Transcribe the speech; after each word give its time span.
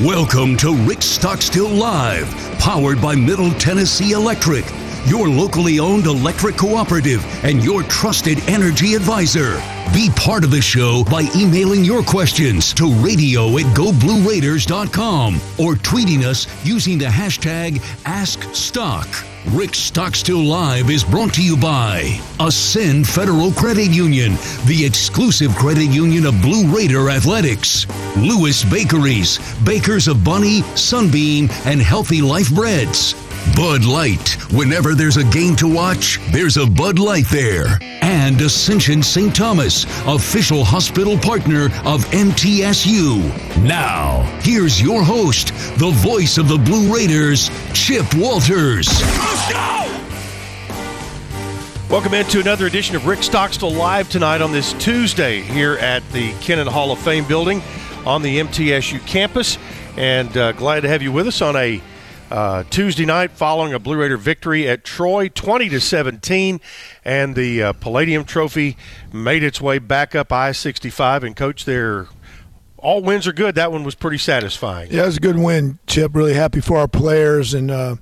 Welcome 0.00 0.56
to 0.56 0.74
Rick 0.74 1.02
Stockstill 1.02 1.68
Live, 1.68 2.26
powered 2.58 3.02
by 3.02 3.14
Middle 3.14 3.50
Tennessee 3.52 4.12
Electric, 4.12 4.64
your 5.04 5.28
locally 5.28 5.78
owned 5.80 6.06
electric 6.06 6.56
cooperative 6.56 7.22
and 7.44 7.62
your 7.62 7.82
trusted 7.82 8.38
energy 8.48 8.94
advisor. 8.94 9.60
Be 9.92 10.08
part 10.16 10.44
of 10.44 10.50
the 10.50 10.62
show 10.62 11.04
by 11.04 11.28
emailing 11.36 11.84
your 11.84 12.02
questions 12.02 12.72
to 12.72 12.90
radio 13.04 13.58
at 13.58 13.66
goblueraiders.com 13.76 15.34
or 15.58 15.74
tweeting 15.74 16.24
us 16.24 16.46
using 16.64 16.96
the 16.96 17.04
hashtag 17.04 17.76
AskStock. 18.04 19.31
Rick 19.50 19.74
Stockstill 19.74 20.42
Live 20.42 20.88
is 20.88 21.02
brought 21.02 21.34
to 21.34 21.42
you 21.42 21.56
by 21.56 22.20
Ascend 22.38 23.08
Federal 23.08 23.50
Credit 23.52 23.90
Union, 23.90 24.34
the 24.66 24.84
exclusive 24.86 25.54
credit 25.56 25.90
union 25.90 26.26
of 26.26 26.40
Blue 26.40 26.72
Raider 26.72 27.10
Athletics. 27.10 27.86
Lewis 28.16 28.62
Bakeries, 28.64 29.40
bakers 29.64 30.06
of 30.06 30.22
Bunny, 30.22 30.62
Sunbeam, 30.76 31.48
and 31.64 31.82
Healthy 31.82 32.22
Life 32.22 32.54
Breads. 32.54 33.14
Bud 33.56 33.84
Light. 33.84 34.36
Whenever 34.52 34.94
there's 34.94 35.16
a 35.16 35.24
game 35.24 35.56
to 35.56 35.66
watch, 35.66 36.18
there's 36.30 36.56
a 36.56 36.66
Bud 36.66 36.98
Light 36.98 37.26
there. 37.28 37.78
And 38.00 38.40
Ascension 38.40 39.02
St. 39.02 39.34
Thomas, 39.34 39.84
official 40.06 40.64
hospital 40.64 41.18
partner 41.18 41.66
of 41.84 42.04
MTSU. 42.12 43.18
Now, 43.62 44.22
here's 44.42 44.80
your 44.80 45.02
host, 45.02 45.48
the 45.78 45.90
voice 45.90 46.38
of 46.38 46.48
the 46.48 46.56
Blue 46.56 46.94
Raiders, 46.94 47.50
Chip 47.74 48.06
Walters. 48.14 48.88
Let's 49.02 49.52
go! 49.52 49.72
Welcome 51.90 52.14
into 52.14 52.40
another 52.40 52.66
edition 52.66 52.96
of 52.96 53.06
Rick 53.06 53.22
Stockstill 53.22 53.72
Live 53.72 54.08
tonight 54.08 54.40
on 54.40 54.52
this 54.52 54.72
Tuesday 54.74 55.42
here 55.42 55.74
at 55.74 56.08
the 56.12 56.32
Kennon 56.34 56.68
Hall 56.68 56.92
of 56.92 56.98
Fame 57.00 57.26
building 57.26 57.60
on 58.06 58.22
the 58.22 58.38
MTSU 58.38 59.04
campus. 59.06 59.58
And 59.96 60.34
uh, 60.36 60.52
glad 60.52 60.80
to 60.80 60.88
have 60.88 61.02
you 61.02 61.12
with 61.12 61.26
us 61.26 61.42
on 61.42 61.54
a 61.56 61.82
uh, 62.32 62.64
Tuesday 62.70 63.04
night 63.04 63.30
following 63.30 63.74
a 63.74 63.78
Blue 63.78 63.98
Raider 63.98 64.16
victory 64.16 64.66
at 64.66 64.84
Troy, 64.84 65.28
20 65.28 65.68
to 65.68 65.80
17, 65.80 66.60
and 67.04 67.34
the 67.34 67.62
uh, 67.62 67.72
Palladium 67.74 68.24
Trophy 68.24 68.78
made 69.12 69.42
its 69.42 69.60
way 69.60 69.78
back 69.78 70.14
up 70.14 70.32
I-65. 70.32 71.24
And 71.24 71.36
coach, 71.36 71.66
there, 71.66 72.06
all 72.78 73.02
wins 73.02 73.26
are 73.26 73.34
good. 73.34 73.54
That 73.54 73.70
one 73.70 73.84
was 73.84 73.94
pretty 73.94 74.16
satisfying. 74.16 74.90
Yeah, 74.90 75.02
it 75.02 75.06
was 75.06 75.18
a 75.18 75.20
good 75.20 75.38
win, 75.38 75.78
Chip. 75.86 76.16
Really 76.16 76.32
happy 76.32 76.62
for 76.62 76.78
our 76.78 76.88
players 76.88 77.52
and 77.52 77.70
uh, 77.70 77.96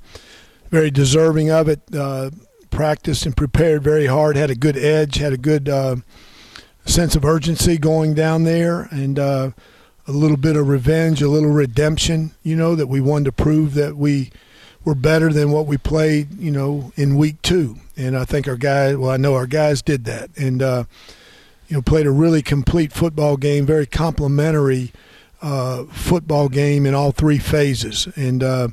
very 0.70 0.92
deserving 0.92 1.50
of 1.50 1.68
it. 1.68 1.80
Uh, 1.92 2.30
practiced 2.70 3.26
and 3.26 3.36
prepared 3.36 3.82
very 3.82 4.06
hard. 4.06 4.36
Had 4.36 4.50
a 4.50 4.54
good 4.54 4.76
edge. 4.76 5.16
Had 5.16 5.32
a 5.32 5.38
good 5.38 5.68
uh, 5.68 5.96
sense 6.86 7.16
of 7.16 7.24
urgency 7.24 7.78
going 7.78 8.14
down 8.14 8.44
there, 8.44 8.82
and 8.92 9.18
uh, 9.18 9.50
a 10.10 10.16
little 10.16 10.36
bit 10.36 10.56
of 10.56 10.68
revenge, 10.68 11.22
a 11.22 11.28
little 11.28 11.50
redemption, 11.50 12.32
you 12.42 12.56
know, 12.56 12.74
that 12.74 12.88
we 12.88 13.00
wanted 13.00 13.26
to 13.26 13.32
prove 13.32 13.74
that 13.74 13.96
we 13.96 14.30
were 14.84 14.94
better 14.94 15.32
than 15.32 15.52
what 15.52 15.66
we 15.66 15.78
played, 15.78 16.36
you 16.38 16.50
know, 16.50 16.92
in 16.96 17.16
week 17.16 17.40
two. 17.42 17.76
And 17.96 18.16
I 18.16 18.24
think 18.24 18.48
our 18.48 18.56
guys, 18.56 18.96
well, 18.96 19.10
I 19.10 19.16
know 19.16 19.34
our 19.34 19.46
guys 19.46 19.82
did 19.82 20.04
that. 20.06 20.30
And, 20.36 20.62
uh, 20.62 20.84
you 21.68 21.76
know, 21.76 21.82
played 21.82 22.06
a 22.06 22.10
really 22.10 22.42
complete 22.42 22.92
football 22.92 23.36
game, 23.36 23.64
very 23.66 23.86
complimentary 23.86 24.92
uh, 25.42 25.84
football 25.84 26.48
game 26.48 26.86
in 26.86 26.94
all 26.94 27.12
three 27.12 27.38
phases. 27.38 28.08
And, 28.16 28.42
uh, 28.42 28.68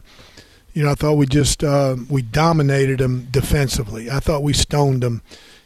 you 0.73 0.83
know, 0.83 0.91
I 0.91 0.95
thought 0.95 1.13
we 1.13 1.27
just 1.27 1.63
uh, 1.63 1.97
we 2.09 2.23
dominated 2.23 2.99
them 2.99 3.27
defensively. 3.31 4.09
I 4.09 4.19
thought 4.19 4.44
we 4.44 4.53
stoned 4.53 5.01
them, 5.01 5.23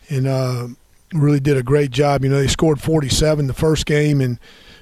and 0.09 0.25
uh, 0.25 0.67
really 1.11 1.41
did 1.41 1.57
a 1.57 1.63
great 1.63 1.91
job. 1.91 2.23
You 2.23 2.29
know, 2.29 2.39
they 2.39 2.47
scored 2.47 2.79
47 2.79 3.47
the 3.47 3.53
first 3.53 3.85
game, 3.85 4.21
and 4.21 4.39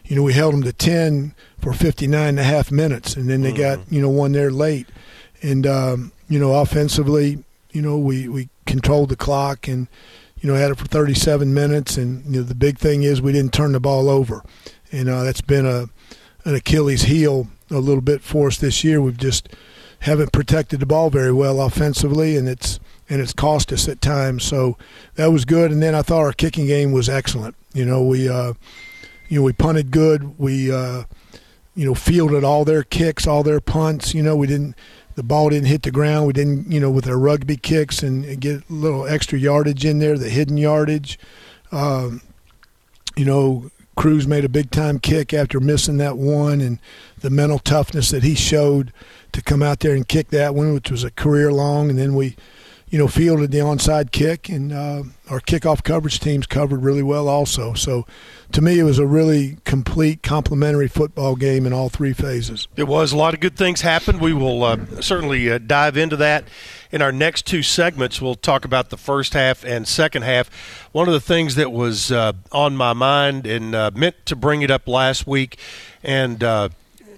you 0.09 0.15
know, 0.15 0.23
we 0.23 0.33
held 0.33 0.53
them 0.53 0.63
to 0.63 0.73
10 0.73 1.35
for 1.59 1.71
59 1.71 2.27
and 2.27 2.39
a 2.39 2.43
half 2.43 2.71
minutes, 2.71 3.15
and 3.15 3.29
then 3.29 3.41
they 3.41 3.53
mm-hmm. 3.53 3.81
got, 3.81 3.91
you 3.91 4.01
know, 4.01 4.09
one 4.09 4.31
there 4.31 4.49
late. 4.49 4.87
And, 5.43 5.67
um, 5.67 6.11
you 6.27 6.39
know, 6.39 6.55
offensively, 6.55 7.43
you 7.71 7.81
know, 7.83 7.97
we, 7.97 8.27
we 8.27 8.49
controlled 8.65 9.09
the 9.09 9.15
clock 9.15 9.67
and, 9.67 9.87
you 10.41 10.49
know, 10.49 10.55
had 10.55 10.71
it 10.71 10.79
for 10.79 10.87
37 10.87 11.53
minutes. 11.53 11.95
And, 11.95 12.25
you 12.25 12.39
know, 12.39 12.43
the 12.43 12.55
big 12.55 12.79
thing 12.79 13.03
is 13.03 13.21
we 13.21 13.31
didn't 13.31 13.53
turn 13.53 13.71
the 13.71 13.79
ball 13.79 14.09
over. 14.09 14.43
And 14.91 15.07
uh, 15.09 15.23
that's 15.23 15.41
been 15.41 15.67
a, 15.67 15.85
an 16.43 16.55
Achilles 16.55 17.03
heel 17.03 17.47
a 17.69 17.77
little 17.77 18.01
bit 18.01 18.21
for 18.23 18.47
us 18.47 18.57
this 18.57 18.83
year. 18.83 18.99
We've 19.01 19.15
just 19.15 19.49
haven't 19.99 20.31
protected 20.31 20.79
the 20.79 20.87
ball 20.87 21.11
very 21.11 21.31
well 21.31 21.61
offensively, 21.61 22.35
and 22.35 22.47
it's 22.47 22.79
and 23.09 23.21
it's 23.21 23.33
cost 23.33 23.71
us 23.71 23.87
at 23.87 24.01
times. 24.01 24.43
So 24.43 24.77
that 25.15 25.31
was 25.31 25.45
good. 25.45 25.71
And 25.71 25.83
then 25.83 25.93
I 25.93 26.01
thought 26.01 26.21
our 26.21 26.33
kicking 26.33 26.65
game 26.65 26.91
was 26.91 27.09
excellent. 27.09 27.55
You 27.73 27.85
know, 27.85 28.03
we 28.03 28.27
uh, 28.29 28.53
you 29.29 29.39
know, 29.39 29.43
we 29.43 29.53
punted 29.53 29.91
good. 29.91 30.37
We, 30.37 30.71
uh, 30.71 31.03
you 31.75 31.85
know, 31.85 31.93
fielded 31.93 32.43
all 32.43 32.65
their 32.65 32.83
kicks, 32.83 33.25
all 33.25 33.43
their 33.43 33.61
punts. 33.61 34.13
You 34.13 34.23
know, 34.23 34.35
we 34.35 34.47
didn't, 34.47 34.75
the 35.15 35.23
ball 35.23 35.49
didn't 35.49 35.67
hit 35.67 35.83
the 35.83 35.91
ground. 35.91 36.27
We 36.27 36.33
didn't, 36.33 36.71
you 36.71 36.79
know, 36.79 36.89
with 36.89 37.07
our 37.07 37.17
rugby 37.17 37.55
kicks 37.55 38.03
and 38.03 38.41
get 38.41 38.69
a 38.69 38.73
little 38.73 39.07
extra 39.07 39.39
yardage 39.39 39.85
in 39.85 39.99
there, 39.99 40.17
the 40.17 40.29
hidden 40.29 40.57
yardage. 40.57 41.17
Um, 41.71 42.21
you 43.15 43.23
know, 43.23 43.71
Crews 43.95 44.27
made 44.27 44.45
a 44.45 44.49
big 44.49 44.71
time 44.71 44.97
kick 44.97 45.33
after 45.33 45.59
missing 45.59 45.97
that 45.97 46.17
one, 46.17 46.61
and 46.61 46.79
the 47.19 47.29
mental 47.29 47.59
toughness 47.59 48.09
that 48.11 48.23
he 48.23 48.33
showed 48.33 48.93
to 49.33 49.41
come 49.41 49.61
out 49.61 49.81
there 49.81 49.93
and 49.93 50.07
kick 50.07 50.29
that 50.29 50.55
one, 50.55 50.73
which 50.73 50.89
was 50.89 51.03
a 51.03 51.11
career 51.11 51.51
long. 51.51 51.89
And 51.89 51.99
then 51.99 52.15
we, 52.15 52.37
you 52.89 52.97
know, 52.97 53.07
fielded 53.07 53.51
the 53.51 53.59
onside 53.59 54.11
kick, 54.11 54.49
and 54.49 54.73
uh, 54.73 55.03
our 55.29 55.39
kickoff 55.39 55.83
coverage 55.83 56.19
teams 56.19 56.47
covered 56.47 56.83
really 56.83 57.03
well 57.03 57.27
also. 57.27 57.73
So, 57.73 58.07
to 58.51 58.61
me, 58.61 58.79
it 58.79 58.83
was 58.83 58.97
a 58.97 59.05
really 59.05 59.57
complete, 59.63 60.23
complementary 60.23 60.87
football 60.87 61.35
game 61.35 61.67
in 61.67 61.73
all 61.73 61.89
three 61.89 62.13
phases. 62.13 62.67
It 62.75 62.87
was 62.87 63.11
a 63.11 63.17
lot 63.17 63.35
of 63.35 63.39
good 63.39 63.55
things 63.55 63.81
happened. 63.81 64.19
We 64.19 64.33
will 64.33 64.63
uh, 64.63 64.77
certainly 65.01 65.51
uh, 65.51 65.59
dive 65.59 65.97
into 65.97 66.15
that 66.17 66.45
in 66.91 67.03
our 67.03 67.11
next 67.11 67.45
two 67.45 67.61
segments. 67.61 68.19
We'll 68.19 68.33
talk 68.33 68.65
about 68.65 68.89
the 68.89 68.97
first 68.97 69.33
half 69.33 69.63
and 69.63 69.87
second 69.87 70.23
half. 70.23 70.49
One 70.91 71.07
of 71.07 71.13
the 71.13 71.19
things 71.19 71.55
that 71.55 71.71
was 71.71 72.11
uh, 72.11 72.33
on 72.51 72.75
my 72.75 72.93
mind 72.93 73.45
and 73.45 73.75
uh, 73.75 73.91
meant 73.93 74.15
to 74.25 74.35
bring 74.35 74.63
it 74.63 74.71
up 74.71 74.87
last 74.87 75.27
week, 75.27 75.59
and 76.03 76.43
uh, 76.43 76.69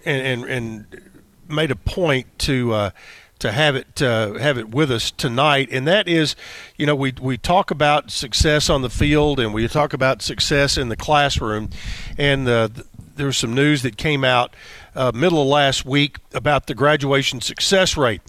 and, 0.03 0.43
and, 0.43 0.49
and 0.49 1.01
made 1.47 1.71
a 1.71 1.75
point 1.75 2.27
to 2.39 2.91
to 3.41 3.51
have 3.51 3.75
it 3.75 4.01
uh, 4.01 4.33
have 4.35 4.57
it 4.57 4.69
with 4.69 4.91
us 4.91 5.11
tonight, 5.11 5.69
and 5.71 5.87
that 5.87 6.07
is, 6.07 6.35
you 6.77 6.85
know, 6.85 6.95
we 6.95 7.13
we 7.19 7.37
talk 7.37 7.71
about 7.71 8.11
success 8.11 8.69
on 8.69 8.81
the 8.81 8.89
field 8.89 9.39
and 9.39 9.53
we 9.53 9.67
talk 9.67 9.93
about 9.93 10.21
success 10.21 10.77
in 10.77 10.89
the 10.89 10.95
classroom, 10.95 11.69
and 12.17 12.47
uh, 12.47 12.69
there 13.15 13.25
was 13.25 13.37
some 13.37 13.53
news 13.53 13.81
that 13.81 13.97
came 13.97 14.23
out 14.23 14.55
uh, 14.95 15.11
middle 15.13 15.41
of 15.41 15.47
last 15.47 15.85
week 15.85 16.17
about 16.33 16.67
the 16.67 16.75
graduation 16.75 17.41
success 17.41 17.97
rate, 17.97 18.21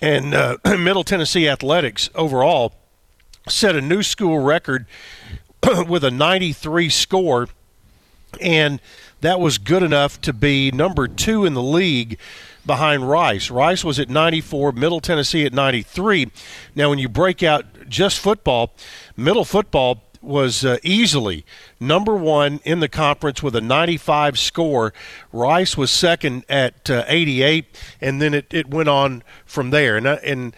and 0.00 0.34
uh, 0.34 0.56
Middle 0.64 1.04
Tennessee 1.04 1.48
athletics 1.48 2.08
overall 2.14 2.72
set 3.48 3.74
a 3.74 3.80
new 3.80 4.04
school 4.04 4.38
record 4.38 4.86
with 5.88 6.04
a 6.04 6.12
93 6.12 6.88
score, 6.88 7.48
and 8.40 8.80
that 9.20 9.40
was 9.40 9.58
good 9.58 9.82
enough 9.82 10.20
to 10.22 10.32
be 10.32 10.70
number 10.70 11.06
two 11.08 11.44
in 11.44 11.54
the 11.54 11.62
league 11.62 12.18
behind 12.64 13.08
Rice. 13.08 13.50
Rice 13.50 13.84
was 13.84 13.98
at 13.98 14.08
94, 14.08 14.72
Middle 14.72 15.00
Tennessee 15.00 15.44
at 15.44 15.52
93. 15.52 16.30
Now, 16.74 16.90
when 16.90 16.98
you 16.98 17.08
break 17.08 17.42
out 17.42 17.88
just 17.88 18.18
football, 18.18 18.74
Middle 19.16 19.44
football 19.44 20.04
was 20.22 20.64
uh, 20.64 20.76
easily 20.82 21.46
number 21.78 22.14
one 22.14 22.60
in 22.64 22.80
the 22.80 22.88
conference 22.88 23.42
with 23.42 23.56
a 23.56 23.60
95 23.60 24.38
score. 24.38 24.92
Rice 25.32 25.76
was 25.76 25.90
second 25.90 26.44
at 26.48 26.90
uh, 26.90 27.04
88, 27.06 27.64
and 28.00 28.20
then 28.20 28.34
it, 28.34 28.52
it 28.52 28.68
went 28.68 28.88
on 28.88 29.22
from 29.46 29.70
there. 29.70 29.96
And, 29.96 30.06
uh, 30.06 30.18
and 30.24 30.54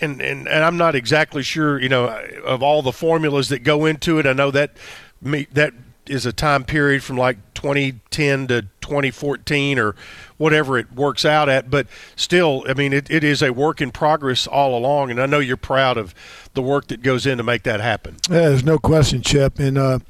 and, 0.00 0.20
and 0.20 0.48
and 0.48 0.64
I'm 0.64 0.76
not 0.76 0.94
exactly 0.94 1.42
sure, 1.42 1.80
you 1.80 1.88
know, 1.88 2.06
of 2.44 2.62
all 2.62 2.82
the 2.82 2.92
formulas 2.92 3.48
that 3.50 3.60
go 3.60 3.86
into 3.86 4.18
it. 4.18 4.26
I 4.26 4.32
know 4.32 4.50
that 4.50 4.76
me, 5.20 5.46
that 5.52 5.74
is 6.06 6.26
a 6.26 6.32
time 6.32 6.64
period 6.64 7.02
from 7.02 7.16
like 7.16 7.38
2010 7.54 8.48
to 8.48 8.62
2014 8.80 9.78
or 9.78 9.94
whatever 10.36 10.76
it 10.76 10.92
works 10.92 11.24
out 11.24 11.48
at. 11.48 11.70
But 11.70 11.86
still, 12.16 12.64
I 12.68 12.74
mean, 12.74 12.92
it, 12.92 13.10
it 13.10 13.22
is 13.22 13.42
a 13.42 13.52
work 13.52 13.80
in 13.80 13.90
progress 13.90 14.46
all 14.46 14.76
along, 14.76 15.10
and 15.10 15.20
I 15.20 15.26
know 15.26 15.38
you're 15.38 15.56
proud 15.56 15.96
of 15.96 16.14
the 16.54 16.62
work 16.62 16.88
that 16.88 17.02
goes 17.02 17.26
in 17.26 17.38
to 17.38 17.44
make 17.44 17.62
that 17.62 17.80
happen. 17.80 18.16
Yeah, 18.28 18.48
there's 18.48 18.64
no 18.64 18.78
question, 18.78 19.22
Chip. 19.22 19.58
And, 19.58 19.78
uh, 19.78 20.00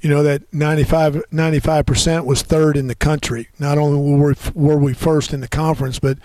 you 0.00 0.10
know, 0.10 0.22
that 0.22 0.42
95, 0.52 1.24
95% 1.32 2.24
was 2.24 2.42
third 2.42 2.76
in 2.76 2.86
the 2.86 2.94
country. 2.94 3.48
Not 3.58 3.78
only 3.78 3.98
were 3.98 4.28
we, 4.28 4.34
were 4.54 4.78
we 4.78 4.94
first 4.94 5.32
in 5.32 5.40
the 5.40 5.48
conference, 5.48 5.98
but, 5.98 6.18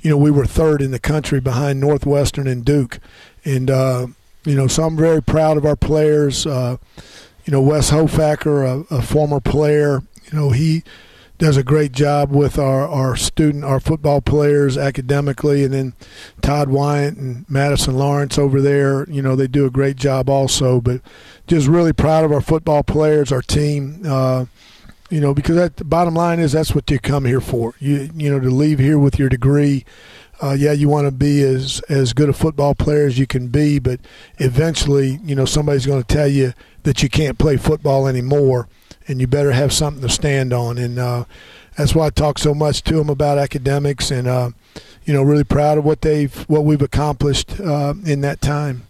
you 0.00 0.10
know, 0.10 0.16
we 0.16 0.30
were 0.30 0.46
third 0.46 0.80
in 0.80 0.92
the 0.92 0.98
country 0.98 1.40
behind 1.40 1.80
Northwestern 1.80 2.46
and 2.46 2.64
Duke. 2.64 3.00
And, 3.44 3.70
uh, 3.70 4.06
you 4.44 4.54
know, 4.54 4.66
so 4.66 4.84
I'm 4.84 4.96
very 4.96 5.22
proud 5.22 5.56
of 5.56 5.66
our 5.66 5.76
players. 5.76 6.46
Uh, 6.46 6.78
you 7.48 7.52
know, 7.52 7.62
Wes 7.62 7.90
Hofacker, 7.90 8.84
a, 8.90 8.94
a 8.94 9.00
former 9.00 9.40
player, 9.40 10.02
you 10.30 10.38
know, 10.38 10.50
he 10.50 10.82
does 11.38 11.56
a 11.56 11.62
great 11.62 11.92
job 11.92 12.30
with 12.30 12.58
our, 12.58 12.86
our 12.86 13.16
student, 13.16 13.64
our 13.64 13.80
football 13.80 14.20
players 14.20 14.76
academically, 14.76 15.64
and 15.64 15.72
then 15.72 15.94
Todd 16.42 16.68
Wyant 16.68 17.16
and 17.16 17.48
Madison 17.48 17.96
Lawrence 17.96 18.36
over 18.36 18.60
there, 18.60 19.08
you 19.08 19.22
know, 19.22 19.34
they 19.34 19.46
do 19.46 19.64
a 19.64 19.70
great 19.70 19.96
job 19.96 20.28
also. 20.28 20.78
But 20.78 21.00
just 21.46 21.68
really 21.68 21.94
proud 21.94 22.22
of 22.22 22.32
our 22.32 22.42
football 22.42 22.82
players, 22.82 23.32
our 23.32 23.40
team. 23.40 24.02
Uh, 24.04 24.44
you 25.08 25.22
know, 25.22 25.32
because 25.32 25.56
that, 25.56 25.76
the 25.78 25.86
bottom 25.86 26.12
line 26.12 26.40
is 26.40 26.52
that's 26.52 26.74
what 26.74 26.90
you 26.90 26.98
come 26.98 27.24
here 27.24 27.40
for. 27.40 27.72
You 27.78 28.10
you 28.14 28.30
know 28.30 28.40
to 28.40 28.50
leave 28.50 28.78
here 28.78 28.98
with 28.98 29.18
your 29.18 29.30
degree. 29.30 29.86
Uh, 30.42 30.52
yeah, 30.52 30.72
you 30.72 30.90
want 30.90 31.06
to 31.06 31.10
be 31.10 31.42
as 31.42 31.80
as 31.88 32.12
good 32.12 32.28
a 32.28 32.34
football 32.34 32.74
player 32.74 33.06
as 33.06 33.18
you 33.18 33.26
can 33.26 33.48
be, 33.48 33.78
but 33.78 34.00
eventually, 34.36 35.18
you 35.24 35.34
know, 35.34 35.46
somebody's 35.46 35.86
going 35.86 36.02
to 36.02 36.14
tell 36.14 36.28
you 36.28 36.52
that 36.82 37.02
you 37.02 37.08
can't 37.08 37.38
play 37.38 37.56
football 37.56 38.06
anymore, 38.06 38.68
and 39.06 39.20
you 39.20 39.26
better 39.26 39.52
have 39.52 39.72
something 39.72 40.02
to 40.02 40.08
stand 40.08 40.52
on. 40.52 40.78
And 40.78 40.98
uh, 40.98 41.24
that's 41.76 41.94
why 41.94 42.06
I 42.06 42.10
talk 42.10 42.38
so 42.38 42.54
much 42.54 42.82
to 42.84 42.94
them 42.94 43.08
about 43.08 43.38
academics, 43.38 44.10
and 44.10 44.26
uh, 44.26 44.50
you 45.04 45.14
know, 45.14 45.22
really 45.22 45.44
proud 45.44 45.78
of 45.78 45.84
what 45.84 46.02
they've 46.02 46.34
what 46.48 46.64
we've 46.64 46.82
accomplished 46.82 47.60
uh, 47.60 47.94
in 48.04 48.20
that 48.22 48.40
time. 48.40 48.87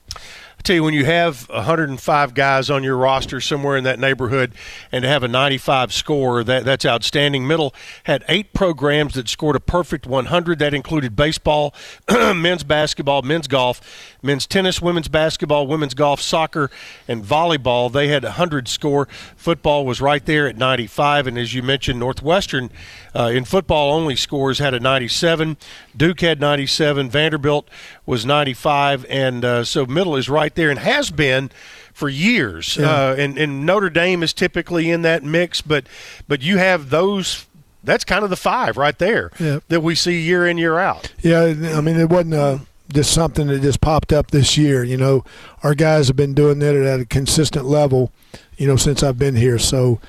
I 0.59 0.63
tell 0.63 0.75
you, 0.75 0.83
when 0.83 0.93
you 0.93 1.05
have 1.05 1.49
105 1.49 2.35
guys 2.35 2.69
on 2.69 2.83
your 2.83 2.97
roster 2.97 3.41
somewhere 3.41 3.77
in 3.77 3.85
that 3.85 4.01
neighborhood, 4.01 4.53
and 4.91 5.03
to 5.03 5.09
have 5.09 5.23
a 5.23 5.29
95 5.29 5.93
score, 5.93 6.43
that 6.43 6.65
that's 6.65 6.85
outstanding. 6.85 7.47
Middle 7.47 7.73
had 8.05 8.25
eight 8.29 8.53
programs 8.53 9.15
that 9.15 9.29
scored 9.29 9.55
a 9.55 9.61
perfect 9.61 10.05
100. 10.07 10.59
That 10.59 10.75
included 10.75 11.15
baseball, 11.15 11.75
men's 12.11 12.65
basketball, 12.65 13.23
men's 13.23 13.47
golf, 13.47 13.81
men's 14.21 14.49
tennis, 14.49 14.83
women's 14.83 15.07
basketball, 15.07 15.69
women's 15.69 15.95
golf, 15.95 16.21
soccer, 16.21 16.71
and 17.07 17.25
volleyball. 17.25 17.91
They 17.91 18.09
had 18.09 18.25
a 18.25 18.29
100 18.29 18.67
score. 18.67 19.07
Football 19.37 19.87
was 19.87 20.01
right 20.01 20.27
there 20.27 20.49
at 20.49 20.57
95, 20.57 21.29
and 21.29 21.39
as 21.39 21.55
you 21.55 21.63
mentioned, 21.63 22.01
Northwestern 22.01 22.71
uh, 23.15 23.31
in 23.33 23.45
football 23.45 23.93
only 23.93 24.17
scores 24.17 24.59
had 24.59 24.75
a 24.75 24.81
97. 24.81 25.57
Duke 25.97 26.21
had 26.21 26.41
97. 26.41 27.11
Vanderbilt 27.11 27.69
was 28.09 28.25
95, 28.25 29.05
and 29.11 29.45
uh, 29.45 29.65
so 29.65 29.85
Middle 29.85 30.17
is 30.17 30.31
right 30.31 30.55
there 30.55 30.71
and 30.71 30.79
has 30.79 31.11
been 31.11 31.51
for 31.93 32.09
years. 32.09 32.79
Yeah. 32.79 32.91
Uh, 32.91 33.15
and, 33.19 33.37
and 33.37 33.67
Notre 33.67 33.91
Dame 33.91 34.23
is 34.23 34.33
typically 34.33 34.91
in 34.91 35.03
that 35.03 35.23
mix, 35.23 35.61
but 35.61 35.87
but 36.27 36.41
you 36.41 36.57
have 36.57 36.89
those. 36.89 37.45
That's 37.85 38.05
kind 38.05 38.25
of 38.25 38.31
the 38.31 38.37
five 38.37 38.77
right 38.77 38.99
there 38.99 39.31
yeah. 39.39 39.61
that 39.69 39.83
we 39.83 39.95
see 39.95 40.21
year 40.21 40.47
in 40.47 40.57
year 40.57 40.79
out. 40.79 41.13
Yeah, 41.21 41.43
I 41.43 41.81
mean 41.81 42.01
it 42.01 42.09
wasn't 42.09 42.35
uh, 42.35 42.59
just 42.93 43.13
something 43.13 43.47
that 43.49 43.61
just 43.61 43.83
popped 43.83 44.13
up 44.13 44.31
this 44.31 44.57
year. 44.57 44.83
You 44.83 44.97
know, 44.97 45.25
our 45.63 45.75
guys 45.75 46.09
have 46.09 46.17
been 46.17 46.35
doing 46.35 46.61
that 46.61 46.75
at 46.75 47.01
a 47.01 47.05
consistent 47.05 47.67
level. 47.67 48.11
You 48.57 48.67
know, 48.67 48.77
since 48.77 49.03
I've 49.03 49.19
been 49.19 49.37
here, 49.37 49.59
so 49.59 50.01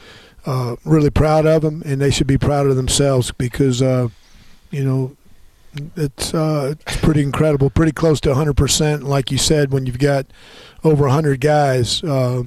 uh, 0.46 0.78
really 0.86 1.10
proud 1.10 1.46
of 1.46 1.64
them, 1.64 1.84
and 1.86 2.00
they 2.00 2.12
should 2.12 2.28
be 2.28 2.38
proud 2.38 2.66
of 2.66 2.78
themselves 2.78 3.32
because, 3.34 3.82
uh, 3.82 4.08
you 4.72 4.84
know, 4.84 5.16
it's 5.96 6.34
uh, 6.34 6.76
it's 6.88 6.98
pretty 6.98 7.22
incredible, 7.22 7.70
pretty 7.70 7.92
close 7.92 8.20
to 8.22 8.30
100 8.30 8.56
percent. 8.56 9.04
Like 9.04 9.32
you 9.32 9.38
said, 9.38 9.72
when 9.72 9.86
you've 9.86 10.00
got 10.00 10.26
over 10.84 11.04
100 11.04 11.40
guys, 11.40 12.04
uh, 12.04 12.44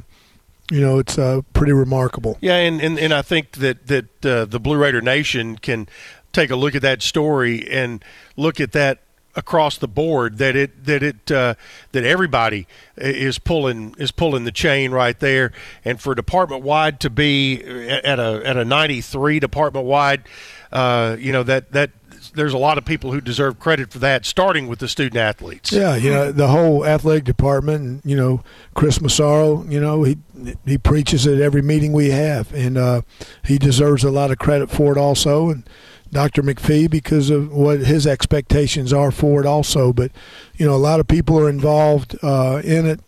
you 0.70 0.80
know, 0.80 0.98
it's 0.98 1.18
uh, 1.18 1.42
pretty 1.52 1.72
remarkable. 1.72 2.38
Yeah, 2.40 2.56
and, 2.56 2.80
and, 2.80 2.98
and 2.98 3.12
I 3.12 3.22
think 3.22 3.52
that 3.52 3.86
that 3.88 4.26
uh, 4.26 4.44
the 4.46 4.58
Blue 4.58 4.76
Raider 4.76 5.00
Nation 5.00 5.56
can 5.56 5.88
take 6.32 6.50
a 6.50 6.56
look 6.56 6.74
at 6.74 6.82
that 6.82 7.02
story 7.02 7.68
and 7.70 8.04
look 8.36 8.60
at 8.60 8.72
that 8.72 9.00
across 9.34 9.78
the 9.78 9.88
board 9.88 10.38
that 10.38 10.54
it 10.54 10.84
that 10.84 11.02
it 11.02 11.30
uh, 11.30 11.54
that 11.92 12.04
everybody 12.04 12.66
is 12.96 13.38
pulling 13.38 13.94
is 13.98 14.12
pulling 14.12 14.44
the 14.44 14.52
chain 14.52 14.90
right 14.90 15.18
there 15.20 15.52
and 15.84 16.00
for 16.00 16.14
department 16.14 16.62
wide 16.62 17.00
to 17.00 17.08
be 17.08 17.62
at 17.62 18.18
a 18.18 18.42
at 18.44 18.56
a 18.56 18.64
93 18.64 19.40
department 19.40 19.86
wide 19.86 20.22
uh, 20.70 21.16
you 21.18 21.32
know 21.32 21.42
that 21.42 21.72
that 21.72 21.90
there's 22.34 22.54
a 22.54 22.58
lot 22.58 22.78
of 22.78 22.84
people 22.84 23.12
who 23.12 23.20
deserve 23.20 23.58
credit 23.58 23.92
for 23.92 23.98
that, 24.00 24.24
starting 24.24 24.68
with 24.68 24.78
the 24.78 24.88
student 24.88 25.16
athletes. 25.16 25.72
Yeah, 25.72 25.96
you 25.96 26.10
know 26.10 26.32
the 26.32 26.48
whole 26.48 26.84
athletic 26.84 27.24
department. 27.24 28.04
You 28.04 28.16
know, 28.16 28.42
Chris 28.74 29.00
Massaro. 29.00 29.64
You 29.64 29.80
know 29.80 30.02
he 30.02 30.18
he 30.64 30.78
preaches 30.78 31.26
at 31.26 31.40
every 31.40 31.62
meeting 31.62 31.92
we 31.92 32.10
have, 32.10 32.52
and 32.52 32.78
uh, 32.78 33.02
he 33.44 33.58
deserves 33.58 34.04
a 34.04 34.10
lot 34.10 34.30
of 34.30 34.38
credit 34.38 34.70
for 34.70 34.92
it 34.92 34.98
also. 34.98 35.50
And 35.50 35.68
Dr. 36.12 36.42
McPhee 36.42 36.90
because 36.90 37.30
of 37.30 37.50
what 37.52 37.80
his 37.80 38.06
expectations 38.06 38.92
are 38.92 39.10
for 39.10 39.40
it 39.40 39.46
also. 39.46 39.92
But, 39.92 40.12
you 40.56 40.66
know, 40.66 40.74
a 40.74 40.76
lot 40.76 41.00
of 41.00 41.08
people 41.08 41.38
are 41.40 41.48
involved 41.48 42.16
uh, 42.22 42.60
in 42.62 42.86
it. 42.86 43.00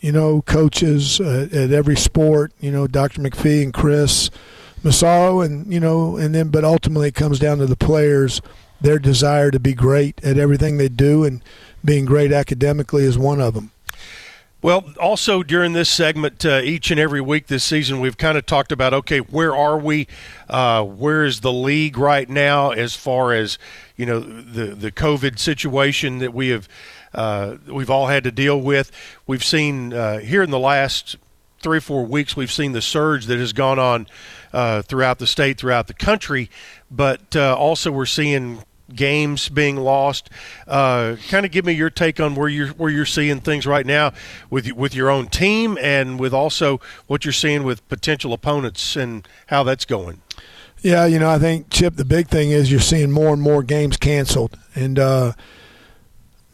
You 0.00 0.12
know, 0.12 0.42
coaches 0.42 1.20
uh, 1.20 1.48
at 1.52 1.72
every 1.72 1.96
sport, 1.96 2.52
you 2.58 2.72
know, 2.72 2.86
Dr. 2.86 3.20
McPhee 3.20 3.62
and 3.62 3.72
Chris 3.72 4.30
Massaro, 4.82 5.40
and, 5.40 5.72
you 5.72 5.80
know, 5.80 6.16
and 6.16 6.34
then, 6.34 6.48
but 6.48 6.64
ultimately 6.64 7.08
it 7.08 7.14
comes 7.14 7.38
down 7.38 7.58
to 7.58 7.66
the 7.66 7.76
players, 7.76 8.40
their 8.80 8.98
desire 8.98 9.50
to 9.50 9.60
be 9.60 9.74
great 9.74 10.22
at 10.24 10.38
everything 10.38 10.76
they 10.76 10.88
do, 10.88 11.24
and 11.24 11.42
being 11.84 12.04
great 12.04 12.32
academically 12.32 13.04
is 13.04 13.18
one 13.18 13.40
of 13.40 13.54
them. 13.54 13.70
Well, 14.62 14.92
also 15.00 15.42
during 15.42 15.72
this 15.72 15.88
segment, 15.88 16.44
uh, 16.44 16.60
each 16.62 16.90
and 16.90 17.00
every 17.00 17.22
week 17.22 17.46
this 17.46 17.64
season, 17.64 17.98
we've 17.98 18.18
kind 18.18 18.36
of 18.36 18.44
talked 18.44 18.72
about 18.72 18.92
okay, 18.92 19.20
where 19.20 19.56
are 19.56 19.78
we? 19.78 20.06
Uh, 20.50 20.84
where 20.84 21.24
is 21.24 21.40
the 21.40 21.52
league 21.52 21.96
right 21.96 22.28
now 22.28 22.70
as 22.70 22.94
far 22.94 23.32
as 23.32 23.58
you 23.96 24.04
know 24.04 24.20
the 24.20 24.74
the 24.74 24.92
COVID 24.92 25.38
situation 25.38 26.18
that 26.18 26.34
we 26.34 26.48
have 26.48 26.68
uh, 27.14 27.56
we've 27.66 27.90
all 27.90 28.08
had 28.08 28.24
to 28.24 28.30
deal 28.30 28.60
with. 28.60 28.92
We've 29.26 29.44
seen 29.44 29.92
uh, 29.92 30.18
here 30.18 30.42
in 30.42 30.50
the 30.50 30.58
last 30.58 31.16
three 31.60 31.78
or 31.78 31.82
four 31.82 32.04
weeks, 32.04 32.36
we've 32.36 32.52
seen 32.52 32.72
the 32.72 32.82
surge 32.82 33.26
that 33.26 33.38
has 33.38 33.52
gone 33.52 33.78
on 33.78 34.06
uh, 34.52 34.82
throughout 34.82 35.18
the 35.18 35.26
state, 35.26 35.58
throughout 35.58 35.86
the 35.86 35.94
country, 35.94 36.50
but 36.90 37.36
uh, 37.36 37.54
also 37.56 37.92
we're 37.92 38.06
seeing 38.06 38.64
games 38.94 39.48
being 39.48 39.76
lost. 39.76 40.30
Uh, 40.66 41.16
kind 41.28 41.46
of 41.46 41.52
give 41.52 41.64
me 41.64 41.72
your 41.72 41.90
take 41.90 42.20
on 42.20 42.34
where 42.34 42.48
you're 42.48 42.68
where 42.68 42.90
you're 42.90 43.06
seeing 43.06 43.40
things 43.40 43.66
right 43.66 43.86
now 43.86 44.12
with 44.48 44.70
with 44.72 44.94
your 44.94 45.10
own 45.10 45.28
team 45.28 45.78
and 45.80 46.18
with 46.18 46.34
also 46.34 46.80
what 47.06 47.24
you're 47.24 47.32
seeing 47.32 47.62
with 47.62 47.86
potential 47.88 48.32
opponents 48.32 48.96
and 48.96 49.26
how 49.46 49.62
that's 49.62 49.84
going. 49.84 50.20
Yeah, 50.82 51.04
you 51.04 51.18
know, 51.18 51.28
I 51.28 51.38
think 51.38 51.68
Chip, 51.68 51.96
the 51.96 52.06
big 52.06 52.28
thing 52.28 52.50
is 52.50 52.70
you're 52.70 52.80
seeing 52.80 53.10
more 53.10 53.34
and 53.34 53.42
more 53.42 53.62
games 53.62 53.98
canceled, 53.98 54.58
and 54.74 54.98
uh, 54.98 55.32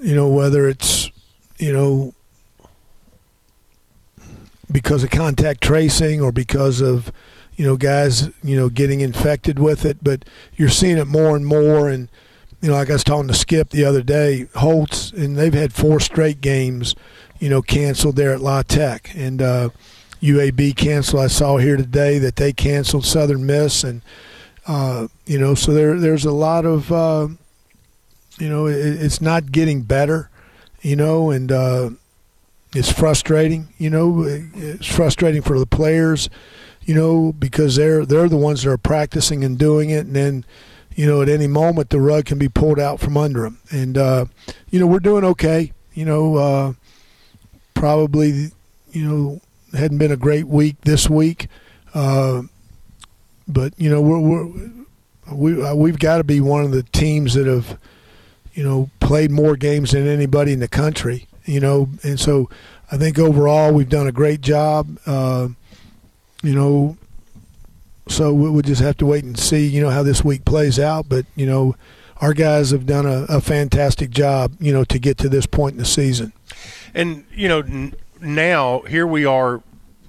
you 0.01 0.15
know 0.15 0.29
whether 0.29 0.69
it's 0.69 1.11
you 1.59 1.73
know 1.73 2.13
because 4.71 5.05
of 5.05 5.11
contact 5.11 5.61
tracing 5.61 6.21
or 6.21 6.33
because 6.33 6.81
of 6.81 7.13
you 7.57 7.65
know 7.65 7.77
guys 7.77 8.31
you 8.43 8.57
know 8.57 8.69
getting 8.69 9.01
infected 9.01 9.59
with 9.59 9.85
it, 9.85 9.99
but 10.03 10.25
you're 10.55 10.69
seeing 10.69 10.99
it 10.99 11.07
more 11.07 11.37
and 11.37 11.47
more 11.47 11.89
and 11.89 12.09
you 12.61 12.69
know, 12.69 12.75
like 12.75 12.91
I 12.91 12.95
was 12.95 13.05
talking 13.05 13.29
to 13.29 13.35
Skip 13.35 13.71
the 13.71 13.85
other 13.85 14.03
day, 14.03 14.49
Holtz, 14.57 15.13
and 15.13 15.37
they've 15.37 15.55
had 15.55 15.73
four 15.73 16.01
straight 16.01 16.41
games, 16.41 16.95
you 17.39 17.49
know, 17.49 17.63
canceled 17.63 18.17
there 18.17 18.33
at 18.33 18.41
La 18.41 18.63
Tech. 18.63 19.13
And 19.15 19.43
uh, 19.43 19.69
UAB 20.23 20.75
canceled. 20.77 21.23
I 21.23 21.27
saw 21.27 21.59
here 21.59 21.77
today 21.77 22.19
that 22.19 22.37
they 22.37 22.53
canceled 22.53 23.05
Southern 23.05 23.47
Miss. 23.47 23.85
And, 23.85 24.03
uh, 24.67 25.09
you 25.27 25.39
know, 25.39 25.55
so 25.55 25.73
there 25.73 26.01
there's 26.01 26.25
a 26.25 26.33
lot 26.33 26.65
of, 26.65 26.91
uh, 26.91 27.29
you 28.39 28.49
know, 28.49 28.67
it, 28.67 28.75
it's 28.75 29.21
not 29.21 29.53
getting 29.53 29.83
better, 29.83 30.31
you 30.81 30.97
know, 30.97 31.31
and 31.31 31.53
uh, 31.53 31.91
it's 32.77 32.93
frustrating, 32.93 33.69
you 33.79 33.91
know, 33.91 34.23
it's 34.25 34.87
frustrating 34.87 35.43
for 35.43 35.59
the 35.59 35.67
players, 35.67 36.29
you 36.83 36.95
know, 36.95 37.33
because 37.33 37.77
they're 37.77 38.05
they're 38.05 38.29
the 38.29 38.37
ones 38.37 38.63
that 38.63 38.71
are 38.71 38.79
practicing 38.79 39.45
and 39.45 39.59
doing 39.59 39.91
it. 39.91 40.07
And 40.07 40.15
then, 40.15 40.45
you 40.95 41.07
know, 41.07 41.23
at 41.23 41.29
any 41.29 41.47
moment 41.47 41.91
the 41.91 42.01
rug 42.01 42.27
can 42.27 42.39
be 42.39 42.49
pulled 42.49 42.79
out 42.79 43.01
from 43.01 43.17
under 43.17 43.43
them. 43.43 43.59
And 43.71 43.97
uh, 43.97 44.27
you 44.71 44.79
know, 44.79 44.87
we're 44.87 45.01
doing 45.01 45.25
okay. 45.25 45.73
You 45.95 46.05
know, 46.05 46.37
uh, 46.37 46.73
probably, 47.75 48.51
you 48.93 49.09
know, 49.09 49.41
hadn't 49.77 49.99
been 49.99 50.13
a 50.13 50.17
great 50.17 50.47
week 50.47 50.77
this 50.83 51.09
week, 51.09 51.49
uh, 51.95 52.43
but 53.49 53.73
you 53.79 53.89
know, 53.89 54.03
we're, 54.03 54.21
we're 54.21 54.71
we 55.33 55.63
uh, 55.63 55.75
we've 55.75 55.99
got 55.99 56.19
to 56.19 56.25
be 56.25 56.41
one 56.41 56.65
of 56.65 56.73
the 56.73 56.83
teams 56.83 57.35
that 57.35 57.47
have, 57.47 57.79
you 58.53 58.63
know, 58.63 58.91
played 59.01 59.31
more 59.31 59.57
games 59.57 59.93
than 59.93 60.07
anybody 60.07 60.53
in 60.53 60.61
the 60.61 60.69
country. 60.69 61.27
You 61.47 61.61
know, 61.61 61.89
and 62.03 62.19
so 62.19 62.51
I 62.91 62.97
think 62.97 63.19
overall 63.19 63.73
we've 63.73 63.89
done 63.89 64.07
a 64.07 64.13
great 64.13 64.41
job. 64.41 64.99
Uh, 65.07 65.49
you 66.43 66.55
know, 66.55 66.97
so 68.09 68.33
we'll 68.33 68.63
just 68.63 68.83
have 68.83 68.97
to 68.99 69.07
wait 69.07 69.25
and 69.25 69.39
see, 69.39 69.67
you 69.67 69.81
know, 69.81 69.91
how 69.91 70.03
this 70.03 70.25
week 70.25 70.45
plays 70.45 70.79
out. 70.79 71.09
But 71.09 71.27
you 71.35 71.47
know, 71.47 71.77
our 72.21 72.35
guys 72.35 72.71
have 72.71 72.87
done 72.87 73.07
a, 73.07 73.25
a 73.29 73.41
fantastic 73.41 74.11
job, 74.11 74.53
you 74.61 74.73
know, 74.73 74.85
to 74.85 74.99
get 74.99 75.19
to 75.19 75.29
this 75.29 75.47
point 75.47 75.73
in 75.73 75.79
the 75.79 75.85
season. 75.85 76.33
And 76.95 77.25
you 77.33 77.49
know, 77.49 77.61
n- 77.61 77.95
now 78.21 78.81
here 78.81 79.07
we 79.07 79.25
are. 79.25 79.63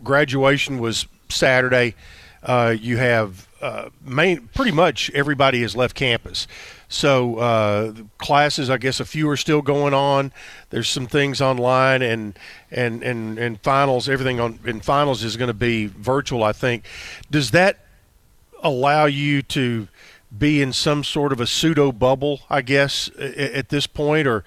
Graduation 0.04 0.80
was 0.80 1.08
Saturday. 1.30 1.96
Uh, 2.44 2.76
you 2.80 2.98
have 2.98 3.48
uh, 3.62 3.90
main, 4.06 4.48
pretty 4.54 4.72
much 4.72 5.10
everybody 5.14 5.62
has 5.62 5.76
left 5.76 5.96
campus. 5.96 6.48
So 6.90 7.38
uh, 7.38 7.94
classes, 8.18 8.70
I 8.70 8.78
guess 8.78 9.00
a 9.00 9.06
few 9.06 9.30
are 9.30 9.38
still 9.38 9.62
going 9.62 9.94
on. 9.94 10.32
There's 10.70 10.90
some 10.90 11.06
things 11.06 11.42
online, 11.42 12.02
and 12.02 12.38
and 12.72 13.04
and 13.04 13.38
and 13.38 13.60
finals. 13.62 14.08
Everything 14.08 14.40
on 14.40 14.60
in 14.66 14.80
finals 14.80 15.24
is 15.24 15.36
going 15.36 15.50
to 15.50 15.54
be 15.54 15.88
virtual. 15.88 16.44
I 16.44 16.54
think. 16.54 16.86
Does 17.30 17.52
that 17.52 17.80
allow 18.64 19.06
you 19.06 19.42
to 19.42 19.88
be 20.36 20.62
in 20.62 20.74
some 20.74 21.04
sort 21.04 21.32
of 21.32 21.40
a 21.40 21.48
pseudo 21.48 21.92
bubble, 21.92 22.42
I 22.50 22.62
guess, 22.62 23.10
at 23.18 23.70
this 23.70 23.88
point, 23.88 24.28
or, 24.28 24.44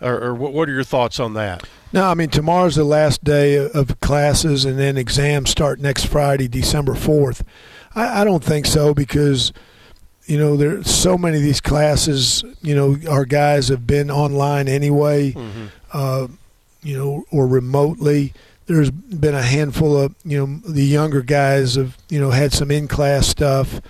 or, 0.00 0.24
or 0.24 0.34
what 0.34 0.68
are 0.68 0.72
your 0.72 0.84
thoughts 0.84 1.20
on 1.20 1.34
that? 1.34 1.68
No, 1.92 2.04
I 2.04 2.14
mean 2.14 2.30
tomorrow's 2.30 2.76
the 2.76 2.84
last 2.84 3.24
day 3.24 3.56
of 3.56 4.00
classes, 4.00 4.64
and 4.64 4.78
then 4.78 4.96
exams 4.96 5.50
start 5.50 5.80
next 5.80 6.06
Friday, 6.06 6.48
December 6.48 6.94
fourth. 6.94 7.44
I, 7.94 8.22
I 8.22 8.24
don't 8.24 8.44
think 8.44 8.66
so 8.66 8.94
because 8.94 9.52
you 10.30 10.38
know 10.38 10.56
there's 10.56 10.88
so 10.88 11.18
many 11.18 11.38
of 11.38 11.42
these 11.42 11.60
classes. 11.60 12.44
You 12.62 12.76
know, 12.76 12.96
our 13.10 13.24
guys 13.24 13.66
have 13.66 13.84
been 13.84 14.12
online 14.12 14.68
anyway, 14.68 15.32
mm-hmm. 15.32 15.66
uh, 15.92 16.28
you 16.84 16.96
know, 16.96 17.24
or 17.32 17.48
remotely. 17.48 18.32
There's 18.66 18.92
been 18.92 19.34
a 19.34 19.42
handful 19.42 20.00
of 20.00 20.14
you 20.24 20.38
know 20.38 20.60
the 20.64 20.84
younger 20.84 21.22
guys 21.22 21.74
have 21.74 21.98
you 22.08 22.20
know 22.20 22.30
had 22.30 22.52
some 22.52 22.70
in 22.70 22.86
class 22.86 23.26
stuff, 23.26 23.80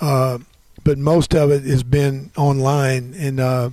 uh, 0.00 0.38
but 0.82 0.96
most 0.96 1.34
of 1.34 1.50
it 1.50 1.64
has 1.64 1.82
been 1.82 2.30
online, 2.38 3.12
and 3.14 3.38
uh, 3.38 3.70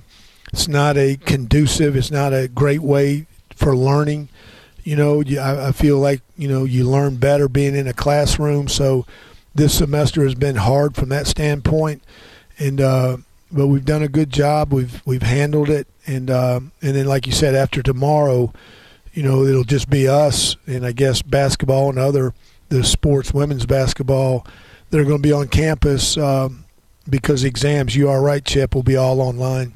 it's 0.52 0.68
not 0.68 0.98
a 0.98 1.16
conducive. 1.16 1.96
It's 1.96 2.10
not 2.10 2.34
a 2.34 2.48
great 2.48 2.82
way 2.82 3.28
for 3.56 3.74
learning. 3.74 4.28
You 4.84 4.96
know, 4.96 5.22
I, 5.40 5.68
I 5.68 5.72
feel 5.72 5.98
like 5.98 6.20
you 6.36 6.48
know 6.48 6.64
you 6.64 6.84
learn 6.84 7.16
better 7.16 7.48
being 7.48 7.74
in 7.74 7.86
a 7.86 7.94
classroom. 7.94 8.68
So 8.68 9.06
this 9.54 9.76
semester 9.76 10.24
has 10.24 10.34
been 10.34 10.56
hard 10.56 10.94
from 10.94 11.08
that 11.10 11.26
standpoint, 11.26 12.02
and 12.58 12.80
uh, 12.80 13.16
but 13.50 13.66
we've 13.66 13.84
done 13.84 14.02
a 14.02 14.08
good 14.08 14.30
job. 14.30 14.72
We've 14.72 15.02
we've 15.04 15.22
handled 15.22 15.70
it, 15.70 15.86
and 16.06 16.30
uh, 16.30 16.60
and 16.82 16.96
then 16.96 17.06
like 17.06 17.26
you 17.26 17.32
said, 17.32 17.54
after 17.54 17.82
tomorrow, 17.82 18.52
you 19.12 19.22
know 19.22 19.44
it'll 19.44 19.64
just 19.64 19.90
be 19.90 20.08
us 20.08 20.56
and 20.66 20.86
I 20.86 20.92
guess 20.92 21.22
basketball 21.22 21.90
and 21.90 21.98
other 21.98 22.34
the 22.68 22.84
sports, 22.84 23.34
women's 23.34 23.66
basketball, 23.66 24.46
that 24.90 25.00
are 25.00 25.04
going 25.04 25.18
to 25.18 25.28
be 25.28 25.32
on 25.32 25.48
campus 25.48 26.16
um, 26.16 26.64
because 27.08 27.44
exams. 27.44 27.96
You 27.96 28.08
are 28.08 28.22
right, 28.22 28.44
Chip, 28.44 28.74
will 28.74 28.82
be 28.82 28.96
all 28.96 29.20
online. 29.20 29.74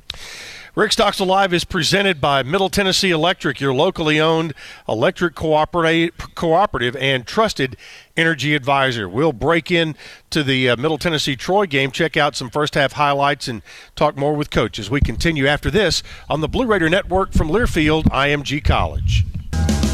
Rick 0.76 0.90
Stockstill 0.90 1.26
Live 1.26 1.52
is 1.54 1.62
presented 1.62 2.21
by 2.21 2.43
Middle 2.43 2.69
Tennessee 2.69 3.12
Electric, 3.12 3.61
your 3.61 3.73
locally 3.73 4.19
owned 4.19 4.54
electric 4.88 5.37
cooperative 5.37 6.97
and 6.97 7.25
trusted 7.25 7.76
energy 8.16 8.57
advisor. 8.57 9.09
We'll 9.09 9.33
break 9.33 9.71
in 9.71 9.95
to 10.31 10.43
the 10.43 10.71
uh, 10.71 10.76
Middle 10.76 10.99
Tennessee 10.99 11.37
Troy 11.37 11.66
game, 11.66 11.93
check 11.93 12.16
out 12.16 12.35
some 12.35 12.50
first 12.50 12.75
half 12.75 12.95
highlights, 12.95 13.47
and 13.47 13.62
talk 13.95 14.16
more 14.16 14.35
with 14.35 14.50
Coach 14.50 14.81
as 14.81 14.90
we 14.90 15.00
continue 15.00 15.47
after 15.47 15.71
this 15.71 16.02
on 16.28 16.40
the 16.40 16.49
Blue 16.49 16.66
Raider 16.66 16.90
Network 16.90 17.33
from 17.33 17.50
Learfield 17.50 18.07
IMG 18.07 18.64
College. 18.64 19.25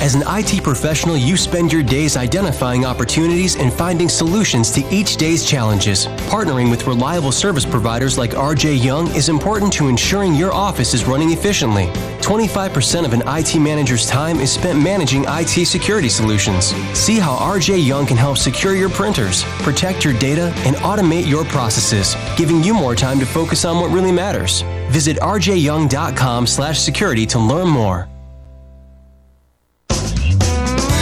As 0.00 0.14
an 0.14 0.22
IT 0.26 0.62
professional, 0.64 1.14
you 1.14 1.36
spend 1.36 1.70
your 1.70 1.82
days 1.82 2.16
identifying 2.16 2.86
opportunities 2.86 3.56
and 3.56 3.70
finding 3.70 4.08
solutions 4.08 4.70
to 4.70 4.82
each 4.90 5.18
day's 5.18 5.44
challenges. 5.44 6.06
Partnering 6.30 6.70
with 6.70 6.86
reliable 6.86 7.32
service 7.32 7.66
providers 7.66 8.16
like 8.16 8.30
RJ 8.30 8.82
Young 8.82 9.14
is 9.14 9.28
important 9.28 9.70
to 9.74 9.88
ensuring 9.88 10.34
your 10.34 10.54
office 10.54 10.94
is 10.94 11.04
running 11.04 11.32
efficiently. 11.32 11.88
25% 12.22 13.04
of 13.04 13.12
an 13.12 13.22
IT 13.26 13.60
manager's 13.60 14.06
time 14.06 14.40
is 14.40 14.50
spent 14.50 14.82
managing 14.82 15.26
IT 15.28 15.66
security 15.66 16.08
solutions. 16.08 16.74
See 16.98 17.18
how 17.18 17.36
RJ 17.36 17.86
Young 17.86 18.06
can 18.06 18.16
help 18.16 18.38
secure 18.38 18.74
your 18.74 18.88
printers, 18.88 19.44
protect 19.58 20.02
your 20.02 20.18
data, 20.18 20.50
and 20.64 20.76
automate 20.76 21.26
your 21.26 21.44
processes, 21.44 22.16
giving 22.38 22.64
you 22.64 22.72
more 22.72 22.94
time 22.94 23.20
to 23.20 23.26
focus 23.26 23.66
on 23.66 23.78
what 23.78 23.90
really 23.90 24.12
matters. 24.12 24.62
Visit 24.88 25.18
rjyoung.com/security 25.18 27.26
to 27.26 27.38
learn 27.38 27.68
more. 27.68 28.08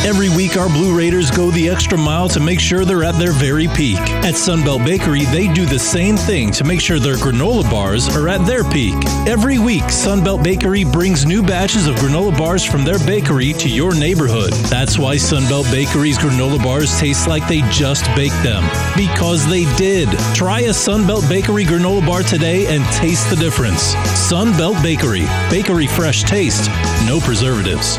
Every 0.09 0.31
week, 0.31 0.57
our 0.57 0.71
Blue 0.71 0.97
Raiders 0.97 1.31
go 1.31 1.51
the 1.51 1.69
extra 1.69 1.99
mile 1.99 2.31
to 2.31 2.41
make 2.41 2.61
sure 2.61 2.87
they're 2.87 3.05
at 3.05 3.17
their 3.17 3.31
very 3.31 3.69
peak. 3.69 3.99
At 3.99 4.37
Sunbelt 4.37 4.83
Bakery, 4.83 5.27
they 5.27 5.53
do 5.53 5.67
the 5.67 5.79
same 5.79 6.17
thing 6.17 6.51
to 6.53 6.65
make 6.65 6.81
sure 6.81 6.99
their 6.99 7.17
granola 7.17 7.63
bars 7.71 8.09
are 8.17 8.27
at 8.27 8.47
their 8.47 8.65
peak. 8.65 8.95
Every 9.27 9.59
week, 9.59 9.83
Sunbelt 9.83 10.43
Bakery 10.43 10.83
brings 10.83 11.27
new 11.27 11.43
batches 11.43 11.87
of 11.87 11.97
granola 11.97 12.37
bars 12.39 12.65
from 12.65 12.85
their 12.85 12.99
bakery 13.01 13.53
to 13.53 13.69
your 13.69 13.95
neighborhood. 13.95 14.55
That's 14.71 14.99
why 14.99 15.17
Sunbelt 15.17 15.71
Bakery's 15.71 16.17
granola 16.17 16.63
bars 16.65 16.99
taste 16.99 17.29
like 17.29 17.47
they 17.47 17.61
just 17.71 18.07
baked 18.17 18.43
them. 18.43 18.65
Because 18.97 19.47
they 19.47 19.67
did. 19.77 20.09
Try 20.35 20.61
a 20.61 20.71
Sunbelt 20.71 21.29
Bakery 21.29 21.67
granola 21.67 22.07
bar 22.07 22.23
today 22.23 22.67
and 22.75 22.83
taste 22.95 23.29
the 23.29 23.37
difference. 23.37 23.95
Sunbelt 23.95 24.83
Bakery. 24.83 25.27
Bakery 25.51 25.87
fresh 25.87 26.23
taste, 26.23 26.71
no 27.07 27.21
preservatives. 27.21 27.99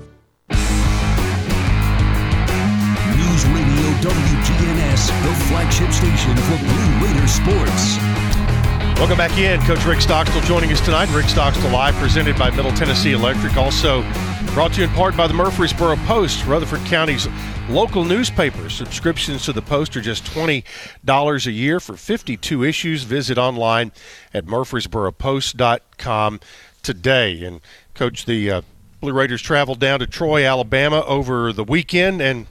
flagship 5.61 5.91
station 5.91 6.35
for 6.37 6.57
Blue 6.57 7.05
Raider 7.05 7.27
sports. 7.27 7.97
Welcome 8.97 9.17
back 9.17 9.37
in. 9.37 9.61
Coach 9.61 9.85
Rick 9.85 10.01
Stockstill 10.01 10.41
joining 10.41 10.71
us 10.71 10.81
tonight. 10.81 11.07
Rick 11.13 11.27
Stockstill 11.27 11.71
Live, 11.71 11.93
presented 11.95 12.35
by 12.37 12.49
Middle 12.49 12.71
Tennessee 12.71 13.11
Electric. 13.11 13.55
Also 13.57 14.01
brought 14.53 14.73
to 14.73 14.81
you 14.81 14.87
in 14.87 14.93
part 14.93 15.15
by 15.15 15.27
the 15.27 15.35
Murfreesboro 15.35 15.97
Post, 16.07 16.45
Rutherford 16.45 16.83
County's 16.85 17.27
local 17.69 18.03
newspaper. 18.03 18.69
Subscriptions 18.69 19.45
to 19.45 19.53
the 19.53 19.61
Post 19.61 19.95
are 19.95 20.01
just 20.01 20.23
$20 20.25 21.45
a 21.45 21.51
year 21.51 21.79
for 21.79 21.95
52 21.95 22.63
issues. 22.63 23.03
Visit 23.03 23.37
online 23.37 23.91
at 24.33 24.45
murfreesboropost.com 24.45 26.39
today. 26.81 27.43
And, 27.43 27.61
Coach, 27.93 28.25
the 28.25 28.49
uh, 28.49 28.61
Blue 28.99 29.13
Raiders 29.13 29.43
traveled 29.43 29.79
down 29.79 29.99
to 29.99 30.07
Troy, 30.07 30.43
Alabama 30.43 31.03
over 31.05 31.53
the 31.53 31.63
weekend 31.63 32.19
and 32.19 32.47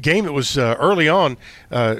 game 0.00 0.24
that 0.24 0.32
was 0.32 0.56
uh, 0.56 0.76
early 0.78 1.08
on. 1.08 1.36
Uh, 1.70 1.96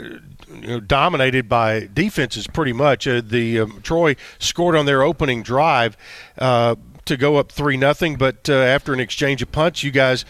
you 0.51 0.67
know, 0.67 0.81
dominated 0.81 1.49
by 1.49 1.89
defenses 1.93 2.47
pretty 2.47 2.73
much. 2.73 3.07
Uh, 3.07 3.21
the 3.23 3.61
um, 3.61 3.81
Troy 3.83 4.17
scored 4.39 4.77
on 4.77 4.87
their 4.87 5.03
opening 5.03 5.43
drive. 5.43 5.97
Uh, 6.39 6.77
to 7.05 7.17
go 7.17 7.37
up 7.37 7.51
three 7.51 7.79
nothing, 7.79 8.17
but 8.17 8.51
uh, 8.51 8.53
after 8.53 8.93
an 8.93 9.01
exchange 9.01 9.41
of 9.41 9.51
punts, 9.51 9.83
you 9.83 9.91
guys 9.91 10.27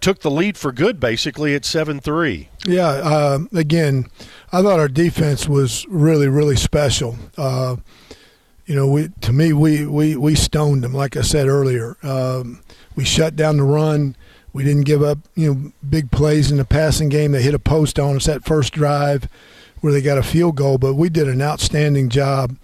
took 0.00 0.20
the 0.20 0.30
lead 0.30 0.56
for 0.56 0.70
good, 0.70 1.00
basically 1.00 1.52
at 1.52 1.64
seven 1.64 1.98
three. 1.98 2.48
Yeah. 2.64 3.38
Again, 3.52 4.06
I 4.52 4.62
thought 4.62 4.78
our 4.78 4.86
defense 4.86 5.48
was 5.48 5.84
really 5.88 6.28
really 6.28 6.54
special. 6.54 7.16
You 8.66 8.76
know, 8.76 8.86
we 8.86 9.08
to 9.22 9.32
me 9.32 9.52
we, 9.52 9.84
we, 9.84 10.16
we 10.16 10.36
stoned 10.36 10.84
them. 10.84 10.94
Like 10.94 11.16
I 11.16 11.22
said 11.22 11.48
earlier, 11.48 11.96
um, 12.04 12.62
we 12.94 13.04
shut 13.04 13.34
down 13.34 13.56
the 13.56 13.64
run. 13.64 14.16
We 14.52 14.64
didn't 14.64 14.84
give 14.84 15.02
up 15.02 15.18
you 15.34 15.54
know 15.54 15.72
big 15.88 16.10
plays 16.10 16.50
in 16.50 16.58
the 16.58 16.64
passing 16.64 17.08
game. 17.08 17.32
They 17.32 17.42
hit 17.42 17.54
a 17.54 17.58
post 17.58 17.98
on 17.98 18.16
us 18.16 18.26
that 18.26 18.44
first 18.44 18.72
drive 18.72 19.28
where 19.80 19.92
they 19.92 20.00
got 20.00 20.18
a 20.18 20.22
field 20.22 20.56
goal, 20.56 20.78
but 20.78 20.94
we 20.94 21.08
did 21.08 21.28
an 21.28 21.42
outstanding 21.42 22.08
job 22.08 22.56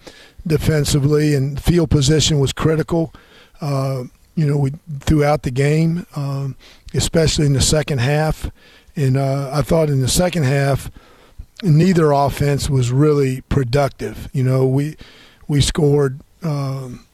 defensively, 0.47 1.35
and 1.35 1.61
field 1.61 1.89
position 1.89 2.39
was 2.39 2.53
critical. 2.53 3.13
Uh, 3.61 4.05
you 4.35 4.45
know, 4.45 4.57
we 4.57 4.71
throughout 5.01 5.43
the 5.43 5.51
game, 5.51 6.05
um, 6.15 6.55
especially 6.93 7.45
in 7.45 7.53
the 7.53 7.61
second 7.61 7.99
half. 7.99 8.49
And 8.95 9.17
uh, 9.17 9.49
I 9.53 9.61
thought 9.61 9.89
in 9.89 10.01
the 10.01 10.07
second 10.07 10.43
half, 10.43 10.89
neither 11.61 12.11
offense 12.11 12.69
was 12.69 12.91
really 12.91 13.41
productive. 13.41 14.29
You 14.33 14.43
know, 14.43 14.65
we 14.65 14.95
we 15.47 15.61
scored 15.61 16.19
um, 16.41 17.05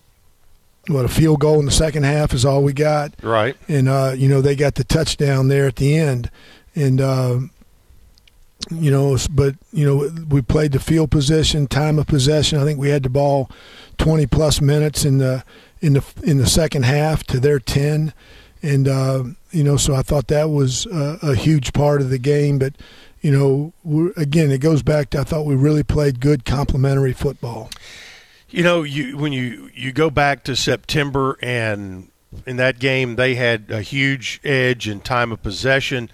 what 0.88 1.06
a 1.06 1.10
field 1.10 1.40
goal 1.40 1.60
in 1.60 1.66
the 1.66 1.72
second 1.72 2.04
half 2.04 2.34
is 2.34 2.46
all 2.46 2.64
we 2.64 2.74
got. 2.74 3.14
Right. 3.22 3.56
And 3.68 3.88
uh, 3.88 4.14
you 4.16 4.28
know 4.28 4.42
they 4.42 4.56
got 4.56 4.76
the 4.76 4.84
touchdown 4.84 5.48
there 5.48 5.68
at 5.68 5.78
the 5.78 5.98
end, 5.98 6.30
and 6.76 7.02
uh, 7.02 7.40
you 8.72 8.92
know, 8.92 9.18
but 9.32 9.56
you 9.72 9.86
know 9.86 10.10
we 10.30 10.42
played 10.42 10.72
the 10.72 10.80
field 10.80 11.12
position, 11.12 11.68
time 11.68 12.00
of 12.00 12.08
possession. 12.08 12.60
I 12.60 12.64
think 12.64 12.80
we 12.80 12.90
had 12.90 13.04
the 13.04 13.10
ball 13.10 13.50
twenty 13.98 14.26
plus 14.26 14.62
minutes 14.62 15.06
in 15.06 15.18
the 15.18 15.44
in 15.82 15.94
the 15.94 16.04
in 16.24 16.38
the 16.38 16.48
second 16.48 16.84
half 16.84 17.24
to 17.26 17.40
their 17.40 17.60
ten, 17.60 18.14
and 18.62 18.88
uh, 18.88 19.24
you 19.52 19.64
know 19.64 19.78
so 19.78 19.94
I 19.94 20.02
thought 20.02 20.28
that 20.28 20.50
was 20.50 20.86
a, 20.88 21.20
a 21.22 21.36
huge 21.36 21.74
part 21.74 22.02
of 22.02 22.10
the 22.10 22.18
game. 22.18 22.58
But 22.58 22.74
you 23.22 23.32
know, 23.32 24.12
again, 24.18 24.52
it 24.52 24.60
goes 24.60 24.84
back 24.84 25.12
to 25.12 25.20
I 25.20 25.24
thought 25.24 25.46
we 25.46 25.56
really 25.56 25.84
played 25.84 26.20
good 26.20 26.46
complementary 26.46 27.14
football. 27.14 27.70
You 28.56 28.64
know, 28.64 28.84
you 28.84 29.18
when 29.18 29.34
you 29.34 29.70
you 29.74 29.92
go 29.92 30.10
back 30.10 30.46
to 30.46 30.56
September 30.56 31.38
and 31.42 32.10
in 32.48 32.56
that 32.56 32.80
game 32.80 33.18
they 33.18 33.36
had 33.36 33.70
a 33.70 33.82
huge 33.82 34.40
edge 34.46 34.88
in 34.88 35.02
time 35.02 35.34
of 35.34 35.44
possession 35.44 36.10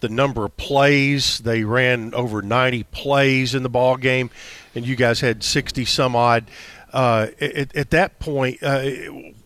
the 0.00 0.10
number 0.10 0.44
of 0.44 0.54
plays. 0.58 1.38
They 1.38 1.64
ran 1.64 2.12
over 2.12 2.42
90 2.42 2.82
plays 2.84 3.54
in 3.54 3.62
the 3.62 3.70
ball 3.70 3.96
game, 3.96 4.28
and 4.74 4.86
you 4.86 4.94
guys 4.94 5.20
had 5.20 5.42
60 5.42 5.86
some 5.86 6.14
odd. 6.14 6.44
Uh, 6.92 7.28
at, 7.40 7.74
at, 7.74 7.88
that 7.92 8.18
point, 8.18 8.62
uh, 8.62 8.90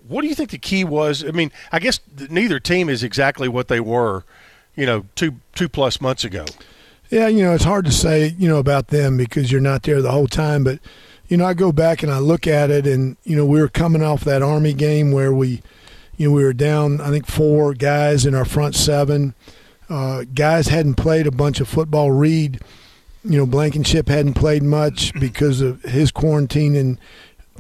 what 0.08 0.22
do 0.22 0.26
you 0.26 0.34
think 0.34 0.50
the 0.50 0.58
key 0.58 0.82
was? 0.82 1.24
I 1.24 1.30
mean, 1.30 1.52
I 1.70 1.78
guess 1.78 2.00
neither 2.28 2.58
team 2.58 2.88
is 2.88 3.04
exactly 3.04 3.46
what 3.46 3.68
they 3.68 3.78
were, 3.78 4.24
you 4.74 4.86
know, 4.86 5.06
two 5.14 5.36
two 5.54 5.68
plus 5.68 6.00
months 6.00 6.24
ago. 6.24 6.46
Yeah, 7.10 7.28
you 7.28 7.44
know, 7.44 7.54
it's 7.54 7.62
hard 7.62 7.84
to 7.84 7.92
say, 7.92 8.34
you 8.36 8.48
know, 8.48 8.58
about 8.58 8.88
them 8.88 9.16
because 9.16 9.52
you're 9.52 9.60
not 9.60 9.84
there 9.84 10.02
the 10.02 10.10
whole 10.10 10.26
time. 10.26 10.64
But, 10.64 10.80
you 11.30 11.38
know, 11.38 11.46
I 11.46 11.54
go 11.54 11.72
back 11.72 12.02
and 12.02 12.12
I 12.12 12.18
look 12.18 12.46
at 12.46 12.70
it, 12.70 12.86
and 12.86 13.16
you 13.24 13.36
know, 13.36 13.46
we 13.46 13.58
were 13.58 13.68
coming 13.68 14.02
off 14.02 14.24
that 14.24 14.42
Army 14.42 14.74
game 14.74 15.12
where 15.12 15.32
we, 15.32 15.62
you 16.18 16.28
know, 16.28 16.34
we 16.34 16.44
were 16.44 16.52
down, 16.52 17.00
I 17.00 17.08
think, 17.08 17.26
four 17.26 17.72
guys 17.72 18.26
in 18.26 18.34
our 18.34 18.44
front 18.44 18.74
seven 18.74 19.34
uh, 19.90 20.24
guys 20.32 20.68
hadn't 20.68 20.94
played 20.94 21.26
a 21.26 21.32
bunch 21.32 21.60
of 21.60 21.68
football. 21.68 22.12
Reed, 22.12 22.60
you 23.24 23.36
know, 23.36 23.44
Blankenship 23.44 24.08
hadn't 24.08 24.34
played 24.34 24.62
much 24.62 25.12
because 25.20 25.60
of 25.60 25.82
his 25.82 26.12
quarantine 26.12 26.76
in 26.76 26.98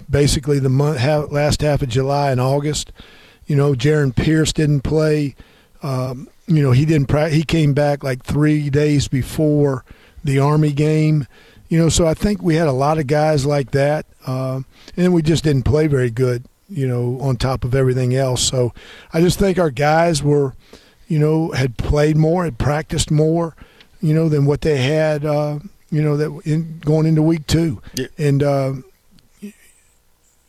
basically 0.08 0.60
the 0.60 0.68
month 0.68 0.98
half, 0.98 1.30
last 1.32 1.60
half 1.60 1.82
of 1.82 1.88
July 1.88 2.30
and 2.30 2.40
August. 2.40 2.92
You 3.46 3.56
know, 3.56 3.74
Jaron 3.74 4.14
Pierce 4.14 4.52
didn't 4.52 4.82
play. 4.82 5.34
Um, 5.82 6.28
you 6.46 6.62
know, 6.62 6.70
he 6.70 6.84
didn't. 6.84 7.08
Pra- 7.08 7.30
he 7.30 7.42
came 7.42 7.74
back 7.74 8.04
like 8.04 8.22
three 8.22 8.70
days 8.70 9.08
before 9.08 9.84
the 10.22 10.38
Army 10.38 10.72
game. 10.72 11.26
You 11.70 11.78
know, 11.78 11.88
so 11.88 12.06
I 12.06 12.12
think 12.12 12.42
we 12.42 12.56
had 12.56 12.68
a 12.68 12.72
lot 12.72 12.98
of 12.98 13.06
guys 13.06 13.46
like 13.46 13.70
that, 13.70 14.04
uh, 14.26 14.60
and 14.96 15.14
we 15.14 15.22
just 15.22 15.44
didn't 15.44 15.62
play 15.62 15.86
very 15.86 16.10
good. 16.10 16.44
You 16.68 16.86
know, 16.86 17.18
on 17.20 17.36
top 17.36 17.64
of 17.64 17.74
everything 17.74 18.14
else. 18.14 18.42
So 18.44 18.72
I 19.12 19.20
just 19.20 19.40
think 19.40 19.58
our 19.58 19.70
guys 19.70 20.22
were 20.22 20.54
you 21.10 21.18
know, 21.18 21.50
had 21.50 21.76
played 21.76 22.16
more, 22.16 22.44
had 22.44 22.56
practiced 22.56 23.10
more, 23.10 23.56
you 24.00 24.14
know, 24.14 24.28
than 24.28 24.46
what 24.46 24.60
they 24.60 24.80
had, 24.80 25.24
uh, 25.24 25.58
you 25.90 26.00
know, 26.00 26.16
that 26.16 26.30
in, 26.44 26.78
going 26.78 27.04
into 27.04 27.20
week 27.20 27.48
two, 27.48 27.82
yeah. 27.94 28.06
and 28.16 28.44
uh, 28.44 28.74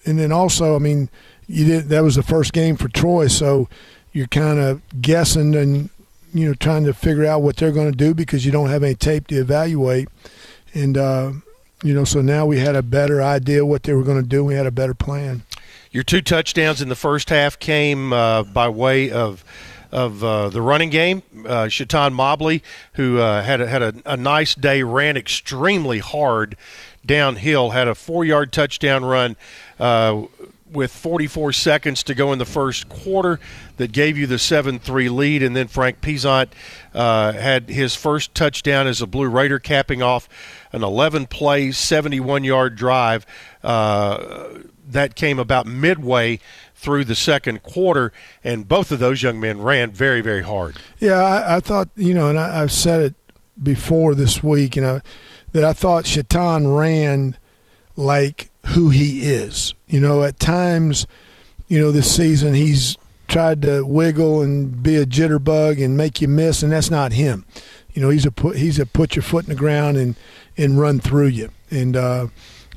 and 0.06 0.20
then 0.20 0.32
also, 0.32 0.76
I 0.76 0.80
mean, 0.80 1.10
you 1.48 1.66
did 1.66 1.90
that 1.90 2.04
was 2.04 2.16
the 2.16 2.24
first 2.24 2.54
game 2.54 2.78
for 2.78 2.88
Troy, 2.90 3.28
so 3.28 3.68
you're 4.14 4.28
kind 4.28 4.60
of 4.60 4.82
guessing 5.02 5.56
and 5.56 5.90
you 6.32 6.48
know 6.48 6.54
trying 6.54 6.84
to 6.84 6.94
figure 6.94 7.26
out 7.26 7.42
what 7.42 7.56
they're 7.56 7.72
going 7.72 7.92
to 7.92 7.98
do 7.98 8.14
because 8.14 8.46
you 8.46 8.52
don't 8.52 8.70
have 8.70 8.84
any 8.84 8.94
tape 8.94 9.26
to 9.28 9.36
evaluate, 9.42 10.10
and 10.74 10.98
uh, 10.98 11.32
you 11.84 11.94
know, 11.94 12.04
so 12.04 12.22
now 12.22 12.46
we 12.46 12.60
had 12.60 12.76
a 12.76 12.84
better 12.84 13.22
idea 13.22 13.66
what 13.66 13.84
they 13.84 13.94
were 13.94 14.04
going 14.04 14.22
to 14.22 14.28
do. 14.28 14.44
We 14.44 14.54
had 14.54 14.68
a 14.68 14.72
better 14.72 14.94
plan. 14.94 15.44
Your 15.92 16.04
two 16.04 16.22
touchdowns 16.22 16.82
in 16.82 16.90
the 16.90 16.96
first 16.96 17.30
half 17.30 17.60
came 17.60 18.14
uh, 18.14 18.44
by 18.44 18.70
way 18.70 19.12
of 19.12 19.44
of 19.92 20.24
uh, 20.24 20.50
the 20.50 20.62
running 20.62 20.90
game. 20.90 21.22
Uh, 21.46 21.68
Chaton 21.68 22.14
Mobley, 22.14 22.64
who 22.94 23.20
uh, 23.20 23.44
had 23.44 23.60
a, 23.60 23.68
had 23.68 23.82
a, 23.82 23.94
a, 24.06 24.16
nice 24.16 24.56
day, 24.56 24.84
ran 24.84 25.18
extremely 25.18 26.00
hard 26.00 26.56
downhill, 27.06 27.72
had 27.72 27.90
a 27.90 27.96
four-yard 27.96 28.54
touchdown 28.54 29.04
run 29.04 29.36
uh, 29.80 30.24
with 30.72 30.92
44 30.92 31.52
seconds 31.52 32.04
to 32.04 32.16
go 32.16 32.32
in 32.32 32.40
the 32.40 32.46
first 32.46 32.88
quarter 32.88 33.40
that 33.78 33.92
gave 33.92 34.18
you 34.18 34.28
the 34.28 34.36
7-3 34.36 35.12
lead, 35.12 35.44
and 35.44 35.56
then 35.56 35.68
Frank 35.68 36.00
Peasant 36.02 36.54
uh, 36.94 37.34
had 37.34 37.68
his 37.68 37.96
first 37.96 38.34
touchdown 38.34 38.88
as 38.88 39.02
a 39.02 39.08
Blue 39.08 39.28
Raider, 39.28 39.60
capping 39.60 40.02
off 40.02 40.30
an 40.72 40.82
11-play, 40.82 41.70
71-yard 41.70 42.76
drive. 42.76 43.26
Uh, 43.64 44.60
that 44.88 45.16
came 45.16 45.40
about 45.40 45.66
midway 45.66 46.40
through 46.76 47.06
the 47.06 47.16
second 47.16 47.64
quarter, 47.64 48.12
and 48.44 48.68
both 48.68 48.92
of 48.92 49.00
those 49.00 49.22
young 49.22 49.40
men 49.40 49.62
ran 49.62 49.92
very, 49.92 50.22
very 50.22 50.42
hard. 50.42 50.76
Yeah, 51.00 51.20
I, 51.20 51.58
I 51.58 51.60
thought, 51.60 51.90
you 51.96 52.14
know, 52.14 52.30
and 52.30 52.40
I, 52.40 52.60
have 52.60 52.72
said 52.72 53.02
it 53.02 53.16
before 53.62 54.16
this 54.16 54.44
week, 54.44 54.76
you 54.76 54.82
know, 54.82 55.02
that 55.52 55.64
I 55.64 55.74
thought 55.74 56.06
Chaton 56.06 56.68
ran 56.68 57.38
like 57.96 58.50
who 58.68 58.90
he 58.90 59.22
is. 59.22 59.74
You 59.88 60.00
know, 60.00 60.24
at 60.24 60.40
times, 60.40 61.06
you 61.68 61.80
know, 61.80 61.92
this 61.92 62.14
season 62.14 62.54
he's 62.54 62.98
tried 63.28 63.62
to 63.62 63.86
wiggle 63.86 64.42
and 64.42 64.82
be 64.82 64.96
a 64.98 65.06
jitterbug 65.06 65.84
and 65.84 65.96
make 65.96 66.22
you 66.22 66.28
miss, 66.28 66.64
and 66.64 66.72
that's 66.72 66.92
not 66.92 67.14
him. 67.14 67.46
You 67.94 68.02
know, 68.02 68.10
he's 68.10 68.26
a 68.26 68.32
put 68.32 68.58
he's 68.58 68.80
a 68.80 68.86
put 68.86 69.16
your 69.16 69.24
foot 69.24 69.46
in 69.46 69.50
the 69.50 69.56
ground 69.56 69.98
and 69.98 70.16
and 70.58 70.80
run 70.80 71.00
through 71.00 71.28
you. 71.28 71.50
And 71.70 71.96
uh, 71.96 72.28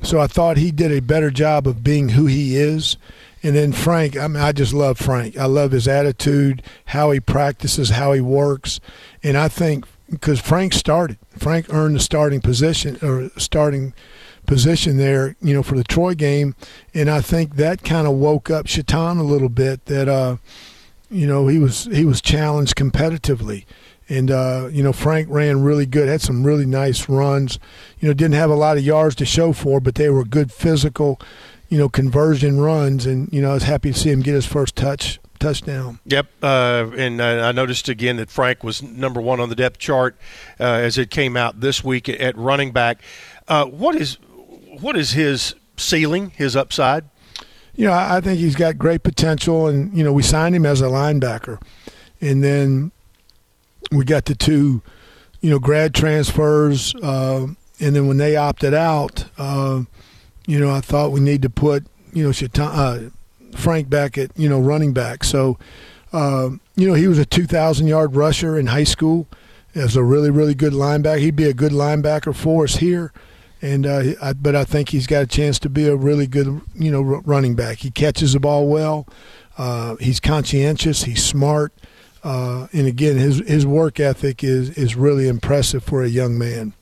so 0.01 0.19
I 0.19 0.27
thought 0.27 0.57
he 0.57 0.71
did 0.71 0.91
a 0.91 1.01
better 1.01 1.31
job 1.31 1.67
of 1.67 1.83
being 1.83 2.09
who 2.09 2.25
he 2.25 2.55
is. 2.55 2.97
And 3.43 3.55
then 3.55 3.73
Frank, 3.73 4.17
I 4.17 4.27
mean, 4.27 4.41
I 4.41 4.51
just 4.51 4.73
love 4.73 4.97
Frank. 4.97 5.37
I 5.37 5.45
love 5.45 5.71
his 5.71 5.87
attitude, 5.87 6.63
how 6.85 7.11
he 7.11 7.19
practices, 7.19 7.91
how 7.91 8.13
he 8.13 8.21
works, 8.21 8.79
and 9.23 9.37
I 9.37 9.49
think 9.49 9.85
because 10.09 10.39
Frank 10.39 10.73
started, 10.73 11.17
Frank 11.37 11.67
earned 11.69 11.95
the 11.95 11.99
starting 11.99 12.41
position 12.41 12.97
or 13.01 13.29
starting 13.37 13.93
position 14.45 14.97
there, 14.97 15.35
you 15.41 15.53
know, 15.53 15.63
for 15.63 15.75
the 15.75 15.83
Troy 15.83 16.13
game, 16.13 16.55
and 16.93 17.09
I 17.09 17.21
think 17.21 17.55
that 17.55 17.83
kind 17.83 18.07
of 18.07 18.13
woke 18.13 18.49
up 18.49 18.67
Chaton 18.67 19.17
a 19.17 19.23
little 19.23 19.49
bit. 19.49 19.85
That 19.85 20.07
uh, 20.07 20.37
you 21.09 21.27
know, 21.27 21.47
he 21.47 21.59
was 21.59 21.85
he 21.85 22.05
was 22.05 22.21
challenged 22.21 22.75
competitively. 22.75 23.65
And 24.07 24.29
uh, 24.29 24.69
you 24.71 24.83
know 24.83 24.93
Frank 24.93 25.27
ran 25.29 25.63
really 25.63 25.85
good, 25.85 26.07
had 26.07 26.21
some 26.21 26.43
really 26.43 26.65
nice 26.65 27.09
runs. 27.09 27.59
You 27.99 28.07
know, 28.07 28.13
didn't 28.13 28.35
have 28.35 28.51
a 28.51 28.55
lot 28.55 28.77
of 28.77 28.83
yards 28.83 29.15
to 29.15 29.25
show 29.25 29.51
for, 29.51 29.79
but 29.79 29.95
they 29.95 30.09
were 30.09 30.23
good 30.23 30.51
physical, 30.51 31.19
you 31.69 31.77
know, 31.77 31.89
conversion 31.89 32.59
runs, 32.59 33.05
and 33.05 33.31
you 33.33 33.41
know, 33.41 33.51
I 33.51 33.53
was 33.55 33.63
happy 33.63 33.91
to 33.91 33.97
see 33.97 34.11
him 34.11 34.21
get 34.21 34.35
his 34.35 34.45
first 34.45 34.75
touch 34.75 35.19
touchdown. 35.39 35.99
Yep, 36.05 36.27
uh, 36.41 36.91
and 36.95 37.21
I 37.21 37.51
noticed 37.51 37.89
again 37.89 38.17
that 38.17 38.29
Frank 38.29 38.63
was 38.63 38.81
number 38.81 39.21
one 39.21 39.39
on 39.39 39.49
the 39.49 39.55
depth 39.55 39.79
chart 39.79 40.15
uh, 40.59 40.63
as 40.63 40.97
it 40.97 41.09
came 41.09 41.37
out 41.37 41.59
this 41.59 41.83
week 41.83 42.09
at 42.09 42.37
running 42.37 42.71
back. 42.71 43.01
Uh, 43.47 43.65
what 43.65 43.95
is 43.95 44.17
what 44.79 44.95
is 44.95 45.11
his 45.11 45.55
ceiling, 45.77 46.31
his 46.31 46.55
upside? 46.55 47.05
You 47.75 47.87
know, 47.87 47.93
I 47.93 48.21
think 48.21 48.39
he's 48.39 48.55
got 48.55 48.77
great 48.77 49.03
potential, 49.03 49.67
and 49.67 49.95
you 49.95 50.03
know, 50.03 50.13
we 50.13 50.23
signed 50.23 50.55
him 50.55 50.65
as 50.65 50.81
a 50.81 50.85
linebacker, 50.85 51.61
and 52.21 52.43
then 52.43 52.91
we 53.91 54.05
got 54.05 54.25
the 54.25 54.35
two, 54.35 54.81
you 55.41 55.49
know, 55.49 55.59
grad 55.59 55.93
transfers, 55.93 56.95
uh, 56.95 57.47
and 57.79 57.95
then 57.95 58.07
when 58.07 58.17
they 58.17 58.35
opted 58.35 58.73
out 58.73 59.25
uh, 59.37 59.83
you 60.47 60.59
know, 60.59 60.71
I 60.71 60.81
thought 60.81 61.11
we 61.11 61.19
need 61.19 61.41
to 61.41 61.49
put, 61.49 61.85
you 62.13 62.23
know, 62.23 62.31
Chaton, 62.31 62.65
uh, 62.65 63.09
Frank 63.57 63.89
back 63.89 64.17
at, 64.17 64.31
you 64.37 64.49
know, 64.49 64.59
running 64.59 64.93
back. 64.93 65.23
So, 65.23 65.57
uh, 66.13 66.51
you 66.75 66.87
know, 66.87 66.93
he 66.93 67.07
was 67.07 67.17
a 67.17 67.25
2,000 67.25 67.87
yard 67.87 68.15
rusher 68.15 68.57
in 68.57 68.67
high 68.67 68.83
school. 68.83 69.27
As 69.73 69.97
a 69.97 70.03
really, 70.03 70.29
really 70.29 70.55
good 70.55 70.71
linebacker. 70.71 71.19
He'd 71.19 71.35
be 71.35 71.49
a 71.49 71.53
good 71.53 71.73
linebacker 71.73 72.33
for 72.33 72.63
us 72.63 72.77
here. 72.77 73.11
And 73.61 73.85
uh, 73.85 74.13
I, 74.21 74.31
but 74.31 74.55
I 74.55 74.63
think 74.63 74.87
he's 74.87 75.05
got 75.05 75.23
a 75.23 75.27
chance 75.27 75.59
to 75.59 75.69
be 75.69 75.85
a 75.85 75.97
really 75.97 76.27
good, 76.27 76.61
you 76.75 76.89
know, 76.89 77.01
running 77.01 77.55
back. 77.55 77.79
He 77.79 77.91
catches 77.91 78.31
the 78.31 78.39
ball 78.39 78.67
well. 78.69 79.05
Uh, 79.57 79.97
he's 79.97 80.21
conscientious. 80.21 81.03
He's 81.03 81.21
smart. 81.21 81.73
Uh, 82.25 82.67
and 82.73 82.87
again, 82.87 83.17
his 83.17 83.37
his 83.47 83.67
work 83.67 83.99
ethic 83.99 84.43
is 84.43 84.71
is 84.71 84.95
really 84.95 85.27
impressive 85.27 85.83
for 85.83 86.03
a 86.03 86.09
young 86.09 86.37
man. 86.37 86.73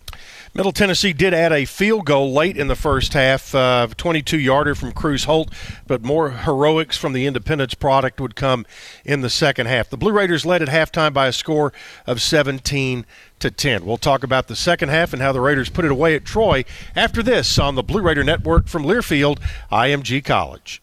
Middle 0.56 0.72
Tennessee 0.72 1.14
did 1.14 1.34
add 1.34 1.52
a 1.52 1.66
field 1.66 2.06
goal 2.06 2.32
late 2.32 2.58
in 2.58 2.68
the 2.68 2.76
first 2.76 3.14
half, 3.14 3.56
uh, 3.56 3.88
22 3.98 4.38
yarder 4.38 4.76
from 4.76 4.92
Crews 4.92 5.24
Holt, 5.24 5.52
but 5.88 6.04
more 6.04 6.30
heroics 6.30 6.96
from 6.96 7.14
the 7.14 7.26
Independence 7.26 7.74
product 7.74 8.22
would 8.22 8.36
come 8.36 8.66
in 9.04 9.22
the 9.22 9.32
second 9.32 9.66
half. 9.66 9.90
The 9.90 9.98
Blue 9.98 10.12
Raiders 10.12 10.46
led 10.46 10.62
at 10.62 10.70
halftime 10.70 11.12
by 11.12 11.26
a 11.26 11.34
score 11.34 11.74
of 12.06 12.22
17 12.22 13.04
to 13.40 13.52
10. 13.52 13.84
We'll 13.84 13.98
talk 13.98 14.24
about 14.24 14.48
the 14.48 14.56
second 14.56 14.90
half 14.90 15.12
and 15.12 15.24
how 15.24 15.32
the 15.32 15.42
Raiders 15.42 15.70
put 15.70 15.86
it 15.86 15.92
away 15.92 16.16
at 16.16 16.24
Troy 16.24 16.64
after 16.96 17.24
this 17.24 17.58
on 17.58 17.74
the 17.74 17.84
Blue 17.84 18.04
Raider 18.04 18.24
Network 18.24 18.68
from 18.68 18.84
Learfield, 18.84 19.40
IMG 19.72 20.24
College. 20.24 20.83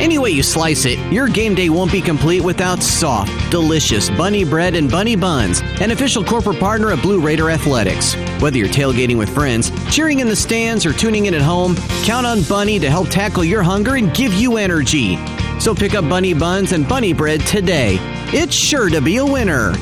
Any 0.00 0.16
way 0.16 0.30
you 0.30 0.42
slice 0.42 0.86
it, 0.86 0.98
your 1.12 1.28
game 1.28 1.54
day 1.54 1.68
won't 1.68 1.92
be 1.92 2.00
complete 2.00 2.40
without 2.42 2.82
soft, 2.82 3.50
delicious 3.50 4.08
bunny 4.08 4.44
bread 4.44 4.74
and 4.74 4.90
bunny 4.90 5.14
buns, 5.14 5.60
an 5.78 5.90
official 5.90 6.24
corporate 6.24 6.58
partner 6.58 6.90
of 6.90 7.02
Blue 7.02 7.20
Raider 7.20 7.50
Athletics. 7.50 8.14
Whether 8.40 8.56
you're 8.56 8.68
tailgating 8.68 9.18
with 9.18 9.28
friends, 9.28 9.70
cheering 9.94 10.20
in 10.20 10.26
the 10.26 10.34
stands, 10.34 10.86
or 10.86 10.94
tuning 10.94 11.26
in 11.26 11.34
at 11.34 11.42
home, 11.42 11.76
count 12.02 12.26
on 12.26 12.42
Bunny 12.44 12.78
to 12.78 12.88
help 12.88 13.10
tackle 13.10 13.44
your 13.44 13.62
hunger 13.62 13.96
and 13.96 14.14
give 14.14 14.32
you 14.32 14.56
energy. 14.56 15.18
So 15.60 15.74
pick 15.74 15.94
up 15.94 16.08
bunny 16.08 16.32
buns 16.32 16.72
and 16.72 16.88
bunny 16.88 17.12
bread 17.12 17.42
today. 17.42 17.98
It's 18.32 18.54
sure 18.54 18.88
to 18.88 19.02
be 19.02 19.18
a 19.18 19.26
winner. 19.26 19.72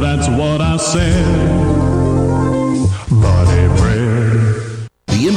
That's 0.00 0.28
what 0.28 0.60
I 0.60 0.76
said. 0.78 1.87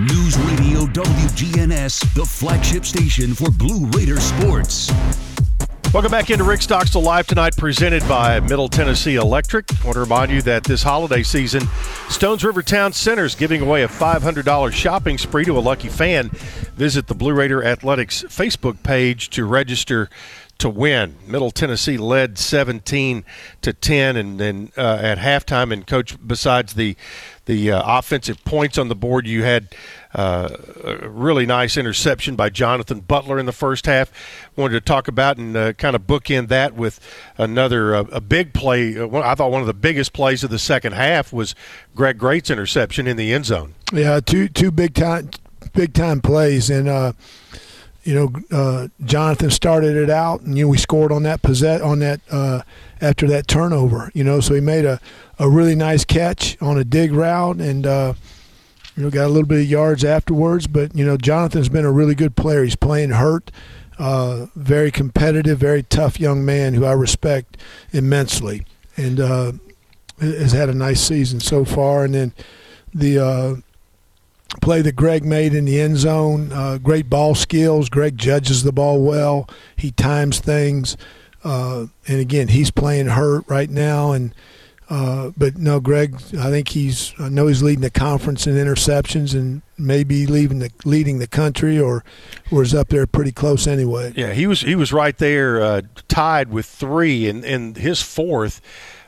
News 0.00 0.38
Radio 0.38 0.86
WGNS, 0.86 2.14
the 2.14 2.24
flagship 2.24 2.86
station 2.86 3.34
for 3.34 3.50
Blue 3.50 3.84
Raider 3.88 4.18
sports. 4.18 4.90
Welcome 5.92 6.10
back 6.10 6.30
into 6.30 6.42
Rick 6.42 6.62
Stockstill 6.62 7.02
Live 7.02 7.26
tonight, 7.26 7.54
presented 7.54 8.08
by 8.08 8.40
Middle 8.40 8.70
Tennessee 8.70 9.16
Electric. 9.16 9.66
I 9.70 9.84
want 9.84 9.94
to 9.96 10.00
remind 10.00 10.30
you 10.32 10.40
that 10.42 10.64
this 10.64 10.82
holiday 10.82 11.22
season, 11.22 11.68
Stones 12.08 12.42
River 12.42 12.62
Town 12.62 12.94
Center 12.94 13.26
is 13.26 13.34
giving 13.34 13.60
away 13.60 13.82
a 13.82 13.88
$500 13.88 14.72
shopping 14.72 15.18
spree 15.18 15.44
to 15.44 15.58
a 15.58 15.60
lucky 15.60 15.88
fan. 15.88 16.30
Visit 16.76 17.08
the 17.08 17.14
Blue 17.14 17.34
Raider 17.34 17.62
Athletics 17.62 18.22
Facebook 18.22 18.82
page 18.82 19.28
to 19.30 19.44
register 19.44 20.08
to 20.60 20.68
win. 20.68 21.16
Middle 21.26 21.50
Tennessee 21.50 21.98
led 21.98 22.38
17 22.38 23.24
to 23.62 23.72
10, 23.72 24.16
and 24.16 24.38
then 24.38 24.72
uh, 24.76 24.98
at 25.00 25.18
halftime, 25.18 25.72
and 25.72 25.86
coach, 25.86 26.16
besides 26.26 26.74
the 26.74 26.96
the 27.46 27.72
uh, 27.72 27.98
offensive 27.98 28.44
points 28.44 28.78
on 28.78 28.88
the 28.88 28.94
board, 28.94 29.26
you 29.26 29.42
had 29.42 29.74
uh, 30.14 30.50
a 30.84 31.08
really 31.08 31.46
nice 31.46 31.76
interception 31.76 32.36
by 32.36 32.48
Jonathan 32.48 33.00
Butler 33.00 33.40
in 33.40 33.46
the 33.46 33.52
first 33.52 33.86
half. 33.86 34.12
Wanted 34.54 34.74
to 34.74 34.80
talk 34.80 35.08
about 35.08 35.36
and 35.36 35.56
uh, 35.56 35.72
kind 35.72 35.96
of 35.96 36.02
bookend 36.06 36.46
that 36.48 36.74
with 36.74 37.00
another 37.38 37.94
uh, 37.94 38.04
a 38.12 38.20
big 38.20 38.52
play. 38.52 38.96
Uh, 38.96 39.08
I 39.18 39.34
thought 39.34 39.50
one 39.50 39.62
of 39.62 39.66
the 39.66 39.74
biggest 39.74 40.12
plays 40.12 40.44
of 40.44 40.50
the 40.50 40.60
second 40.60 40.92
half 40.92 41.32
was 41.32 41.56
Greg 41.96 42.18
Great's 42.18 42.50
interception 42.50 43.08
in 43.08 43.16
the 43.16 43.32
end 43.32 43.46
zone. 43.46 43.74
Yeah, 43.92 44.20
two 44.20 44.48
two 44.48 44.70
big 44.70 44.94
time 44.94 45.30
big 45.72 45.92
time 45.92 46.20
plays 46.20 46.70
and 46.70 46.88
uh, 46.88 47.12
you 48.10 48.16
know, 48.16 48.32
uh, 48.50 48.88
Jonathan 49.04 49.50
started 49.50 49.96
it 49.96 50.10
out, 50.10 50.40
and 50.40 50.58
you 50.58 50.64
know 50.64 50.68
we 50.68 50.78
scored 50.78 51.12
on 51.12 51.22
that 51.22 51.42
possess 51.42 51.80
on 51.80 52.00
that 52.00 52.20
uh, 52.28 52.62
after 53.00 53.28
that 53.28 53.46
turnover. 53.46 54.10
You 54.14 54.24
know, 54.24 54.40
so 54.40 54.52
he 54.52 54.60
made 54.60 54.84
a, 54.84 55.00
a 55.38 55.48
really 55.48 55.76
nice 55.76 56.04
catch 56.04 56.60
on 56.60 56.76
a 56.76 56.82
dig 56.82 57.12
route, 57.12 57.58
and 57.58 57.86
uh, 57.86 58.14
you 58.96 59.04
know 59.04 59.10
got 59.10 59.26
a 59.26 59.28
little 59.28 59.46
bit 59.46 59.60
of 59.60 59.66
yards 59.66 60.04
afterwards. 60.04 60.66
But 60.66 60.92
you 60.96 61.06
know, 61.06 61.16
Jonathan's 61.16 61.68
been 61.68 61.84
a 61.84 61.92
really 61.92 62.16
good 62.16 62.34
player. 62.34 62.64
He's 62.64 62.74
playing 62.74 63.10
hurt, 63.10 63.52
uh, 63.96 64.46
very 64.56 64.90
competitive, 64.90 65.58
very 65.58 65.84
tough 65.84 66.18
young 66.18 66.44
man 66.44 66.74
who 66.74 66.84
I 66.84 66.94
respect 66.94 67.58
immensely, 67.92 68.66
and 68.96 69.20
uh, 69.20 69.52
has 70.18 70.50
had 70.50 70.68
a 70.68 70.74
nice 70.74 71.00
season 71.00 71.38
so 71.38 71.64
far. 71.64 72.04
And 72.04 72.14
then 72.16 72.32
the 72.92 73.18
uh, 73.20 73.54
play 74.60 74.82
that 74.82 74.96
Greg 74.96 75.24
made 75.24 75.54
in 75.54 75.64
the 75.64 75.80
end 75.80 75.98
zone. 75.98 76.52
Uh, 76.52 76.78
great 76.78 77.08
ball 77.08 77.34
skills. 77.34 77.88
Greg 77.88 78.16
judges 78.18 78.62
the 78.62 78.72
ball 78.72 79.00
well. 79.02 79.48
He 79.76 79.90
times 79.90 80.40
things. 80.40 80.96
Uh, 81.44 81.86
and 82.06 82.20
again, 82.20 82.48
he's 82.48 82.70
playing 82.70 83.06
hurt 83.06 83.44
right 83.48 83.70
now, 83.70 84.12
and 84.12 84.34
Uh, 84.90 85.30
but 85.36 85.56
no, 85.56 85.78
Greg. 85.78 86.16
I 86.36 86.50
think 86.50 86.70
he's. 86.70 87.14
I 87.20 87.28
know 87.28 87.46
he's 87.46 87.62
leading 87.62 87.82
the 87.82 87.90
conference 87.90 88.48
in 88.48 88.56
interceptions, 88.56 89.34
and 89.34 89.62
maybe 89.78 90.26
leaving 90.26 90.58
the 90.58 90.70
leading 90.84 91.20
the 91.20 91.28
country, 91.28 91.78
or 91.78 92.02
was 92.50 92.74
up 92.74 92.88
there 92.88 93.06
pretty 93.06 93.30
close 93.30 93.68
anyway. 93.68 94.12
Yeah, 94.16 94.32
he 94.32 94.48
was. 94.48 94.62
He 94.62 94.74
was 94.74 94.92
right 94.92 95.16
there, 95.16 95.62
uh, 95.62 95.82
tied 96.08 96.50
with 96.50 96.66
three, 96.66 97.28
and 97.28 97.44
and 97.44 97.76
his 97.76 98.02
fourth, 98.02 98.60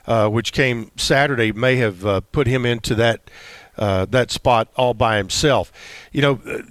uh, 0.07 0.29
which 0.29 0.53
came 0.53 0.89
Saturday, 0.95 1.51
may 1.51 1.75
have 1.75 2.05
uh, 2.05 2.21
put 2.31 2.47
him 2.47 2.65
into 2.65 2.95
that 2.95 3.29
uh, 3.77 4.05
that 4.05 4.31
spot 4.31 4.69
all 4.75 4.93
by 4.93 5.17
himself. 5.17 5.71
You 6.11 6.21
know. 6.21 6.63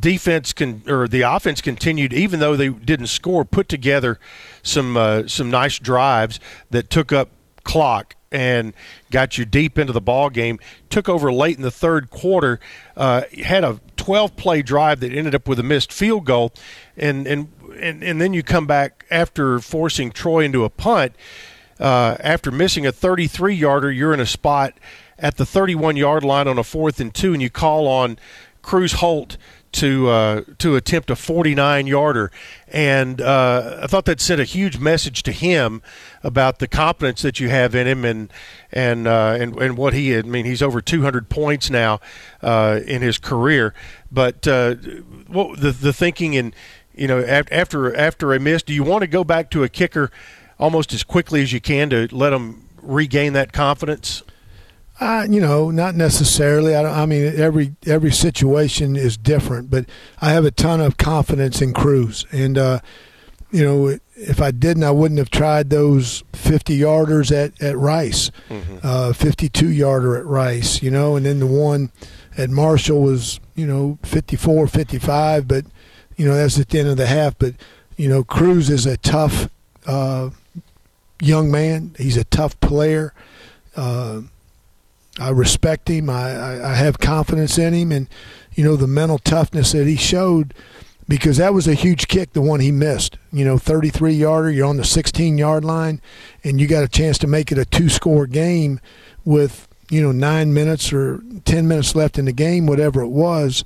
Defense 0.00 0.52
can 0.52 0.82
or 0.88 1.06
the 1.06 1.20
offense 1.20 1.60
continued, 1.60 2.12
even 2.12 2.40
though 2.40 2.56
they 2.56 2.70
didn't 2.70 3.06
score, 3.06 3.44
put 3.44 3.68
together 3.68 4.18
some 4.60 5.28
some 5.28 5.48
nice 5.48 5.78
drives 5.78 6.40
that 6.70 6.90
took 6.90 7.12
up 7.12 7.28
clock 7.62 8.16
and 8.32 8.72
got 9.10 9.38
you 9.38 9.44
deep 9.44 9.78
into 9.78 9.92
the 9.92 10.00
ball 10.00 10.30
game. 10.30 10.58
Took 10.90 11.08
over 11.08 11.32
late 11.32 11.56
in 11.56 11.62
the 11.62 11.70
third 11.70 12.10
quarter. 12.10 12.58
Uh, 12.96 13.22
had 13.44 13.62
a 13.62 13.80
12 13.96 14.34
play 14.36 14.62
drive 14.62 15.00
that 15.00 15.12
ended 15.12 15.34
up 15.34 15.46
with 15.46 15.60
a 15.60 15.62
missed 15.62 15.92
field 15.92 16.24
goal, 16.24 16.52
and 16.96 17.26
and 17.26 17.52
and, 17.78 18.02
and 18.02 18.20
then 18.20 18.32
you 18.32 18.42
come 18.42 18.66
back 18.66 19.06
after 19.10 19.58
forcing 19.60 20.10
Troy 20.10 20.44
into 20.44 20.64
a 20.64 20.70
punt. 20.70 21.14
Uh, 21.80 22.16
after 22.20 22.52
missing 22.52 22.86
a 22.86 22.92
33 22.92 23.54
yarder, 23.54 23.90
you're 23.90 24.14
in 24.14 24.20
a 24.20 24.26
spot 24.26 24.74
at 25.22 25.36
the 25.36 25.46
31 25.46 25.96
yard 25.96 26.24
line 26.24 26.48
on 26.48 26.58
a 26.58 26.64
fourth 26.64 27.00
and 27.00 27.14
two, 27.14 27.32
and 27.32 27.40
you 27.40 27.48
call 27.48 27.86
on 27.86 28.18
Crews 28.60 28.94
Holt 28.94 29.38
to 29.72 30.10
uh, 30.10 30.42
to 30.58 30.76
attempt 30.76 31.10
a 31.10 31.16
49 31.16 31.86
yarder, 31.86 32.30
and 32.68 33.20
uh, 33.20 33.80
I 33.82 33.86
thought 33.86 34.04
that 34.04 34.20
sent 34.20 34.40
a 34.40 34.44
huge 34.44 34.78
message 34.78 35.22
to 35.22 35.32
him 35.32 35.80
about 36.22 36.58
the 36.58 36.68
confidence 36.68 37.22
that 37.22 37.40
you 37.40 37.48
have 37.48 37.74
in 37.74 37.86
him 37.86 38.04
and 38.04 38.30
and 38.70 39.06
uh, 39.08 39.36
and 39.40 39.56
and 39.56 39.78
what 39.78 39.94
he. 39.94 40.16
I 40.16 40.22
mean, 40.22 40.44
he's 40.44 40.62
over 40.62 40.82
200 40.82 41.30
points 41.30 41.70
now 41.70 42.00
uh, 42.42 42.80
in 42.86 43.00
his 43.00 43.16
career. 43.16 43.72
But 44.10 44.46
uh, 44.46 44.74
what 45.28 45.60
the 45.60 45.72
the 45.72 45.92
thinking 45.92 46.36
and 46.36 46.54
you 46.94 47.08
know 47.08 47.20
after 47.22 47.96
after 47.96 48.34
a 48.34 48.38
miss, 48.38 48.62
do 48.62 48.74
you 48.74 48.84
want 48.84 49.02
to 49.02 49.08
go 49.08 49.24
back 49.24 49.50
to 49.52 49.64
a 49.64 49.70
kicker 49.70 50.10
almost 50.58 50.92
as 50.92 51.02
quickly 51.02 51.42
as 51.42 51.52
you 51.52 51.60
can 51.60 51.88
to 51.90 52.08
let 52.12 52.34
him 52.34 52.68
regain 52.82 53.32
that 53.32 53.54
confidence? 53.54 54.22
Uh, 55.02 55.26
you 55.28 55.40
know, 55.40 55.72
not 55.72 55.96
necessarily. 55.96 56.76
I, 56.76 57.02
I, 57.02 57.06
mean, 57.06 57.34
every 57.36 57.74
every 57.86 58.12
situation 58.12 58.94
is 58.94 59.16
different, 59.16 59.68
but 59.68 59.86
I 60.20 60.30
have 60.30 60.44
a 60.44 60.52
ton 60.52 60.80
of 60.80 60.96
confidence 60.96 61.60
in 61.60 61.74
Crews, 61.74 62.24
and 62.30 62.56
uh, 62.56 62.78
you 63.50 63.64
know, 63.64 63.98
if 64.14 64.40
I 64.40 64.52
didn't, 64.52 64.84
I 64.84 64.92
wouldn't 64.92 65.18
have 65.18 65.28
tried 65.28 65.70
those 65.70 66.22
50 66.34 66.78
yarders 66.78 67.32
at 67.32 67.60
at 67.60 67.76
Rice, 67.76 68.30
mm-hmm. 68.48 68.76
uh, 68.84 69.12
52 69.12 69.70
yarder 69.70 70.16
at 70.16 70.24
Rice, 70.24 70.84
you 70.84 70.90
know, 70.92 71.16
and 71.16 71.26
then 71.26 71.40
the 71.40 71.48
one 71.48 71.90
at 72.38 72.48
Marshall 72.48 73.02
was 73.02 73.40
you 73.56 73.66
know 73.66 73.98
54, 74.04 74.68
55, 74.68 75.48
but 75.48 75.64
you 76.16 76.28
know 76.28 76.34
that's 76.36 76.60
at 76.60 76.68
the 76.68 76.78
end 76.78 76.88
of 76.88 76.96
the 76.96 77.08
half. 77.08 77.36
But 77.40 77.54
you 77.96 78.08
know, 78.08 78.22
Crews 78.22 78.70
is 78.70 78.86
a 78.86 78.98
tough 78.98 79.48
uh, 79.84 80.30
young 81.20 81.50
man. 81.50 81.96
He's 81.98 82.16
a 82.16 82.24
tough 82.24 82.60
player. 82.60 83.12
Uh, 83.74 84.20
I 85.18 85.30
respect 85.30 85.88
him. 85.88 86.08
I, 86.08 86.32
I, 86.32 86.70
I 86.70 86.74
have 86.74 86.98
confidence 86.98 87.58
in 87.58 87.74
him, 87.74 87.92
and 87.92 88.08
you 88.54 88.64
know 88.64 88.76
the 88.76 88.86
mental 88.86 89.18
toughness 89.18 89.72
that 89.72 89.86
he 89.86 89.96
showed 89.96 90.54
because 91.08 91.36
that 91.36 91.52
was 91.52 91.68
a 91.68 91.74
huge 91.74 92.08
kick, 92.08 92.32
the 92.32 92.40
one 92.40 92.60
he 92.60 92.72
missed. 92.72 93.18
You 93.32 93.44
know, 93.44 93.58
33 93.58 94.14
yarder, 94.14 94.50
you're 94.50 94.66
on 94.66 94.76
the 94.76 94.84
16 94.84 95.36
yard 95.36 95.64
line, 95.64 96.00
and 96.44 96.60
you 96.60 96.66
got 96.66 96.84
a 96.84 96.88
chance 96.88 97.18
to 97.18 97.26
make 97.26 97.52
it 97.52 97.58
a 97.58 97.64
two 97.64 97.88
score 97.88 98.26
game 98.26 98.80
with, 99.24 99.68
you 99.90 100.00
know, 100.00 100.12
nine 100.12 100.54
minutes 100.54 100.92
or 100.92 101.22
10 101.44 101.68
minutes 101.68 101.94
left 101.94 102.18
in 102.18 102.24
the 102.24 102.32
game, 102.32 102.66
whatever 102.66 103.02
it 103.02 103.08
was. 103.08 103.64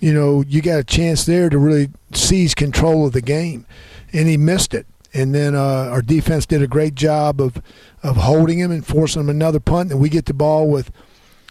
You 0.00 0.12
know, 0.12 0.44
you 0.46 0.60
got 0.60 0.78
a 0.78 0.84
chance 0.84 1.24
there 1.24 1.48
to 1.48 1.58
really 1.58 1.90
seize 2.12 2.54
control 2.54 3.06
of 3.06 3.12
the 3.12 3.22
game, 3.22 3.66
and 4.12 4.28
he 4.28 4.36
missed 4.36 4.74
it. 4.74 4.86
And 5.14 5.32
then 5.32 5.54
uh, 5.54 5.88
our 5.92 6.02
defense 6.02 6.44
did 6.44 6.60
a 6.60 6.66
great 6.66 6.96
job 6.96 7.40
of 7.40 7.62
of 8.02 8.16
holding 8.16 8.58
him 8.58 8.70
and 8.70 8.84
forcing 8.84 9.22
him 9.22 9.30
another 9.30 9.60
punt, 9.60 9.92
and 9.92 10.00
we 10.00 10.08
get 10.08 10.26
the 10.26 10.34
ball 10.34 10.68
with 10.68 10.90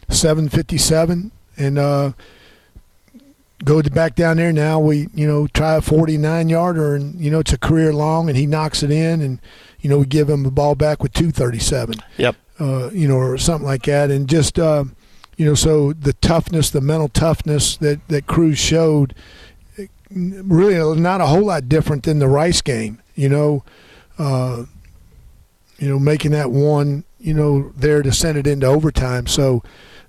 7:57 0.10 1.32
and 1.58 1.78
uh, 1.78 2.12
go 3.64 3.82
back 3.82 4.16
down 4.16 4.38
there. 4.38 4.52
Now 4.52 4.80
we 4.80 5.08
you 5.16 5.26
know 5.26 5.48
try 5.48 5.76
a 5.76 5.82
49 5.82 6.50
yarder, 6.50 6.96
and 6.96 7.20
you 7.20 7.32
know 7.32 7.40
it's 7.40 7.54
a 7.54 7.58
career 7.58 7.94
long, 7.94 8.28
and 8.28 8.38
he 8.38 8.46
knocks 8.46 8.84
it 8.84 8.92
in, 8.92 9.22
and 9.22 9.40
you 9.80 9.90
know 9.90 10.00
we 10.00 10.06
give 10.06 10.30
him 10.30 10.44
the 10.44 10.52
ball 10.52 10.76
back 10.76 11.02
with 11.02 11.14
2:37. 11.14 12.02
Yep. 12.18 12.36
Uh, 12.60 12.92
you 12.92 13.08
know, 13.08 13.16
or 13.16 13.38
something 13.38 13.66
like 13.66 13.84
that, 13.84 14.12
and 14.12 14.30
just 14.30 14.60
uh, 14.60 14.84
you 15.38 15.46
know, 15.46 15.56
so 15.56 15.94
the 15.94 16.14
toughness, 16.14 16.70
the 16.70 16.82
mental 16.82 17.08
toughness 17.08 17.78
that 17.78 18.08
that 18.10 18.28
Crews 18.28 18.60
showed, 18.60 19.16
really 20.12 21.00
not 21.00 21.22
a 21.22 21.28
whole 21.28 21.46
lot 21.46 21.68
different 21.68 22.04
than 22.04 22.20
the 22.20 22.28
Rice 22.28 22.62
game 22.62 23.00
you 23.16 23.30
know, 23.30 23.64
uh, 24.18 24.66
you 25.78 25.90
know, 25.90 26.00
making 26.00 26.32
that 26.32 26.52
one, 26.52 27.04
you 27.20 27.34
know, 27.34 27.72
there 27.76 28.02
to 28.02 28.12
send 28.12 28.38
it 28.38 28.48
into 28.48 28.68
overtime. 28.68 29.28
So, 29.28 29.64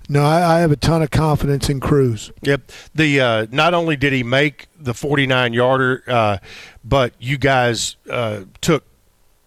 no, 0.07 0.23
I, 0.23 0.57
I 0.57 0.59
have 0.59 0.71
a 0.71 0.75
ton 0.75 1.01
of 1.01 1.11
confidence 1.11 1.69
in 1.69 1.79
Crews. 1.79 2.31
Yep. 2.43 2.71
The 2.93 3.19
uh, 3.21 3.47
not 3.51 3.73
only 3.73 3.95
did 3.95 4.13
he 4.13 4.23
make 4.23 4.67
the 4.79 4.93
49 4.93 5.53
yarder, 5.53 6.03
uh, 6.07 6.37
but 6.83 7.13
you 7.19 7.37
guys 7.37 7.95
uh, 8.09 8.41
took 8.61 8.83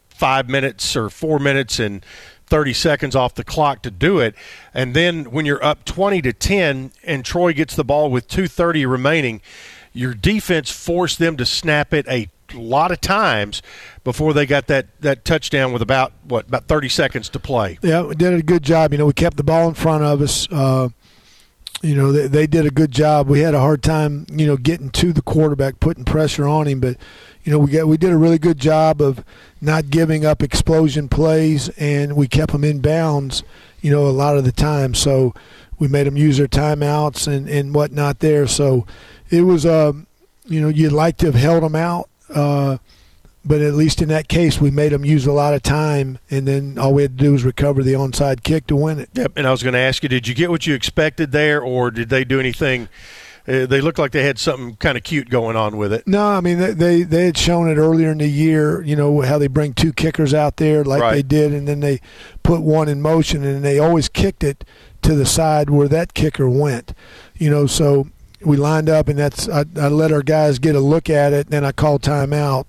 five 0.09 0.49
minutes 0.49 0.97
or 0.97 1.09
four 1.11 1.38
minutes 1.38 1.79
and 1.79 2.05
30 2.49 2.73
seconds 2.73 3.14
off 3.14 3.35
the 3.35 3.44
clock 3.44 3.83
to 3.83 3.90
do 3.90 4.18
it. 4.18 4.35
And 4.75 4.94
then 4.94 5.31
when 5.31 5.47
you're 5.47 5.62
up 5.62 5.85
20 5.85 6.23
to 6.23 6.33
10 6.33 6.92
and 7.05 7.25
Troy 7.25 7.53
gets 7.53 7.77
the 7.77 7.85
ball 7.85 8.11
with 8.11 8.27
2:30 8.27 8.90
remaining, 8.90 9.40
your 9.92 10.14
defense 10.14 10.71
forced 10.71 11.18
them 11.18 11.37
to 11.37 11.47
snap 11.47 11.92
it 11.92 12.07
a 12.09 12.29
lot 12.54 12.90
of 12.90 13.00
times 13.00 13.62
before 14.04 14.32
they 14.32 14.46
got 14.46 14.66
that, 14.68 14.87
that 15.00 15.24
touchdown 15.24 15.72
with 15.72 15.82
about 15.82 16.12
what 16.24 16.46
about 16.48 16.66
30 16.66 16.88
seconds 16.88 17.28
to 17.30 17.38
play. 17.38 17.78
Yeah, 17.82 18.02
we 18.02 18.14
did 18.14 18.34
a 18.34 18.42
good 18.42 18.62
job. 18.62 18.92
You 18.92 18.98
know, 18.98 19.06
we 19.06 19.12
kept 19.12 19.37
the 19.37 19.44
ball 19.44 19.68
in 19.68 19.74
front 19.74 20.04
of 20.04 20.20
us. 20.22 20.48
Uh, 20.50 20.88
you 21.82 21.94
know, 21.94 22.11
they, 22.11 22.26
they 22.26 22.46
did 22.46 22.66
a 22.66 22.70
good 22.70 22.90
job. 22.90 23.28
We 23.28 23.40
had 23.40 23.54
a 23.54 23.61
hard 23.61 23.82
time, 23.82 24.26
you 24.32 24.46
know, 24.46 24.56
getting 24.56 24.90
to 24.90 25.12
the 25.12 25.22
quarterback, 25.22 25.78
putting 25.78 26.04
pressure 26.04 26.46
on 26.46 26.66
him, 26.66 26.80
but 26.80 26.96
you 27.44 27.52
know, 27.52 27.61
we 27.61 27.70
got 27.70 27.87
we 27.87 27.96
did 27.96 28.11
a 28.11 28.16
really 28.18 28.38
good 28.38 28.58
job 28.58 29.00
of 29.00 29.24
not 29.61 29.90
giving 29.90 30.24
up 30.24 30.42
explosion 30.42 31.08
plays, 31.08 31.70
and 31.70 32.14
we 32.14 32.28
kept 32.28 32.52
them 32.52 32.64
in 32.64 32.80
bounds. 32.80 33.42
You 33.80 33.90
know, 33.90 34.06
a 34.06 34.11
lot 34.11 34.37
of 34.37 34.44
the 34.44 34.52
time. 34.52 34.92
So 34.92 35.34
we 35.78 35.88
made 35.88 36.06
them 36.06 36.16
use 36.16 36.37
their 36.37 36.48
timeouts 36.48 37.26
and 37.26 37.48
and 37.48 37.74
whatnot 37.74 38.18
there. 38.18 38.46
So 38.46 38.87
it 39.30 39.42
was, 39.42 39.64
um, 39.64 40.06
you 40.46 40.61
know, 40.61 40.68
you'd 40.68 40.92
like 40.92 41.16
to 41.18 41.26
have 41.26 41.37
held 41.37 41.62
them 41.62 41.74
out 41.74 42.11
uh, 42.34 42.78
but 43.44 43.60
at 43.62 43.74
least 43.74 44.02
in 44.02 44.08
that 44.08 44.28
case, 44.28 44.60
we 44.60 44.70
made 44.70 44.92
them 44.92 45.04
use 45.04 45.26
a 45.26 45.32
lot 45.32 45.54
of 45.54 45.62
time, 45.62 46.18
and 46.30 46.46
then 46.46 46.78
all 46.78 46.92
we 46.92 47.02
had 47.02 47.16
to 47.16 47.24
do 47.24 47.32
was 47.32 47.44
recover 47.44 47.82
the 47.82 47.94
onside 47.94 48.42
kick 48.42 48.66
to 48.66 48.76
win 48.76 48.98
it. 48.98 49.08
Yep. 49.14 49.32
And 49.36 49.46
I 49.46 49.50
was 49.50 49.62
going 49.62 49.72
to 49.72 49.78
ask 49.78 50.02
you, 50.02 50.08
did 50.08 50.28
you 50.28 50.34
get 50.34 50.50
what 50.50 50.66
you 50.66 50.74
expected 50.74 51.32
there, 51.32 51.62
or 51.62 51.90
did 51.90 52.10
they 52.10 52.24
do 52.24 52.40
anything? 52.40 52.88
Uh, 53.48 53.64
they 53.64 53.80
looked 53.80 53.98
like 53.98 54.12
they 54.12 54.24
had 54.24 54.38
something 54.38 54.76
kind 54.76 54.98
of 54.98 55.02
cute 55.02 55.30
going 55.30 55.56
on 55.56 55.78
with 55.78 55.90
it. 55.90 56.06
No, 56.06 56.28
I 56.28 56.40
mean 56.42 56.58
they, 56.58 56.72
they, 56.72 57.02
they 57.02 57.24
had 57.24 57.38
shown 57.38 57.70
it 57.70 57.76
earlier 57.76 58.10
in 58.10 58.18
the 58.18 58.28
year. 58.28 58.82
You 58.82 58.94
know 58.94 59.22
how 59.22 59.38
they 59.38 59.46
bring 59.46 59.72
two 59.72 59.94
kickers 59.94 60.34
out 60.34 60.58
there 60.58 60.84
like 60.84 61.00
right. 61.00 61.14
they 61.14 61.22
did, 61.22 61.54
and 61.54 61.66
then 61.66 61.80
they 61.80 62.00
put 62.42 62.60
one 62.60 62.88
in 62.88 63.00
motion, 63.00 63.44
and 63.44 63.64
they 63.64 63.78
always 63.78 64.10
kicked 64.10 64.44
it 64.44 64.64
to 65.00 65.14
the 65.14 65.24
side 65.24 65.70
where 65.70 65.88
that 65.88 66.12
kicker 66.12 66.46
went. 66.50 66.92
You 67.36 67.48
know, 67.48 67.66
so 67.66 68.08
we 68.40 68.57
lined 68.57 68.88
up, 68.88 69.09
and 69.09 69.18
that's 69.18 69.48
I, 69.48 69.64
I 69.77 69.88
let 69.88 70.12
our 70.12 70.22
guys 70.22 70.59
get 70.59 70.74
a 70.74 70.81
look 70.81 71.11
at 71.11 71.33
it, 71.33 71.46
and 71.46 71.53
then 71.53 71.64
I 71.64 71.72
called 71.72 72.03
timeout, 72.03 72.66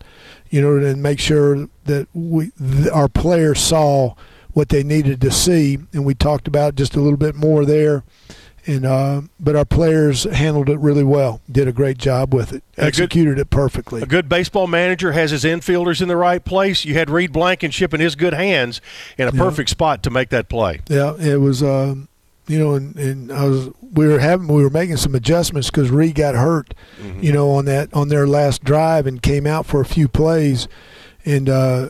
you 0.50 0.62
know, 0.62 0.78
and 0.78 1.02
make 1.02 1.20
sure 1.20 1.68
that 1.86 2.08
we 2.14 2.52
th- 2.52 2.88
our 2.88 3.08
players 3.08 3.60
saw 3.60 4.16
what 4.54 4.70
they 4.70 4.84
needed 4.84 5.22
to 5.22 5.32
see, 5.32 5.78
and 5.94 6.06
we 6.06 6.14
talked 6.14 6.48
about 6.48 6.76
just 6.76 6.96
a 6.96 7.00
little 7.00 7.18
bit 7.18 7.36
more 7.36 7.66
there. 7.66 8.04
And 8.66 8.86
uh, 8.86 9.22
but 9.40 9.56
our 9.56 9.66
players 9.66 10.26
handled 10.26 10.70
it 10.70 10.78
really 10.80 11.04
well. 11.04 11.42
Did 11.50 11.68
a 11.68 11.72
great 11.72 11.98
job 11.98 12.34
with 12.34 12.52
it. 12.52 12.62
Executed 12.78 13.36
good, 13.36 13.42
it 13.42 13.50
perfectly. 13.50 14.02
A 14.02 14.06
good 14.06 14.28
baseball 14.28 14.68
manager 14.68 15.14
has 15.14 15.32
his 15.32 15.44
infielders 15.44 16.02
in 16.02 16.08
the 16.08 16.18
right 16.18 16.44
place. 16.44 16.84
You 16.84 16.94
had 16.94 17.10
Reed 17.10 17.32
Blankenship 17.32 17.94
in 17.94 18.02
his 18.02 18.16
good 18.16 18.34
hands 18.34 18.82
in 19.18 19.28
a 19.28 19.32
perfect 19.32 19.70
spot 19.70 20.04
to 20.04 20.10
make 20.10 20.30
that 20.30 20.50
play. 20.50 20.82
Yeah, 20.90 21.16
it 21.18 21.38
was. 21.38 21.64
Um, 21.64 22.09
you 22.50 22.58
know, 22.58 22.74
and, 22.74 22.96
and 22.96 23.32
I 23.32 23.46
was 23.46 23.70
we 23.94 24.08
were 24.08 24.20
having 24.20 24.48
we 24.48 24.64
were 24.64 24.72
making 24.72 24.98
some 24.98 25.14
adjustments 25.14 25.70
because 25.70 25.92
Reed 25.92 26.16
got 26.16 26.34
hurt, 26.34 26.74
mm-hmm. 27.00 27.22
you 27.22 27.32
know, 27.32 27.52
on 27.52 27.66
that 27.66 27.94
on 27.94 28.10
their 28.10 28.28
last 28.28 28.64
drive 28.64 29.06
and 29.06 29.22
came 29.22 29.46
out 29.46 29.68
for 29.68 29.82
a 29.82 29.86
few 29.86 30.08
plays, 30.08 30.68
and 31.26 31.48
uh, 31.48 31.90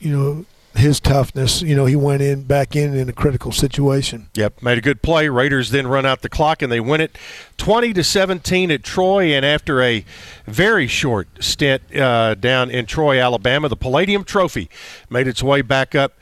you 0.00 0.16
know 0.16 0.46
his 0.74 1.00
toughness, 1.00 1.60
you 1.60 1.76
know, 1.76 1.84
he 1.84 1.94
went 1.94 2.22
in 2.22 2.42
back 2.42 2.74
in 2.74 2.96
in 2.96 3.08
a 3.08 3.12
critical 3.12 3.52
situation. 3.52 4.28
Yep, 4.34 4.62
made 4.62 4.78
a 4.78 4.80
good 4.80 5.02
play. 5.02 5.28
Raiders 5.28 5.70
then 5.70 5.86
run 5.86 6.06
out 6.06 6.22
the 6.22 6.28
clock 6.28 6.62
and 6.62 6.72
they 6.72 6.80
win 6.80 7.00
it, 7.00 7.16
twenty 7.58 7.92
to 7.92 8.02
seventeen 8.02 8.70
at 8.70 8.82
Troy. 8.82 9.34
And 9.34 9.44
after 9.44 9.82
a 9.82 10.04
very 10.46 10.86
short 10.86 11.28
stint 11.40 11.82
uh, 11.94 12.34
down 12.34 12.70
in 12.70 12.86
Troy, 12.86 13.20
Alabama, 13.20 13.68
the 13.68 13.76
Palladium 13.76 14.24
Trophy 14.24 14.70
made 15.10 15.28
its 15.28 15.42
way 15.42 15.60
back 15.60 15.94
up 15.94 16.14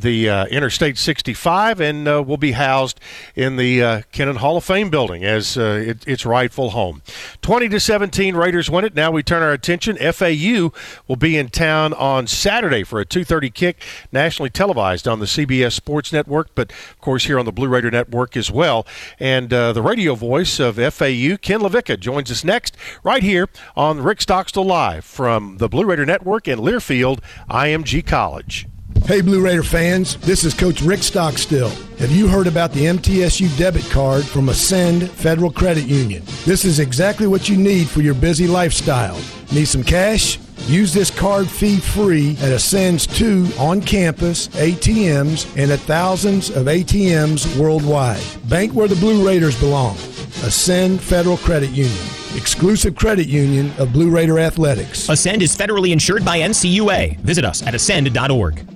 the 0.00 0.28
uh, 0.28 0.46
Interstate 0.46 0.98
65 0.98 1.80
and 1.80 2.08
uh, 2.08 2.22
will 2.22 2.36
be 2.36 2.52
housed 2.52 3.00
in 3.34 3.56
the 3.56 3.82
uh, 3.82 4.02
Kennon 4.12 4.36
Hall 4.36 4.56
of 4.56 4.64
Fame 4.64 4.90
building 4.90 5.24
as 5.24 5.56
uh, 5.56 5.84
it, 5.86 6.06
its 6.06 6.26
rightful 6.26 6.70
home. 6.70 7.02
20 7.42 7.68
to 7.70 7.80
17, 7.80 8.36
Raiders 8.36 8.70
win 8.70 8.84
it. 8.84 8.94
Now 8.94 9.10
we 9.10 9.22
turn 9.22 9.42
our 9.42 9.52
attention. 9.52 9.96
FAU 9.96 10.72
will 11.08 11.16
be 11.16 11.36
in 11.36 11.48
town 11.48 11.92
on 11.94 12.26
Saturday 12.26 12.84
for 12.84 13.00
a 13.00 13.04
2:30 13.04 13.52
kick, 13.52 13.82
nationally 14.12 14.50
televised 14.50 15.08
on 15.08 15.20
the 15.20 15.26
CBS 15.26 15.72
Sports 15.72 16.12
Network, 16.12 16.54
but 16.54 16.70
of 16.70 17.00
course 17.00 17.24
here 17.24 17.38
on 17.38 17.44
the 17.44 17.52
Blue 17.52 17.68
Raider 17.68 17.90
Network 17.90 18.36
as 18.36 18.50
well. 18.50 18.86
And 19.18 19.52
uh, 19.52 19.72
the 19.72 19.82
radio 19.82 20.14
voice 20.14 20.58
of 20.60 20.76
FAU, 20.76 21.36
Ken 21.36 21.60
LaVicka, 21.60 21.98
joins 21.98 22.30
us 22.30 22.44
next 22.44 22.76
right 23.02 23.22
here 23.22 23.48
on 23.76 24.02
Rick 24.02 24.20
Stockstill 24.20 24.64
Live 24.64 25.04
from 25.04 25.58
the 25.58 25.68
Blue 25.68 25.84
Raider 25.84 26.06
Network 26.06 26.48
in 26.48 26.58
Learfield, 26.58 27.20
IMG 27.48 28.06
College. 28.06 28.66
Hey, 29.06 29.20
Blue 29.20 29.40
Raider 29.40 29.62
fans, 29.62 30.16
this 30.16 30.42
is 30.42 30.52
Coach 30.52 30.82
Rick 30.82 31.00
Stockstill. 31.00 31.70
Have 32.00 32.10
you 32.10 32.26
heard 32.26 32.48
about 32.48 32.72
the 32.72 32.86
MTSU 32.86 33.56
debit 33.56 33.88
card 33.88 34.24
from 34.24 34.48
Ascend 34.48 35.08
Federal 35.08 35.52
Credit 35.52 35.84
Union? 35.84 36.24
This 36.44 36.64
is 36.64 36.80
exactly 36.80 37.28
what 37.28 37.48
you 37.48 37.56
need 37.56 37.88
for 37.88 38.02
your 38.02 38.14
busy 38.14 38.48
lifestyle. 38.48 39.16
Need 39.52 39.66
some 39.66 39.84
cash? 39.84 40.40
Use 40.66 40.92
this 40.92 41.16
card 41.16 41.48
fee 41.48 41.76
free 41.76 42.32
at 42.40 42.50
Ascend's 42.50 43.06
two 43.06 43.48
on 43.60 43.80
campus 43.80 44.48
ATMs 44.48 45.56
and 45.56 45.70
at 45.70 45.78
thousands 45.78 46.50
of 46.50 46.66
ATMs 46.66 47.56
worldwide. 47.56 48.24
Bank 48.48 48.72
where 48.72 48.88
the 48.88 48.96
Blue 48.96 49.24
Raiders 49.24 49.56
belong. 49.60 49.94
Ascend 50.42 51.00
Federal 51.00 51.36
Credit 51.36 51.70
Union, 51.70 52.06
exclusive 52.34 52.96
credit 52.96 53.28
union 53.28 53.72
of 53.78 53.92
Blue 53.92 54.10
Raider 54.10 54.40
Athletics. 54.40 55.08
Ascend 55.08 55.42
is 55.42 55.56
federally 55.56 55.92
insured 55.92 56.24
by 56.24 56.40
NCUA. 56.40 57.20
Visit 57.20 57.44
us 57.44 57.64
at 57.64 57.72
ascend.org. 57.72 58.75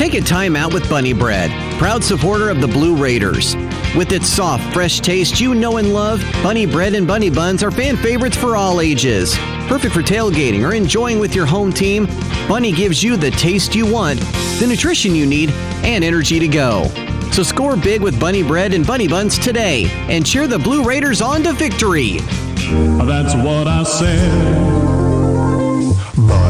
Take 0.00 0.14
a 0.14 0.20
time 0.22 0.56
out 0.56 0.72
with 0.72 0.88
Bunny 0.88 1.12
Bread, 1.12 1.50
proud 1.78 2.02
supporter 2.02 2.48
of 2.48 2.62
the 2.62 2.66
Blue 2.66 2.96
Raiders. 2.96 3.54
With 3.94 4.12
its 4.12 4.28
soft, 4.28 4.72
fresh 4.72 5.00
taste 5.00 5.42
you 5.42 5.54
know 5.54 5.76
and 5.76 5.92
love, 5.92 6.22
Bunny 6.42 6.64
Bread 6.64 6.94
and 6.94 7.06
Bunny 7.06 7.28
Buns 7.28 7.62
are 7.62 7.70
fan 7.70 7.98
favorites 7.98 8.34
for 8.34 8.56
all 8.56 8.80
ages. 8.80 9.36
Perfect 9.68 9.92
for 9.92 10.00
tailgating 10.00 10.66
or 10.66 10.72
enjoying 10.72 11.18
with 11.18 11.34
your 11.34 11.44
home 11.44 11.70
team, 11.70 12.06
Bunny 12.48 12.72
gives 12.72 13.02
you 13.02 13.18
the 13.18 13.30
taste 13.32 13.74
you 13.74 13.84
want, 13.84 14.18
the 14.58 14.66
nutrition 14.66 15.14
you 15.14 15.26
need, 15.26 15.50
and 15.84 16.02
energy 16.02 16.38
to 16.38 16.48
go. 16.48 16.84
So 17.30 17.42
score 17.42 17.76
big 17.76 18.00
with 18.00 18.18
Bunny 18.18 18.42
Bread 18.42 18.72
and 18.72 18.86
Bunny 18.86 19.06
Buns 19.06 19.38
today 19.38 19.84
and 20.08 20.24
cheer 20.24 20.46
the 20.46 20.58
Blue 20.58 20.82
Raiders 20.82 21.20
on 21.20 21.42
to 21.42 21.52
victory. 21.52 22.20
That's 23.04 23.34
what 23.34 23.68
I 23.68 23.82
said. 23.82 24.80
Bread. 26.26 26.49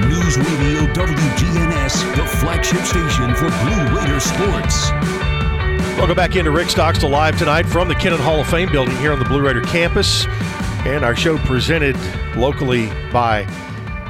News 0.00 0.36
Radio 0.36 0.80
WGNS, 0.92 2.16
the 2.16 2.26
flagship 2.26 2.80
station 2.80 3.32
for 3.36 3.48
Blue 3.62 3.96
Raider 3.96 4.18
sports. 4.18 4.90
Welcome 5.96 6.16
back 6.16 6.34
into 6.34 6.50
Rick 6.50 6.70
Stockstill 6.70 7.10
Live 7.10 7.38
tonight 7.38 7.62
from 7.62 7.86
the 7.86 7.94
Kennon 7.94 8.18
Hall 8.18 8.40
of 8.40 8.48
Fame 8.48 8.72
building 8.72 8.96
here 8.96 9.12
on 9.12 9.20
the 9.20 9.24
Blue 9.24 9.40
Raider 9.40 9.60
campus. 9.60 10.26
And 10.84 11.04
our 11.04 11.14
show 11.14 11.38
presented 11.38 11.96
locally 12.34 12.88
by 13.12 13.46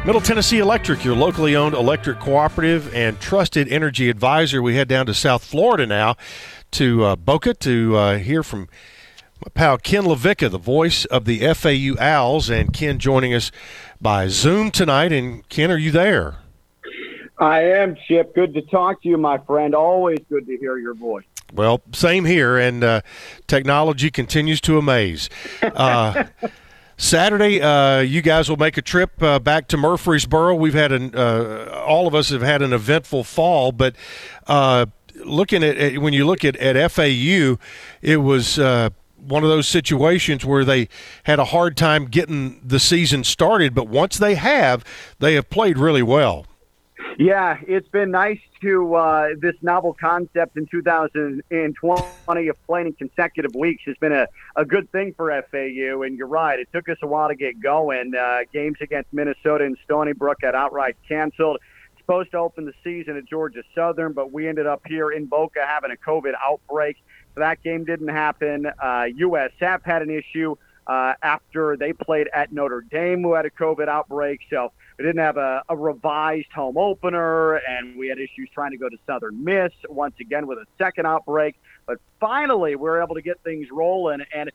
Middle 0.07 0.23
Tennessee 0.23 0.59
Electric, 0.59 1.05
your 1.05 1.14
locally 1.14 1.55
owned 1.55 1.75
electric 1.75 2.18
cooperative 2.18 2.92
and 2.94 3.20
trusted 3.20 3.68
energy 3.68 4.09
advisor. 4.09 4.62
We 4.62 4.77
head 4.77 4.88
down 4.88 5.05
to 5.05 5.12
South 5.12 5.44
Florida 5.44 5.85
now 5.85 6.16
to 6.70 7.05
uh, 7.05 7.16
Boca 7.16 7.53
to 7.53 7.97
uh, 7.97 8.16
hear 8.16 8.42
from 8.42 8.68
my 9.40 9.51
pal 9.55 9.79
Ken 9.79 10.05
LaVicka, 10.05 10.51
the 10.51 10.59
voice 10.59 11.05
of 11.07 11.25
the 11.25 11.40
FAU 11.55 11.97
Owls. 11.99 12.51
And 12.51 12.73
Ken 12.73 12.99
joining 12.99 13.35
us 13.35 13.51
by 14.01 14.29
Zoom 14.29 14.70
tonight. 14.70 15.12
And 15.12 15.49
Ken, 15.49 15.70
are 15.70 15.79
you 15.79 15.90
there? 15.90 16.37
I 17.38 17.62
am, 17.62 17.97
Chip. 18.07 18.35
Good 18.35 18.55
to 18.55 18.62
talk 18.62 19.03
to 19.03 19.09
you, 19.09 19.18
my 19.18 19.38
friend. 19.38 19.75
Always 19.75 20.18
good 20.29 20.47
to 20.47 20.57
hear 20.57 20.79
your 20.79 20.94
voice. 20.94 21.25
Well, 21.53 21.83
same 21.92 22.25
here, 22.25 22.57
and 22.57 22.83
uh, 22.83 23.01
technology 23.47 24.11
continues 24.11 24.61
to 24.62 24.79
amaze. 24.79 25.29
Uh, 25.62 26.25
Saturday, 26.97 27.61
uh, 27.61 28.01
you 28.01 28.23
guys 28.23 28.49
will 28.49 28.57
make 28.57 28.77
a 28.77 28.83
trip 28.83 29.20
uh, 29.23 29.38
back 29.40 29.68
to 29.68 29.77
Murfreesboro. 29.77 30.55
We've 30.55 30.75
had 30.75 30.92
an, 30.92 31.14
uh, 31.14 31.83
all 31.87 32.07
of 32.07 32.14
us 32.14 32.31
have 32.31 32.42
had 32.42 32.62
an 32.62 32.73
eventful 32.73 33.25
fall, 33.25 33.73
but 33.73 33.97
uh, 34.47 34.87
looking 35.25 35.64
at, 35.64 35.77
at, 35.77 35.99
when 35.99 36.12
you 36.12 36.25
look 36.25 36.44
at, 36.44 36.57
at 36.57 36.92
FAU, 36.92 37.57
it 38.01 38.18
was 38.18 38.59
one 39.27 39.43
of 39.43 39.49
those 39.49 39.69
situations 39.69 40.45
where 40.45 40.64
they 40.64 40.89
had 41.25 41.39
a 41.39 41.47
hard 41.47 41.77
time 41.77 42.07
getting 42.07 42.61
the 42.64 42.79
season 42.79 43.25
started, 43.25 43.75
but 43.75 43.89
once 43.89 44.18
they 44.18 44.35
have, 44.35 44.85
they 45.18 45.35
have 45.35 45.51
played 45.51 45.79
really 45.79 46.03
well. 46.03 46.47
Yeah, 47.18 47.59
it's 47.66 47.89
been 47.89 48.11
nice 48.11 48.41
to 48.62 48.95
uh, 48.95 49.29
this 49.39 49.55
novel 49.62 49.97
concept 49.99 50.57
in 50.57 50.66
2020 50.66 52.49
of 52.49 52.66
playing 52.66 52.87
in 52.89 52.93
consecutive 52.95 53.55
weeks 53.55 53.85
has 53.87 53.97
been 53.99 54.12
a, 54.12 54.27
a 54.57 54.64
good 54.64 54.91
thing 54.91 55.14
for 55.16 55.31
FAU. 55.51 56.03
And 56.03 56.18
you're 56.18 56.27
right, 56.27 56.59
it 56.59 56.68
took 56.72 56.89
us 56.89 56.97
a 57.03 57.07
while 57.07 57.29
to 57.29 57.37
get 57.37 57.61
going. 57.61 58.14
Uh, 58.14 58.41
games 58.53 58.79
against 58.81 59.12
Minnesota 59.12 59.64
and 59.64 59.77
Stony 59.85 60.12
Brook 60.12 60.41
got 60.41 60.55
outright 60.55 60.97
canceled. 61.07 61.59
Supposed 61.99 62.33
to 62.33 62.39
open 62.39 62.66
the 62.66 62.75
season 62.83 63.16
at 63.16 63.27
Georgia 63.27 63.62
Southern, 63.75 64.12
but 64.12 64.33
we 64.33 64.49
ended 64.49 64.66
up 64.66 64.83
here 64.87 65.11
in 65.11 65.27
Boca 65.27 65.61
having 65.64 65.91
a 65.91 65.97
COVID 65.97 66.33
outbreak. 66.43 66.97
That 67.37 67.62
game 67.62 67.85
didn't 67.85 68.09
happen. 68.09 68.66
Uh, 68.66 69.07
USF 69.18 69.82
had 69.85 70.03
an 70.03 70.11
issue 70.11 70.57
uh, 70.87 71.14
after 71.22 71.76
they 71.76 71.93
played 71.93 72.28
at 72.35 72.53
Notre 72.53 72.82
Dame, 72.82 73.22
who 73.22 73.35
had 73.35 73.47
a 73.47 73.51
COVID 73.51 73.89
outbreak. 73.89 74.41
So 74.51 74.72
we 74.99 75.05
didn't 75.05 75.22
have 75.22 75.37
a, 75.37 75.62
a 75.68 75.76
revised 75.76 76.53
home 76.55 76.76
opener, 76.76 77.55
and 77.55 77.97
we 77.97 78.09
had 78.09 78.18
issues 78.18 78.49
trying 78.53 78.72
to 78.72 78.76
go 78.76 78.89
to 78.89 78.97
Southern 79.07 79.43
Miss 79.43 79.72
once 79.89 80.14
again 80.20 80.47
with 80.47 80.59
a 80.59 80.66
second 80.78 81.07
outbreak. 81.07 81.57
But 81.87 81.99
finally, 82.20 82.76
we 82.76 82.82
were 82.82 83.03
able 83.03 83.14
to 83.14 83.22
get 83.22 83.41
things 83.43 83.68
rolling, 83.70 84.22
and 84.35 84.51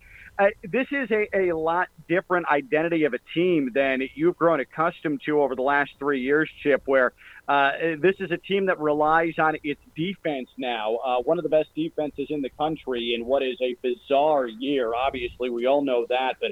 this 0.63 0.87
is 0.91 1.09
a, 1.11 1.49
a 1.49 1.57
lot 1.57 1.89
different 2.07 2.47
identity 2.49 3.03
of 3.03 3.13
a 3.13 3.19
team 3.33 3.71
than 3.73 4.01
you've 4.15 4.37
grown 4.37 4.59
accustomed 4.59 5.21
to 5.25 5.41
over 5.41 5.55
the 5.55 5.61
last 5.61 5.91
three 5.99 6.21
years, 6.21 6.49
Chip, 6.63 6.83
where 6.85 7.13
uh, 7.47 7.71
this 7.99 8.15
is 8.19 8.31
a 8.31 8.37
team 8.37 8.67
that 8.67 8.79
relies 8.79 9.33
on 9.37 9.57
its 9.63 9.81
defense 9.95 10.49
now. 10.57 10.95
Uh, 10.97 11.21
one 11.23 11.37
of 11.37 11.43
the 11.43 11.49
best 11.49 11.69
defenses 11.75 12.27
in 12.29 12.41
the 12.41 12.49
country 12.51 13.13
in 13.15 13.25
what 13.25 13.43
is 13.43 13.57
a 13.61 13.75
bizarre 13.81 14.47
year. 14.47 14.93
Obviously, 14.93 15.49
we 15.49 15.65
all 15.65 15.83
know 15.83 16.05
that, 16.09 16.35
but 16.39 16.51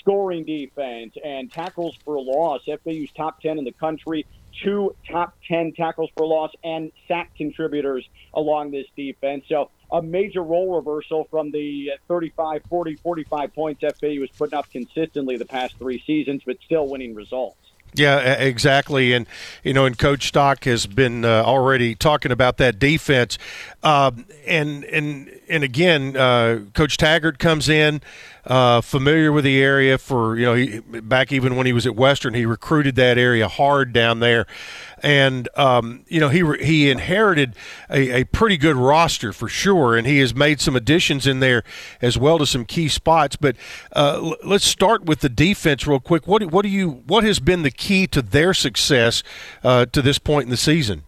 scoring 0.00 0.44
defense 0.44 1.14
and 1.22 1.52
tackles 1.52 1.96
for 2.04 2.20
loss. 2.20 2.62
FAU's 2.64 3.10
top 3.16 3.40
10 3.40 3.58
in 3.58 3.64
the 3.64 3.72
country, 3.72 4.26
two 4.64 4.94
top 5.10 5.34
10 5.46 5.74
tackles 5.76 6.10
for 6.16 6.26
loss 6.26 6.50
and 6.64 6.90
sack 7.06 7.30
contributors 7.36 8.08
along 8.34 8.70
this 8.70 8.86
defense. 8.96 9.44
So 9.48 9.70
a 9.90 10.02
major 10.02 10.42
role 10.42 10.76
reversal 10.76 11.24
from 11.30 11.50
the 11.50 11.92
35, 12.08 12.62
40, 12.68 12.96
45 12.96 13.54
points 13.54 13.80
FAU 13.80 14.20
was 14.20 14.30
putting 14.36 14.58
up 14.58 14.70
consistently 14.70 15.36
the 15.36 15.46
past 15.46 15.76
three 15.78 16.02
seasons, 16.06 16.42
but 16.44 16.58
still 16.64 16.86
winning 16.88 17.14
results. 17.14 17.56
Yeah, 17.94 18.34
exactly. 18.34 19.14
And, 19.14 19.26
you 19.64 19.72
know, 19.72 19.86
and 19.86 19.98
Coach 19.98 20.28
Stock 20.28 20.64
has 20.64 20.86
been 20.86 21.24
uh, 21.24 21.42
already 21.42 21.94
talking 21.94 22.30
about 22.30 22.58
that 22.58 22.78
defense. 22.78 23.38
Um, 23.82 24.26
and, 24.46 24.84
and, 24.84 25.40
and 25.48 25.64
again, 25.64 26.14
uh, 26.14 26.60
Coach 26.74 26.98
Taggart 26.98 27.38
comes 27.38 27.68
in 27.68 28.02
uh, 28.48 28.80
familiar 28.80 29.30
with 29.30 29.44
the 29.44 29.60
area 29.62 29.98
for 29.98 30.36
you 30.36 30.46
know 30.46 30.54
he, 30.54 30.80
back 30.80 31.30
even 31.32 31.54
when 31.54 31.66
he 31.66 31.72
was 31.72 31.86
at 31.86 31.94
Western, 31.94 32.34
he 32.34 32.46
recruited 32.46 32.96
that 32.96 33.18
area 33.18 33.46
hard 33.46 33.92
down 33.92 34.20
there, 34.20 34.46
and 35.02 35.48
um, 35.56 36.04
you 36.08 36.20
know 36.20 36.28
he 36.28 36.42
he 36.64 36.90
inherited 36.90 37.54
a, 37.90 38.20
a, 38.20 38.24
pretty 38.24 38.56
good 38.56 38.76
roster 38.76 39.32
for 39.32 39.48
sure, 39.48 39.96
and 39.96 40.06
he 40.06 40.18
has 40.18 40.34
made 40.34 40.60
some 40.60 40.76
additions 40.76 41.26
in 41.26 41.40
there 41.40 41.62
as 42.00 42.18
well 42.18 42.38
to 42.38 42.46
some 42.46 42.64
key 42.64 42.88
spots. 42.88 43.36
But 43.36 43.56
uh, 43.92 44.34
let's 44.44 44.64
start 44.64 45.04
with 45.04 45.20
the 45.20 45.28
defense 45.28 45.86
real 45.86 46.00
quick. 46.00 46.26
What 46.26 46.44
what 46.52 46.62
do 46.62 46.68
you 46.68 47.02
what 47.06 47.24
has 47.24 47.40
been 47.40 47.62
the 47.62 47.70
key 47.70 48.06
to 48.08 48.22
their 48.22 48.54
success 48.54 49.22
uh, 49.62 49.86
to 49.86 50.02
this 50.02 50.18
point 50.18 50.44
in 50.44 50.50
the 50.50 50.56
season? 50.56 51.04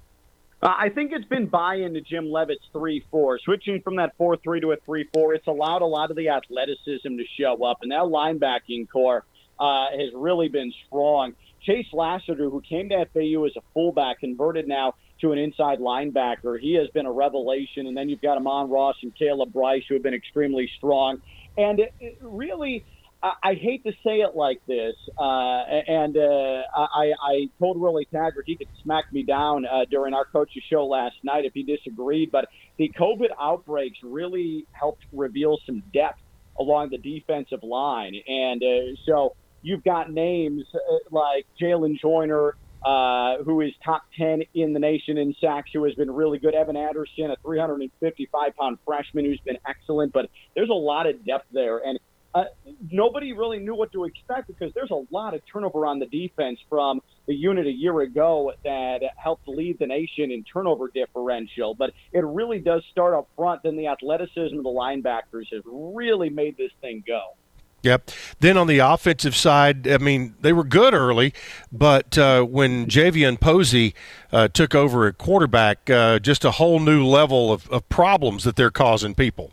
Uh, 0.62 0.74
I 0.78 0.90
think 0.90 1.12
it's 1.12 1.24
been 1.24 1.46
buy-in 1.46 1.94
to 1.94 2.02
Jim 2.02 2.30
Leavitt's 2.30 2.66
three-four, 2.72 3.38
switching 3.38 3.80
from 3.80 3.96
that 3.96 4.14
four-three 4.18 4.60
to 4.60 4.72
a 4.72 4.76
three-four. 4.76 5.32
It's 5.32 5.46
allowed 5.46 5.80
a 5.80 5.86
lot 5.86 6.10
of 6.10 6.18
the 6.18 6.28
athleticism 6.28 7.16
to 7.16 7.24
show 7.38 7.64
up, 7.64 7.78
and 7.80 7.90
that 7.92 8.02
linebacking 8.02 8.90
core 8.90 9.24
uh, 9.58 9.86
has 9.90 10.10
really 10.14 10.48
been 10.48 10.72
strong. 10.86 11.34
Chase 11.62 11.86
Lasater, 11.92 12.50
who 12.50 12.60
came 12.60 12.88
to 12.88 13.06
FAU 13.12 13.44
as 13.44 13.52
a 13.56 13.62
fullback, 13.74 14.20
converted 14.20 14.66
now 14.66 14.94
to 15.20 15.32
an 15.32 15.38
inside 15.38 15.78
linebacker. 15.78 16.58
He 16.58 16.74
has 16.74 16.88
been 16.88 17.06
a 17.06 17.12
revelation. 17.12 17.86
And 17.86 17.96
then 17.96 18.08
you've 18.08 18.22
got 18.22 18.36
Amon 18.36 18.70
Ross 18.70 18.96
and 19.02 19.16
Caliph 19.16 19.52
Brice, 19.52 19.82
who 19.88 19.94
have 19.94 20.02
been 20.02 20.14
extremely 20.14 20.70
strong. 20.78 21.20
And 21.56 21.80
it, 21.80 21.92
it 22.00 22.18
really, 22.22 22.84
I, 23.22 23.32
I 23.42 23.54
hate 23.54 23.84
to 23.84 23.92
say 24.04 24.20
it 24.20 24.34
like 24.34 24.64
this, 24.66 24.94
uh, 25.18 25.22
and 25.22 26.16
uh, 26.16 26.62
I, 26.74 27.12
I 27.20 27.48
told 27.58 27.78
Willie 27.78 28.06
Taggart 28.10 28.44
he 28.46 28.56
could 28.56 28.68
smack 28.82 29.12
me 29.12 29.22
down 29.22 29.66
uh, 29.66 29.84
during 29.90 30.14
our 30.14 30.24
coach's 30.24 30.62
show 30.70 30.86
last 30.86 31.16
night 31.22 31.44
if 31.44 31.52
he 31.52 31.62
disagreed. 31.62 32.30
But 32.30 32.48
the 32.78 32.90
COVID 32.98 33.28
outbreaks 33.40 33.98
really 34.02 34.66
helped 34.72 35.04
reveal 35.12 35.58
some 35.66 35.82
depth 35.92 36.20
along 36.58 36.90
the 36.90 36.98
defensive 36.98 37.62
line, 37.62 38.14
and 38.26 38.62
uh, 38.62 38.96
so 39.06 39.34
you've 39.62 39.84
got 39.84 40.10
names 40.10 40.64
uh, 40.74 40.78
like 41.10 41.46
Jalen 41.60 42.00
Joyner. 42.00 42.56
Uh, 42.82 43.42
who 43.44 43.60
is 43.60 43.72
top 43.84 44.04
10 44.16 44.40
in 44.54 44.72
the 44.72 44.78
nation 44.78 45.18
in 45.18 45.34
sacks, 45.38 45.68
who 45.70 45.84
has 45.84 45.94
been 45.96 46.10
really 46.10 46.38
good. 46.38 46.54
Evan 46.54 46.78
Anderson, 46.78 47.30
a 47.30 47.36
355 47.42 48.56
pound 48.56 48.78
freshman 48.86 49.26
who's 49.26 49.38
been 49.40 49.58
excellent, 49.68 50.14
but 50.14 50.30
there's 50.54 50.70
a 50.70 50.72
lot 50.72 51.06
of 51.06 51.22
depth 51.26 51.44
there. 51.52 51.76
And 51.76 51.98
uh, 52.34 52.44
nobody 52.90 53.32
really 53.32 53.58
knew 53.58 53.74
what 53.74 53.92
to 53.92 54.04
expect 54.04 54.46
because 54.46 54.72
there's 54.74 54.90
a 54.90 55.02
lot 55.10 55.34
of 55.34 55.40
turnover 55.52 55.84
on 55.84 55.98
the 55.98 56.06
defense 56.06 56.58
from 56.68 57.00
the 57.26 57.34
unit 57.34 57.66
a 57.66 57.72
year 57.72 58.00
ago 58.00 58.52
that 58.64 59.00
helped 59.16 59.48
lead 59.48 59.78
the 59.78 59.86
nation 59.86 60.30
in 60.30 60.44
turnover 60.44 60.88
differential. 60.88 61.74
But 61.74 61.90
it 62.12 62.24
really 62.24 62.60
does 62.60 62.82
start 62.90 63.14
up 63.14 63.28
front. 63.36 63.62
Then 63.64 63.76
the 63.76 63.88
athleticism 63.88 64.56
of 64.56 64.62
the 64.62 64.70
linebackers 64.70 65.52
has 65.52 65.62
really 65.66 66.30
made 66.30 66.56
this 66.56 66.70
thing 66.80 67.02
go. 67.06 67.34
Yep. 67.82 68.10
Then 68.40 68.56
on 68.56 68.66
the 68.66 68.78
offensive 68.78 69.34
side, 69.34 69.88
I 69.88 69.98
mean, 69.98 70.34
they 70.40 70.52
were 70.52 70.64
good 70.64 70.92
early, 70.92 71.32
but 71.72 72.18
uh, 72.18 72.42
when 72.42 72.86
Javion 72.86 73.40
Posey 73.40 73.94
uh, 74.32 74.48
took 74.48 74.74
over 74.74 75.06
at 75.06 75.16
quarterback, 75.16 75.88
uh, 75.88 76.18
just 76.18 76.44
a 76.44 76.52
whole 76.52 76.78
new 76.78 77.04
level 77.04 77.52
of, 77.52 77.68
of 77.70 77.88
problems 77.88 78.44
that 78.44 78.56
they're 78.56 78.70
causing 78.70 79.14
people. 79.14 79.52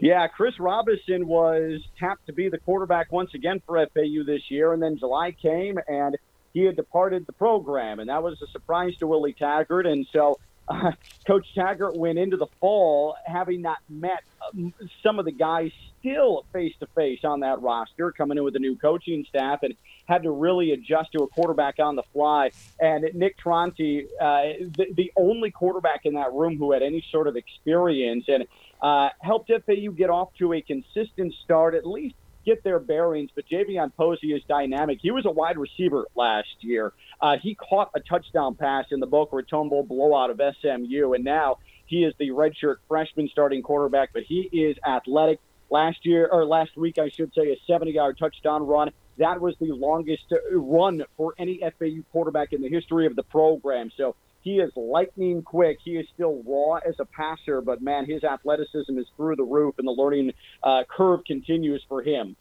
Yeah, 0.00 0.26
Chris 0.28 0.58
Robinson 0.58 1.26
was 1.26 1.80
tapped 1.98 2.26
to 2.26 2.32
be 2.32 2.48
the 2.48 2.58
quarterback 2.58 3.12
once 3.12 3.34
again 3.34 3.60
for 3.66 3.76
FAU 3.94 4.24
this 4.24 4.50
year, 4.50 4.72
and 4.72 4.82
then 4.82 4.98
July 4.98 5.32
came 5.32 5.78
and 5.88 6.16
he 6.52 6.64
had 6.64 6.76
departed 6.76 7.26
the 7.26 7.32
program, 7.32 8.00
and 8.00 8.08
that 8.08 8.22
was 8.22 8.40
a 8.42 8.46
surprise 8.48 8.96
to 8.96 9.06
Willie 9.06 9.34
Taggart. 9.34 9.86
And 9.86 10.06
so 10.12 10.38
uh, 10.68 10.92
Coach 11.26 11.46
Taggart 11.54 11.96
went 11.96 12.18
into 12.18 12.36
the 12.36 12.46
fall 12.60 13.16
having 13.26 13.62
not 13.62 13.78
met 13.88 14.22
um, 14.48 14.72
some 15.02 15.18
of 15.18 15.24
the 15.24 15.32
guys 15.32 15.70
still 16.00 16.44
face 16.52 16.74
to 16.80 16.86
face 16.96 17.20
on 17.24 17.40
that 17.40 17.62
roster, 17.62 18.10
coming 18.10 18.38
in 18.38 18.44
with 18.44 18.56
a 18.56 18.58
new 18.58 18.76
coaching 18.76 19.24
staff, 19.28 19.62
and 19.62 19.74
had 20.06 20.24
to 20.24 20.30
really 20.30 20.72
adjust 20.72 21.12
to 21.12 21.22
a 21.22 21.28
quarterback 21.28 21.78
on 21.78 21.94
the 21.94 22.02
fly. 22.12 22.50
And 22.80 23.04
Nick 23.14 23.38
Tronti, 23.38 24.06
uh, 24.20 24.66
the, 24.76 24.86
the 24.96 25.12
only 25.16 25.50
quarterback 25.50 26.00
in 26.04 26.14
that 26.14 26.32
room 26.32 26.58
who 26.58 26.72
had 26.72 26.82
any 26.82 27.04
sort 27.12 27.28
of 27.28 27.36
experience, 27.36 28.24
and 28.28 28.46
uh, 28.82 29.10
helped 29.20 29.50
FAU 29.50 29.90
get 29.92 30.10
off 30.10 30.30
to 30.38 30.52
a 30.54 30.62
consistent 30.62 31.34
start, 31.44 31.74
at 31.74 31.86
least 31.86 32.14
get 32.44 32.64
their 32.64 32.78
bearings. 32.78 33.30
But 33.34 33.44
Javion 33.50 33.92
Posey 33.96 34.32
is 34.32 34.42
dynamic. 34.48 34.98
He 35.00 35.10
was 35.10 35.26
a 35.26 35.30
wide 35.30 35.58
receiver 35.58 36.06
last 36.14 36.48
year. 36.60 36.92
Uh, 37.20 37.36
he 37.40 37.54
caught 37.54 37.90
a 37.94 38.00
touchdown 38.00 38.54
pass 38.54 38.86
in 38.90 39.00
the 39.00 39.06
Boca 39.06 39.36
Raton 39.36 39.68
Bowl 39.68 39.82
blowout 39.82 40.30
of 40.30 40.40
SMU, 40.60 41.12
and 41.12 41.24
now 41.24 41.58
he 41.86 42.04
is 42.04 42.14
the 42.18 42.30
redshirt 42.30 42.76
freshman 42.88 43.28
starting 43.28 43.62
quarterback. 43.62 44.10
But 44.12 44.22
he 44.22 44.48
is 44.52 44.76
athletic. 44.86 45.40
Last 45.70 46.04
year, 46.04 46.28
or 46.30 46.44
last 46.44 46.76
week, 46.76 46.98
I 46.98 47.08
should 47.10 47.32
say, 47.34 47.52
a 47.52 47.72
70-yard 47.72 48.18
touchdown 48.18 48.66
run. 48.66 48.90
That 49.18 49.40
was 49.40 49.54
the 49.60 49.72
longest 49.72 50.24
run 50.52 51.04
for 51.16 51.34
any 51.38 51.60
FAU 51.78 52.02
quarterback 52.10 52.52
in 52.52 52.62
the 52.62 52.68
history 52.68 53.06
of 53.06 53.16
the 53.16 53.22
program. 53.22 53.90
So 53.96 54.16
he 54.40 54.58
is 54.58 54.72
lightning 54.74 55.42
quick. 55.42 55.78
He 55.84 55.92
is 55.92 56.06
still 56.14 56.42
raw 56.44 56.76
as 56.76 56.94
a 56.98 57.04
passer, 57.04 57.60
but 57.60 57.82
man, 57.82 58.06
his 58.06 58.24
athleticism 58.24 58.98
is 58.98 59.06
through 59.16 59.36
the 59.36 59.44
roof, 59.44 59.76
and 59.78 59.86
the 59.86 59.92
learning 59.92 60.32
uh, 60.62 60.84
curve 60.88 61.24
continues 61.24 61.84
for 61.88 62.02
him. 62.02 62.36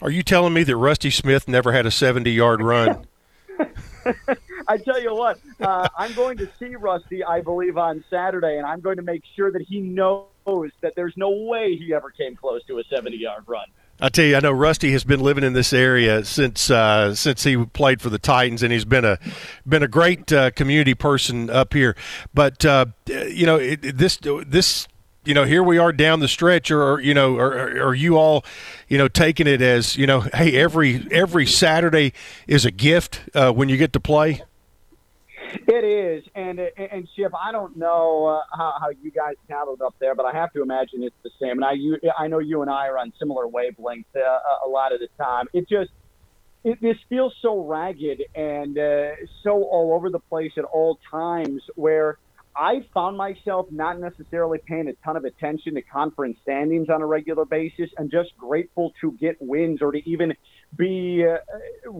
Are 0.00 0.10
you 0.10 0.22
telling 0.22 0.52
me 0.52 0.62
that 0.64 0.76
Rusty 0.76 1.10
Smith 1.10 1.46
never 1.48 1.72
had 1.72 1.86
a 1.86 1.90
70 1.90 2.30
yard 2.30 2.62
run? 2.62 3.06
I 4.68 4.78
tell 4.78 5.00
you 5.00 5.14
what, 5.14 5.38
uh, 5.60 5.88
I'm 5.96 6.12
going 6.14 6.38
to 6.38 6.48
see 6.58 6.74
Rusty, 6.76 7.24
I 7.24 7.40
believe, 7.40 7.76
on 7.76 8.04
Saturday, 8.10 8.56
and 8.56 8.66
I'm 8.66 8.80
going 8.80 8.96
to 8.96 9.02
make 9.02 9.22
sure 9.36 9.50
that 9.52 9.62
he 9.62 9.80
knows 9.80 10.26
that 10.44 10.94
there's 10.96 11.16
no 11.16 11.30
way 11.30 11.76
he 11.76 11.94
ever 11.94 12.10
came 12.10 12.36
close 12.36 12.64
to 12.66 12.78
a 12.78 12.84
70 12.84 13.16
yard 13.16 13.44
run. 13.46 13.66
I 14.00 14.08
tell 14.08 14.24
you, 14.24 14.36
I 14.36 14.40
know 14.40 14.50
Rusty 14.50 14.90
has 14.92 15.04
been 15.04 15.20
living 15.20 15.44
in 15.44 15.52
this 15.52 15.72
area 15.72 16.24
since 16.24 16.70
uh, 16.70 17.14
since 17.14 17.44
he 17.44 17.64
played 17.66 18.02
for 18.02 18.10
the 18.10 18.18
Titans, 18.18 18.62
and 18.62 18.72
he's 18.72 18.84
been 18.84 19.04
a 19.04 19.18
been 19.66 19.84
a 19.84 19.88
great 19.88 20.32
uh, 20.32 20.50
community 20.50 20.94
person 20.94 21.48
up 21.48 21.72
here. 21.72 21.94
But 22.34 22.64
uh, 22.64 22.86
you 23.06 23.46
know, 23.46 23.56
it, 23.56 23.96
this 23.98 24.18
this 24.20 24.88
you 25.24 25.34
know, 25.34 25.44
here 25.44 25.62
we 25.62 25.78
are 25.78 25.92
down 25.92 26.18
the 26.18 26.26
stretch, 26.26 26.70
or, 26.70 27.00
you 27.00 27.14
know, 27.14 27.36
are, 27.36 27.88
are 27.88 27.94
you 27.94 28.18
all, 28.18 28.44
you 28.88 28.98
know, 28.98 29.06
taking 29.06 29.46
it 29.46 29.62
as 29.62 29.96
you 29.96 30.06
know, 30.06 30.20
hey, 30.20 30.56
every 30.56 31.06
every 31.10 31.46
Saturday 31.46 32.12
is 32.48 32.64
a 32.64 32.70
gift 32.70 33.20
uh, 33.34 33.52
when 33.52 33.68
you 33.68 33.76
get 33.76 33.92
to 33.92 34.00
play. 34.00 34.42
It 35.54 35.84
is, 35.84 36.24
and 36.34 36.58
and 36.58 37.08
Chip, 37.14 37.32
I 37.38 37.52
don't 37.52 37.76
know 37.76 38.26
uh, 38.26 38.56
how, 38.56 38.74
how 38.80 38.88
you 39.02 39.10
guys 39.10 39.34
handled 39.50 39.82
up 39.82 39.94
there, 40.00 40.14
but 40.14 40.24
I 40.24 40.32
have 40.32 40.52
to 40.54 40.62
imagine 40.62 41.02
it's 41.02 41.16
the 41.22 41.30
same. 41.40 41.52
And 41.52 41.64
I 41.64 41.72
you, 41.72 41.98
I 42.18 42.28
know 42.28 42.38
you 42.38 42.62
and 42.62 42.70
I 42.70 42.88
are 42.88 42.98
on 42.98 43.12
similar 43.18 43.46
wavelengths 43.46 44.04
uh, 44.16 44.66
a 44.66 44.68
lot 44.68 44.92
of 44.92 45.00
the 45.00 45.08
time. 45.22 45.46
It 45.52 45.68
just 45.68 45.90
it, 46.64 46.80
this 46.80 46.96
feels 47.08 47.34
so 47.42 47.64
ragged 47.64 48.22
and 48.34 48.78
uh, 48.78 49.10
so 49.42 49.62
all 49.64 49.92
over 49.94 50.10
the 50.10 50.20
place 50.20 50.52
at 50.56 50.64
all 50.64 50.98
times. 51.10 51.62
Where 51.74 52.18
I 52.56 52.86
found 52.94 53.16
myself 53.16 53.66
not 53.70 53.98
necessarily 54.00 54.58
paying 54.66 54.88
a 54.88 54.94
ton 55.04 55.16
of 55.16 55.24
attention 55.24 55.74
to 55.74 55.82
conference 55.82 56.38
standings 56.42 56.88
on 56.88 57.02
a 57.02 57.06
regular 57.06 57.44
basis, 57.44 57.90
and 57.98 58.10
just 58.10 58.36
grateful 58.38 58.92
to 59.00 59.12
get 59.12 59.36
wins 59.40 59.82
or 59.82 59.92
to 59.92 60.08
even 60.08 60.34
be 60.76 61.26
uh, 61.26 61.90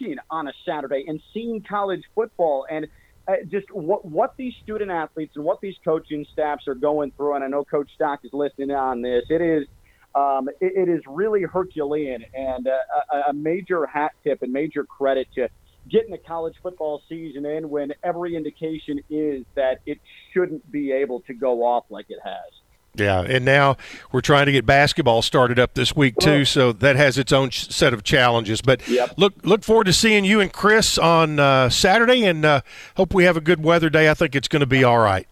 work 0.00 0.18
on 0.30 0.48
a 0.48 0.52
Saturday 0.66 1.04
and 1.06 1.20
seeing 1.32 1.62
college 1.68 2.02
football 2.14 2.66
and 2.70 2.86
uh, 3.26 3.32
just 3.50 3.70
what 3.70 4.04
what 4.04 4.34
these 4.36 4.54
student 4.62 4.90
athletes 4.90 5.32
and 5.36 5.44
what 5.44 5.60
these 5.60 5.74
coaching 5.84 6.26
staffs 6.32 6.66
are 6.66 6.74
going 6.74 7.12
through. 7.16 7.34
And 7.34 7.44
I 7.44 7.48
know 7.48 7.64
Coach 7.64 7.90
Stock 7.94 8.20
is 8.24 8.32
listening 8.32 8.70
on 8.70 9.02
this. 9.02 9.24
It 9.28 9.42
is 9.42 9.66
um, 10.14 10.48
it, 10.60 10.88
it 10.88 10.88
is 10.88 11.02
really 11.06 11.42
Herculean 11.42 12.24
and 12.34 12.66
uh, 12.66 12.70
a, 13.12 13.30
a 13.30 13.32
major 13.32 13.86
hat 13.86 14.12
tip 14.24 14.42
and 14.42 14.52
major 14.52 14.84
credit 14.84 15.28
to 15.34 15.48
getting 15.90 16.10
the 16.10 16.18
college 16.18 16.54
football 16.62 17.02
season 17.08 17.46
in 17.46 17.68
when 17.68 17.92
every 18.02 18.36
indication 18.36 19.00
is 19.10 19.44
that 19.54 19.80
it 19.86 19.98
shouldn't 20.32 20.70
be 20.70 20.92
able 20.92 21.20
to 21.20 21.34
go 21.34 21.64
off 21.64 21.84
like 21.90 22.06
it 22.08 22.18
has. 22.22 22.57
Yeah, 22.98 23.20
and 23.20 23.44
now 23.44 23.76
we're 24.12 24.20
trying 24.20 24.46
to 24.46 24.52
get 24.52 24.66
basketball 24.66 25.22
started 25.22 25.58
up 25.58 25.74
this 25.74 25.94
week 25.94 26.16
too, 26.20 26.44
so 26.44 26.72
that 26.72 26.96
has 26.96 27.18
its 27.18 27.32
own 27.32 27.50
set 27.50 27.92
of 27.92 28.02
challenges. 28.02 28.60
But 28.60 28.86
yep. 28.88 29.14
look 29.16 29.34
look 29.44 29.62
forward 29.62 29.84
to 29.84 29.92
seeing 29.92 30.24
you 30.24 30.40
and 30.40 30.52
Chris 30.52 30.98
on 30.98 31.38
uh, 31.38 31.70
Saturday, 31.70 32.24
and 32.24 32.44
uh, 32.44 32.60
hope 32.96 33.14
we 33.14 33.24
have 33.24 33.36
a 33.36 33.40
good 33.40 33.62
weather 33.62 33.90
day. 33.90 34.10
I 34.10 34.14
think 34.14 34.34
it's 34.34 34.48
going 34.48 34.60
to 34.60 34.66
be 34.66 34.84
all 34.84 34.98
right. 34.98 35.26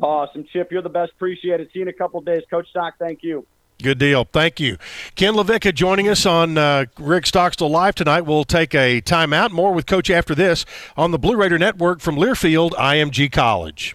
Awesome, 0.00 0.44
Chip. 0.52 0.72
You're 0.72 0.82
the 0.82 0.88
best. 0.88 1.12
Appreciate 1.12 1.60
it. 1.60 1.68
See 1.72 1.80
you 1.80 1.82
in 1.82 1.88
a 1.88 1.92
couple 1.92 2.20
days, 2.20 2.42
Coach 2.50 2.68
Stock. 2.70 2.94
Thank 2.98 3.22
you. 3.22 3.46
Good 3.82 3.98
deal. 3.98 4.24
Thank 4.24 4.58
you. 4.58 4.78
Ken 5.16 5.34
LaVicka 5.34 5.74
joining 5.74 6.08
us 6.08 6.24
on 6.24 6.56
uh, 6.56 6.86
Rick 6.98 7.26
Stockstill 7.26 7.68
Live 7.68 7.94
tonight. 7.94 8.22
We'll 8.22 8.44
take 8.44 8.74
a 8.74 9.02
timeout. 9.02 9.50
More 9.50 9.74
with 9.74 9.86
Coach 9.86 10.08
after 10.08 10.34
this 10.34 10.64
on 10.96 11.10
the 11.10 11.18
Blue 11.18 11.36
Raider 11.36 11.58
Network 11.58 12.00
from 12.00 12.16
Learfield 12.16 12.70
IMG 12.70 13.30
College. 13.30 13.94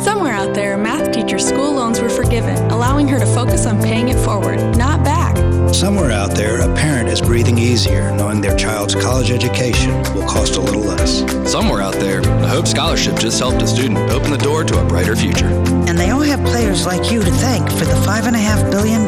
Somewhere 0.00 0.32
out 0.32 0.54
there, 0.54 0.74
a 0.74 0.78
math 0.78 1.12
teacher's 1.12 1.46
school 1.46 1.72
loans 1.72 2.00
were 2.00 2.08
forgiven, 2.08 2.56
allowing 2.70 3.08
her 3.08 3.18
to 3.18 3.26
focus 3.26 3.66
on 3.66 3.82
paying 3.82 4.08
it 4.08 4.16
forward, 4.24 4.58
not 4.76 5.04
back. 5.04 5.36
Somewhere 5.74 6.12
out 6.12 6.36
there, 6.36 6.60
a 6.60 6.74
parent 6.76 7.08
is 7.08 7.20
breathing 7.20 7.58
easier 7.58 8.14
knowing 8.14 8.40
their 8.40 8.56
child's 8.56 8.94
college 8.94 9.30
education 9.32 9.90
will 10.14 10.26
cost 10.26 10.56
a 10.56 10.60
little 10.60 10.82
less. 10.82 11.20
Somewhere 11.50 11.82
out 11.82 11.94
there, 11.94 12.20
the 12.20 12.48
Hope 12.48 12.68
Scholarship 12.68 13.16
just 13.18 13.40
helped 13.40 13.60
a 13.60 13.66
student 13.66 13.98
open 14.10 14.30
the 14.30 14.38
door 14.38 14.62
to 14.64 14.80
a 14.80 14.86
brighter 14.86 15.16
future. 15.16 15.48
And 15.88 15.98
they 15.98 16.10
all 16.10 16.22
have 16.22 16.44
players 16.46 16.86
like 16.86 17.10
you 17.10 17.20
to 17.20 17.30
thank 17.32 17.68
for 17.68 17.84
the 17.84 17.98
$5.5 18.06 18.70
billion 18.70 19.04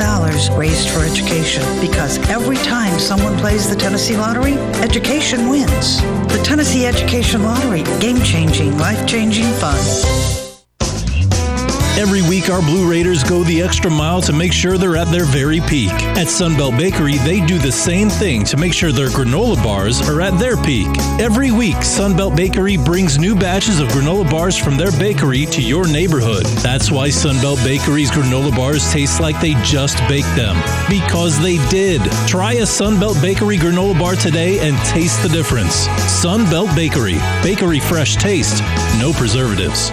raised 0.59 0.91
for 0.91 1.01
education. 1.05 1.63
Because 1.81 2.19
every 2.29 2.57
time 2.57 2.99
someone 2.99 3.39
plays 3.39 3.71
the 3.71 3.77
Tennessee 3.77 4.17
Lottery, 4.17 4.55
education 4.83 5.49
wins. 5.49 6.01
The 6.33 6.41
Tennessee 6.45 6.85
Education 6.85 7.45
Lottery, 7.45 7.85
game 8.01 8.21
changing, 8.23 8.77
life 8.79 9.07
changing 9.07 9.47
fun. 9.55 9.79
Every 12.01 12.23
week, 12.23 12.49
our 12.49 12.63
Blue 12.63 12.91
Raiders 12.91 13.23
go 13.23 13.45
the 13.45 13.61
extra 13.61 13.91
mile 13.91 14.23
to 14.23 14.33
make 14.33 14.55
sure 14.55 14.79
they're 14.79 14.97
at 14.97 15.09
their 15.09 15.27
very 15.27 15.61
peak. 15.61 15.93
At 15.93 16.29
Sunbelt 16.29 16.79
Bakery, 16.79 17.19
they 17.19 17.45
do 17.45 17.59
the 17.59 17.71
same 17.71 18.09
thing 18.09 18.43
to 18.45 18.57
make 18.57 18.73
sure 18.73 18.91
their 18.91 19.11
granola 19.11 19.63
bars 19.63 20.01
are 20.09 20.23
at 20.23 20.39
their 20.39 20.57
peak. 20.57 20.89
Every 21.21 21.51
week, 21.51 21.77
Sunbelt 21.77 22.35
Bakery 22.35 22.79
brings 22.79 23.19
new 23.19 23.37
batches 23.37 23.81
of 23.81 23.89
granola 23.89 24.29
bars 24.31 24.57
from 24.57 24.79
their 24.79 24.91
bakery 24.93 25.45
to 25.45 25.61
your 25.61 25.87
neighborhood. 25.87 26.47
That's 26.63 26.91
why 26.91 27.11
Sunbelt 27.11 27.63
Bakery's 27.63 28.11
granola 28.11 28.57
bars 28.57 28.91
taste 28.91 29.21
like 29.21 29.39
they 29.43 29.53
just 29.63 29.99
baked 30.09 30.35
them. 30.37 30.57
Because 30.89 31.39
they 31.39 31.59
did. 31.69 32.01
Try 32.27 32.55
a 32.55 32.63
Sunbelt 32.63 33.21
Bakery 33.21 33.59
granola 33.59 33.99
bar 33.99 34.15
today 34.17 34.67
and 34.67 34.75
taste 34.87 35.23
the 35.23 35.29
difference. 35.29 35.87
Sunbelt 36.09 36.75
Bakery. 36.75 37.19
Bakery 37.43 37.79
fresh 37.79 38.17
taste. 38.17 38.63
No 38.99 39.13
preservatives. 39.13 39.93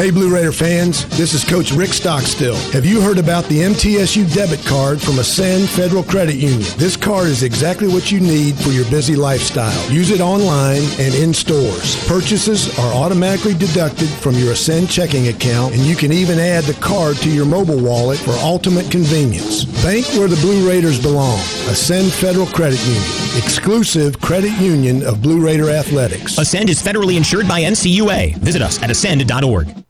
Hey, 0.00 0.10
Blue 0.10 0.34
Raider 0.34 0.50
fans, 0.50 1.04
this 1.18 1.34
is 1.34 1.44
Coach 1.44 1.72
Rick 1.72 1.90
Stockstill. 1.90 2.56
Have 2.72 2.86
you 2.86 3.02
heard 3.02 3.18
about 3.18 3.44
the 3.50 3.58
MTSU 3.58 4.32
debit 4.34 4.64
card 4.64 4.98
from 4.98 5.18
Ascend 5.18 5.68
Federal 5.68 6.02
Credit 6.02 6.36
Union? 6.36 6.66
This 6.78 6.96
card 6.96 7.26
is 7.26 7.42
exactly 7.42 7.86
what 7.86 8.10
you 8.10 8.18
need 8.18 8.54
for 8.54 8.70
your 8.70 8.88
busy 8.88 9.14
lifestyle. 9.14 9.90
Use 9.90 10.10
it 10.10 10.22
online 10.22 10.80
and 10.98 11.14
in 11.14 11.34
stores. 11.34 12.02
Purchases 12.08 12.78
are 12.78 12.94
automatically 12.94 13.52
deducted 13.52 14.08
from 14.08 14.36
your 14.36 14.52
Ascend 14.52 14.88
checking 14.88 15.28
account, 15.28 15.74
and 15.74 15.82
you 15.82 15.96
can 15.96 16.12
even 16.12 16.38
add 16.38 16.64
the 16.64 16.80
card 16.80 17.18
to 17.18 17.28
your 17.28 17.44
mobile 17.44 17.78
wallet 17.78 18.18
for 18.18 18.32
ultimate 18.40 18.90
convenience. 18.90 19.66
Bank 19.84 20.06
where 20.14 20.28
the 20.28 20.40
Blue 20.40 20.66
Raiders 20.66 20.98
belong. 20.98 21.40
Ascend 21.68 22.10
Federal 22.10 22.46
Credit 22.46 22.82
Union, 22.86 23.02
exclusive 23.36 24.18
credit 24.18 24.52
union 24.52 25.02
of 25.02 25.20
Blue 25.20 25.44
Raider 25.44 25.68
Athletics. 25.68 26.38
Ascend 26.38 26.70
is 26.70 26.82
federally 26.82 27.18
insured 27.18 27.46
by 27.46 27.60
NCUA. 27.60 28.38
Visit 28.38 28.62
us 28.62 28.82
at 28.82 28.90
ascend.org. 28.90 29.89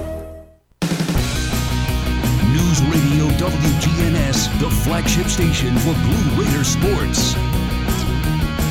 News 2.71 2.81
Radio 2.83 3.27
WGNS, 3.31 4.59
the 4.61 4.69
flagship 4.69 5.27
station 5.27 5.75
for 5.79 5.93
Blue 5.93 6.41
Raider 6.41 6.63
sports. 6.63 7.33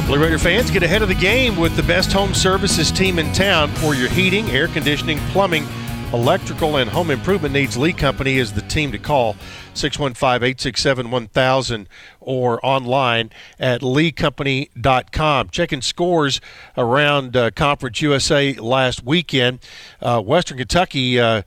Blue 0.07 0.19
Raider 0.19 0.39
fans, 0.39 0.71
get 0.71 0.83
ahead 0.83 1.03
of 1.03 1.09
the 1.09 1.15
game 1.15 1.55
with 1.55 1.77
the 1.77 1.83
best 1.83 2.11
home 2.11 2.33
services 2.33 2.91
team 2.91 3.19
in 3.19 3.31
town 3.35 3.69
for 3.73 3.95
your 3.95 4.09
heating, 4.09 4.49
air 4.53 4.69
conditioning, 4.69 5.19
plumbing, 5.33 5.67
electrical, 6.15 6.79
and 6.79 6.89
home 6.89 7.11
improvement 7.11 7.53
needs. 7.53 7.77
Lee 7.77 7.93
Company 7.93 8.39
is 8.39 8.55
the 8.55 8.63
team 8.63 8.91
to 8.93 8.99
call 8.99 9.37
615 9.75 10.49
867 10.49 11.11
1000 11.11 11.89
or 12.21 12.65
online 12.65 13.29
at 13.59 13.83
leecompany.com. 13.83 15.51
Checking 15.51 15.83
scores 15.83 16.41
around 16.75 17.37
uh, 17.37 17.51
Conference 17.51 18.01
USA 18.01 18.55
last 18.55 19.05
weekend. 19.05 19.59
Uh, 20.01 20.23
Western 20.23 20.57
Kentucky. 20.57 21.21
Uh, 21.21 21.43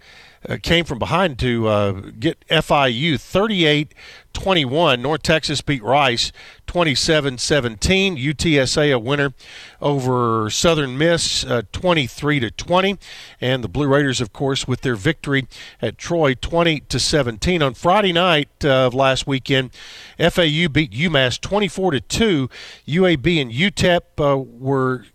uh, 0.47 0.57
came 0.61 0.85
from 0.85 0.99
behind 0.99 1.39
to 1.39 1.67
uh, 1.67 1.91
get 2.19 2.45
FIU 2.47 3.19
38 3.19 3.93
21. 4.33 5.01
North 5.01 5.21
Texas 5.21 5.61
beat 5.61 5.83
Rice 5.83 6.31
27 6.67 7.37
17. 7.37 8.17
UTSA 8.17 8.93
a 8.93 8.99
winner 8.99 9.33
over 9.81 10.49
Southern 10.49 10.97
Miss 10.97 11.45
uh, 11.45 11.61
23 11.71 12.39
to 12.41 12.51
20. 12.51 12.97
And 13.39 13.63
the 13.63 13.67
Blue 13.67 13.87
Raiders, 13.87 14.19
of 14.19 14.33
course, 14.33 14.67
with 14.67 14.81
their 14.81 14.95
victory 14.95 15.47
at 15.81 15.97
Troy 15.97 16.33
20 16.33 16.81
to 16.81 16.99
17. 16.99 17.61
On 17.61 17.73
Friday 17.73 18.11
night 18.11 18.65
of 18.65 18.93
last 18.93 19.27
weekend, 19.27 19.71
FAU 20.17 20.67
beat 20.67 20.91
UMass 20.91 21.39
24 21.39 21.91
to 21.91 22.01
2. 22.01 22.49
UAB 22.87 23.41
and 23.41 23.51
UTEP 23.51 24.01
uh, 24.17 24.37
were 24.37 25.05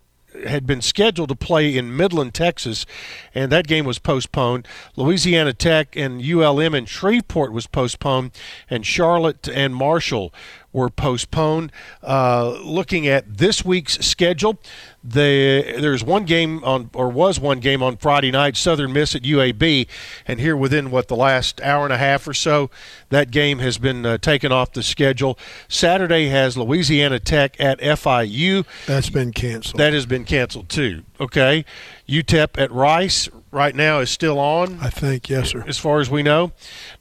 had 0.47 0.65
been 0.65 0.81
scheduled 0.81 1.29
to 1.29 1.35
play 1.35 1.75
in 1.77 1.95
Midland, 1.95 2.33
Texas, 2.33 2.85
and 3.33 3.51
that 3.51 3.67
game 3.67 3.85
was 3.85 3.99
postponed. 3.99 4.67
Louisiana 4.95 5.53
Tech 5.53 5.95
and 5.95 6.21
ULM 6.21 6.75
in 6.75 6.85
Shreveport 6.85 7.51
was 7.51 7.67
postponed, 7.67 8.31
and 8.69 8.85
Charlotte 8.85 9.47
and 9.47 9.75
Marshall 9.75 10.33
were 10.71 10.89
postponed. 10.89 11.71
Uh, 12.03 12.59
looking 12.63 13.07
at 13.07 13.37
this 13.37 13.65
week's 13.65 14.05
schedule, 14.05 14.59
the, 15.03 15.77
there's 15.79 16.03
one 16.03 16.25
game 16.25 16.63
on, 16.63 16.89
or 16.93 17.09
was 17.09 17.39
one 17.39 17.59
game 17.59 17.81
on 17.81 17.97
Friday 17.97 18.31
night, 18.31 18.57
Southern 18.57 18.93
Miss 18.93 19.15
at 19.15 19.23
UAB, 19.23 19.87
and 20.27 20.39
here 20.39 20.55
within 20.55 20.91
what 20.91 21.07
the 21.07 21.15
last 21.15 21.61
hour 21.61 21.85
and 21.85 21.93
a 21.93 21.97
half 21.97 22.27
or 22.27 22.33
so, 22.33 22.69
that 23.09 23.31
game 23.31 23.59
has 23.59 23.77
been 23.77 24.05
uh, 24.05 24.17
taken 24.17 24.51
off 24.51 24.73
the 24.73 24.83
schedule. 24.83 25.39
Saturday 25.67 26.27
has 26.27 26.57
Louisiana 26.57 27.19
Tech 27.19 27.59
at 27.59 27.79
FIU. 27.79 28.65
That's 28.85 29.09
been 29.09 29.31
canceled. 29.31 29.79
That 29.79 29.93
has 29.93 30.05
been 30.05 30.25
canceled 30.25 30.69
too. 30.69 31.03
Okay, 31.19 31.65
UTEP 32.07 32.57
at 32.57 32.71
Rice 32.71 33.29
right 33.51 33.75
now 33.75 33.99
is 33.99 34.09
still 34.09 34.39
on. 34.39 34.79
I 34.79 34.89
think 34.89 35.29
yes, 35.29 35.49
sir. 35.49 35.63
As 35.67 35.77
far 35.77 35.99
as 35.99 36.09
we 36.09 36.23
know, 36.23 36.51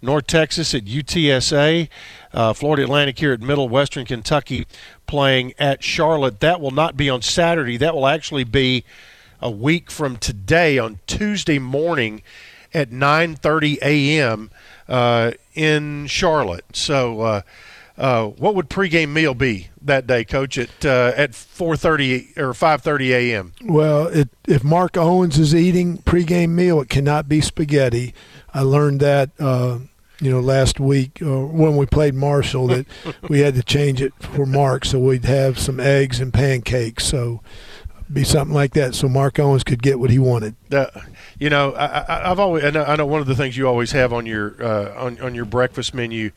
North 0.03 0.27
Texas 0.27 0.75
at 0.75 0.85
UTSA, 0.85 1.89
uh, 2.33 2.53
Florida 2.53 2.83
Atlantic 2.83 3.19
here 3.19 3.33
at 3.33 3.41
Middle 3.41 3.69
Western 3.69 4.05
Kentucky 4.05 4.67
playing 5.07 5.55
at 5.59 5.83
Charlotte. 5.83 6.41
That 6.41 6.61
will 6.61 6.71
not 6.71 6.97
be 6.97 7.09
on 7.09 7.23
Saturday. 7.23 7.77
That 7.77 7.95
will 7.95 8.07
actually 8.07 8.45
be 8.45 8.85
a 9.41 9.51
week 9.51 9.91
from 9.91 10.17
today 10.17 10.79
on 10.79 10.99
Tuesday 11.07 11.59
morning 11.59 12.23
at 12.75 12.91
9:30 12.91 13.79
a.m. 13.83 14.51
Uh, 14.89 15.33
in 15.55 16.07
Charlotte. 16.07 16.65
So. 16.75 17.21
Uh, 17.21 17.43
uh, 17.99 18.27
what 18.29 18.55
would 18.55 18.71
pregame 18.71 19.09
meal 19.09 19.35
be 19.35 19.71
that 19.83 20.07
day, 20.07 20.25
Coach? 20.25 20.57
At 20.57 20.85
uh, 20.87 21.13
at 21.17 21.35
four 21.35 21.77
thirty 21.77 22.29
or 22.37 22.55
five 22.55 22.81
thirty 22.81 23.13
a.m. 23.13 23.55
Well, 23.61 24.07
it, 24.07 24.29
if 24.47 24.63
Mark 24.63 24.97
Owens 24.97 25.37
is 25.37 25.53
eating 25.53 25.99
pregame 25.99 26.51
meal, 26.51 26.81
it 26.81 26.89
cannot 26.89 27.29
be 27.29 27.41
spaghetti. 27.41 28.15
I 28.55 28.61
learned 28.61 29.01
that 29.01 29.31
uh, 29.41 29.79
you 30.21 30.31
know 30.31 30.41
last 30.41 30.81
week 30.81 31.21
uh, 31.23 31.41
when 31.47 31.77
we 31.77 31.87
played 31.87 32.15
Marshall 32.15 32.67
that 32.69 32.87
we 33.29 33.41
had 33.41 33.55
to 33.55 33.63
change 33.63 34.03
it 34.03 34.13
for 34.19 34.47
Mark, 34.47 34.85
so 34.85 34.99
we'd 34.99 35.25
have 35.25 35.59
some 35.59 35.81
eggs 35.81 36.21
and 36.21 36.33
pancakes. 36.33 37.07
So 37.07 37.41
be 38.13 38.25
something 38.25 38.55
like 38.55 38.73
that, 38.73 38.95
so 38.95 39.09
Mark 39.09 39.39
Owens 39.39 39.65
could 39.65 39.83
get 39.83 39.99
what 39.99 40.11
he 40.11 40.19
wanted. 40.19 40.57
Uh, 40.73 40.87
you 41.39 41.51
know, 41.51 41.75
I, 41.77 42.29
have 42.29 42.41
always 42.41 42.65
I 42.65 42.71
know, 42.71 42.85
I 42.85 42.97
know, 42.97 43.07
one 43.07 43.21
of 43.21 43.27
the 43.27 43.37
things 43.37 43.57
you 43.57 43.69
always 43.69 43.93
have 43.93 44.13
on 44.13 44.27
your 44.27 44.63
uh, 44.63 44.95
on 44.97 45.21
on 45.21 45.35
your 45.35 45.45
breakfast 45.45 45.95
menu 45.95 46.31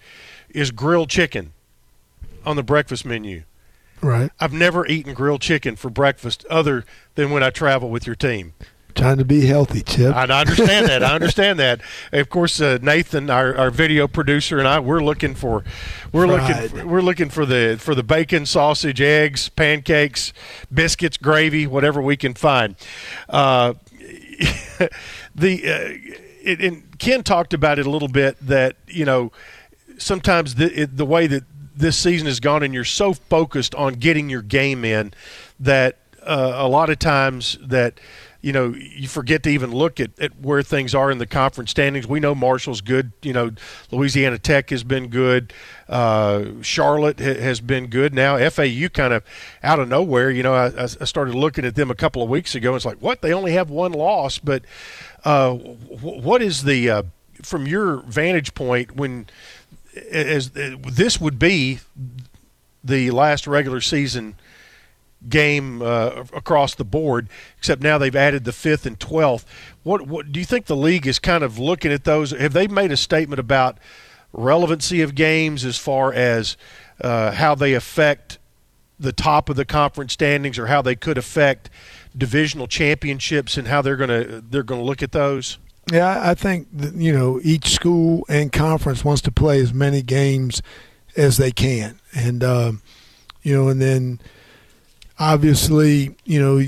is 0.50 0.72
grilled 0.72 1.10
chicken 1.10 1.54
on 2.46 2.56
the 2.56 2.64
breakfast 2.64 3.06
menu. 3.06 3.44
Right. 4.02 4.32
I've 4.40 4.54
never 4.54 4.86
eaten 4.88 5.14
grilled 5.14 5.42
chicken 5.42 5.76
for 5.76 5.90
breakfast 5.90 6.44
other 6.50 6.86
than 7.16 7.30
when 7.30 7.44
I 7.44 7.52
travel 7.52 7.90
with 7.90 8.08
your 8.08 8.16
team. 8.16 8.54
Trying 8.96 9.18
to 9.18 9.26
be 9.26 9.46
healthy, 9.46 9.82
Chip. 9.82 10.16
I 10.16 10.24
understand 10.24 10.88
that. 10.88 11.04
I 11.04 11.14
understand 11.16 11.60
that. 11.60 11.82
Of 12.12 12.30
course, 12.30 12.60
uh, 12.60 12.78
Nathan, 12.82 13.30
our, 13.30 13.56
our 13.56 13.72
video 13.72 14.08
producer, 14.08 14.60
and 14.60 14.68
I, 14.68 14.80
we're 14.80 15.04
looking 15.04 15.36
for, 15.36 15.64
we're 16.12 16.28
Fried. 16.28 16.72
looking, 16.72 16.90
we're 16.90 17.02
looking 17.02 17.30
for 17.30 17.46
the 17.46 17.78
for 17.80 17.96
the 17.96 18.04
bacon, 18.04 18.46
sausage, 18.46 19.02
eggs, 19.02 19.50
pancakes, 19.50 20.34
biscuits, 20.74 21.18
gravy, 21.18 21.68
whatever 21.68 22.02
we 22.02 22.18
can 22.18 22.34
find. 22.34 22.76
Uh, 23.30 23.74
the 25.36 25.64
uh, 25.64 26.18
it, 26.44 26.62
and 26.62 26.98
Ken 27.00 27.24
talked 27.24 27.54
about 27.54 27.80
it 27.80 27.86
a 27.86 27.90
little 27.90 28.08
bit 28.08 28.38
that 28.46 28.76
you 28.88 29.06
know 29.06 29.32
sometimes 29.98 30.56
the 30.56 30.82
it, 30.82 30.98
the 30.98 31.06
way 31.06 31.28
that 31.28 31.44
this 31.76 31.98
season 31.98 32.28
has 32.28 32.40
gone 32.40 32.64
and 32.64 32.74
you're 32.74 32.84
so 32.84 33.14
focused 33.14 33.74
on 33.76 33.94
getting 33.94 34.30
your 34.30 34.42
game 34.42 34.84
in 34.84 35.14
that 35.60 35.98
uh, 36.24 36.54
a 36.56 36.68
lot 36.68 36.90
of 36.90 37.00
times 37.00 37.58
that 37.62 38.00
you 38.42 38.52
know 38.52 38.74
you 38.76 39.08
forget 39.08 39.44
to 39.44 39.50
even 39.50 39.72
look 39.72 40.00
at, 40.00 40.18
at 40.20 40.40
where 40.40 40.64
things 40.64 40.96
are 40.96 41.12
in 41.12 41.18
the 41.18 41.28
conference 41.28 41.72
standings. 41.72 42.08
We 42.08 42.20
know 42.20 42.34
marshall's 42.34 42.82
good. 42.82 43.12
You 43.22 43.34
know 43.34 43.52
louisiana 43.92 44.40
tech 44.40 44.70
has 44.72 44.84
been 44.84 45.08
good. 45.08 45.54
Uh, 45.88 46.46
charlotte 46.62 47.20
ha- 47.20 47.40
has 47.40 47.60
been 47.62 47.88
good. 47.88 48.14
Now 48.14 48.38
fau 48.50 48.64
kind 48.94 49.14
of 49.14 49.24
out 49.64 49.80
of 49.80 49.88
nowhere. 49.88 50.32
You 50.32 50.44
know 50.44 50.54
I, 50.54 50.84
I 50.84 51.06
started 51.06 51.36
looking 51.36 51.66
at 51.66 51.76
them 51.76 51.92
a 51.92 51.96
couple 51.96 52.24
of 52.24 52.30
weeks 52.30 52.56
ago. 52.56 52.76
It's 52.76 52.86
like 52.86 52.98
what? 53.02 53.22
They 53.22 53.34
only 53.34 53.54
have 53.54 53.70
one 53.70 53.92
loss. 53.92 54.40
But 54.40 54.64
uh, 55.24 55.54
w- 55.54 56.22
what 56.22 56.42
is 56.42 56.64
the 56.64 56.90
uh, 56.90 57.04
from 57.44 57.68
your 57.68 57.98
vantage 57.98 58.54
point 58.56 58.96
when 58.96 59.28
as 60.10 60.52
this 60.52 61.20
would 61.20 61.38
be 61.38 61.80
the 62.84 63.12
last 63.12 63.46
regular 63.46 63.82
season 63.82 64.36
game 65.30 65.82
uh, 65.82 66.26
across 66.34 66.76
the 66.76 66.84
board, 66.84 67.30
except 67.58 67.82
now 67.82 67.98
they've 67.98 68.16
added 68.16 68.44
the 68.44 68.52
fifth 68.52 68.86
and 68.86 69.00
twelfth. 69.00 69.46
What, 69.84 70.08
what 70.08 70.32
do 70.32 70.40
you 70.40 70.46
think 70.46 70.66
the 70.66 70.76
league 70.76 71.08
is 71.08 71.20
kind 71.20 71.44
of 71.44 71.60
looking 71.60 71.92
at 71.92 72.04
those? 72.04 72.32
Have 72.32 72.54
they 72.54 72.68
made 72.68 72.92
a 72.92 72.98
statement 72.98 73.40
about 73.40 73.78
relevancy 74.34 75.02
of 75.02 75.14
games 75.14 75.66
as 75.66 75.78
far 75.78 76.14
as 76.14 76.58
uh, 77.02 77.32
how 77.32 77.56
they 77.56 77.74
affect 77.74 78.40
the 79.00 79.12
top 79.12 79.50
of 79.50 79.56
the 79.56 79.66
conference 79.66 80.14
standings, 80.14 80.60
or 80.60 80.68
how 80.68 80.82
they 80.82 80.96
could 80.96 81.18
affect 81.18 81.70
divisional 82.16 82.68
championships, 82.68 83.58
and 83.58 83.68
how 83.68 83.82
they're 83.82 83.96
going 83.96 84.10
to 84.10 84.44
they're 84.50 84.64
going 84.64 84.80
to 84.80 84.86
look 84.86 85.02
at 85.02 85.12
those? 85.12 85.58
Yeah, 85.92 86.22
I 86.30 86.36
think 86.36 86.68
that, 86.74 86.94
you 86.94 87.12
know 87.12 87.40
each 87.44 87.70
school 87.70 88.26
and 88.30 88.52
conference 88.52 89.04
wants 89.04 89.22
to 89.24 89.32
play 89.32 89.60
as 89.60 89.74
many 89.74 90.04
games 90.04 90.62
as 91.18 91.38
they 91.38 91.52
can, 91.52 92.00
and 92.14 92.44
um, 92.44 92.82
you 93.42 93.56
know, 93.56 93.70
and 93.70 93.82
then 93.82 94.20
obviously 95.22 96.16
you 96.26 96.42
know 96.42 96.62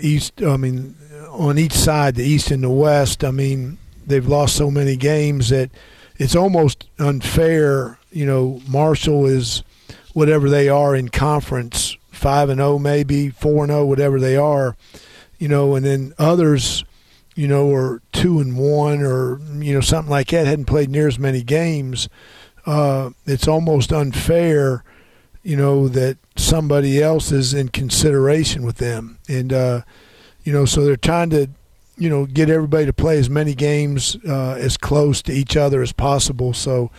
east. 0.00 0.40
I 0.42 0.56
mean, 0.56 0.94
on 1.30 1.58
each 1.58 1.74
side, 1.74 2.14
the 2.14 2.24
east 2.24 2.50
and 2.50 2.62
the 2.62 2.70
west. 2.70 3.24
I 3.24 3.30
mean, 3.30 3.78
they've 4.06 4.26
lost 4.26 4.56
so 4.56 4.70
many 4.70 4.96
games 4.96 5.50
that 5.50 5.70
it's 6.16 6.36
almost 6.36 6.88
unfair. 6.98 7.98
You 8.10 8.24
know, 8.24 8.62
Marshall 8.68 9.26
is 9.26 9.62
whatever 10.14 10.48
they 10.48 10.68
are 10.68 10.94
in 10.94 11.08
conference, 11.10 11.96
five 12.10 12.48
and 12.48 12.58
zero, 12.58 12.78
maybe 12.78 13.28
four 13.28 13.64
and 13.64 13.72
zero, 13.72 13.84
whatever 13.84 14.18
they 14.18 14.36
are. 14.36 14.76
You 15.38 15.48
know, 15.48 15.74
and 15.74 15.84
then 15.84 16.14
others 16.18 16.84
you 17.34 17.46
know, 17.46 17.66
or 17.66 18.00
two 18.12 18.40
and 18.40 18.56
one, 18.56 19.02
or 19.02 19.38
you 19.58 19.74
know, 19.74 19.80
something 19.82 20.10
like 20.10 20.28
that, 20.28 20.46
hadn't 20.46 20.64
played 20.64 20.88
near 20.88 21.06
as 21.06 21.18
many 21.18 21.42
games, 21.42 22.08
uh, 22.64 23.10
it's 23.26 23.46
almost 23.46 23.92
unfair, 23.92 24.82
you 25.46 25.56
know, 25.56 25.88
that 25.88 26.18
somebody 26.36 27.02
else 27.02 27.30
is 27.30 27.54
in 27.54 27.68
consideration 27.68 28.64
with 28.64 28.76
them, 28.76 29.18
and 29.28 29.52
uh, 29.52 29.82
you 30.44 30.52
know, 30.52 30.64
so 30.64 30.84
they're 30.84 30.96
trying 30.96 31.30
to, 31.30 31.48
you 31.96 32.10
know, 32.10 32.26
get 32.26 32.50
everybody 32.50 32.86
to 32.86 32.92
play 32.92 33.18
as 33.18 33.30
many 33.30 33.54
games 33.54 34.16
uh, 34.28 34.54
as 34.54 34.76
close 34.76 35.22
to 35.22 35.32
each 35.32 35.56
other 35.56 35.82
as 35.82 35.92
possible. 35.92 36.52
So 36.52 36.90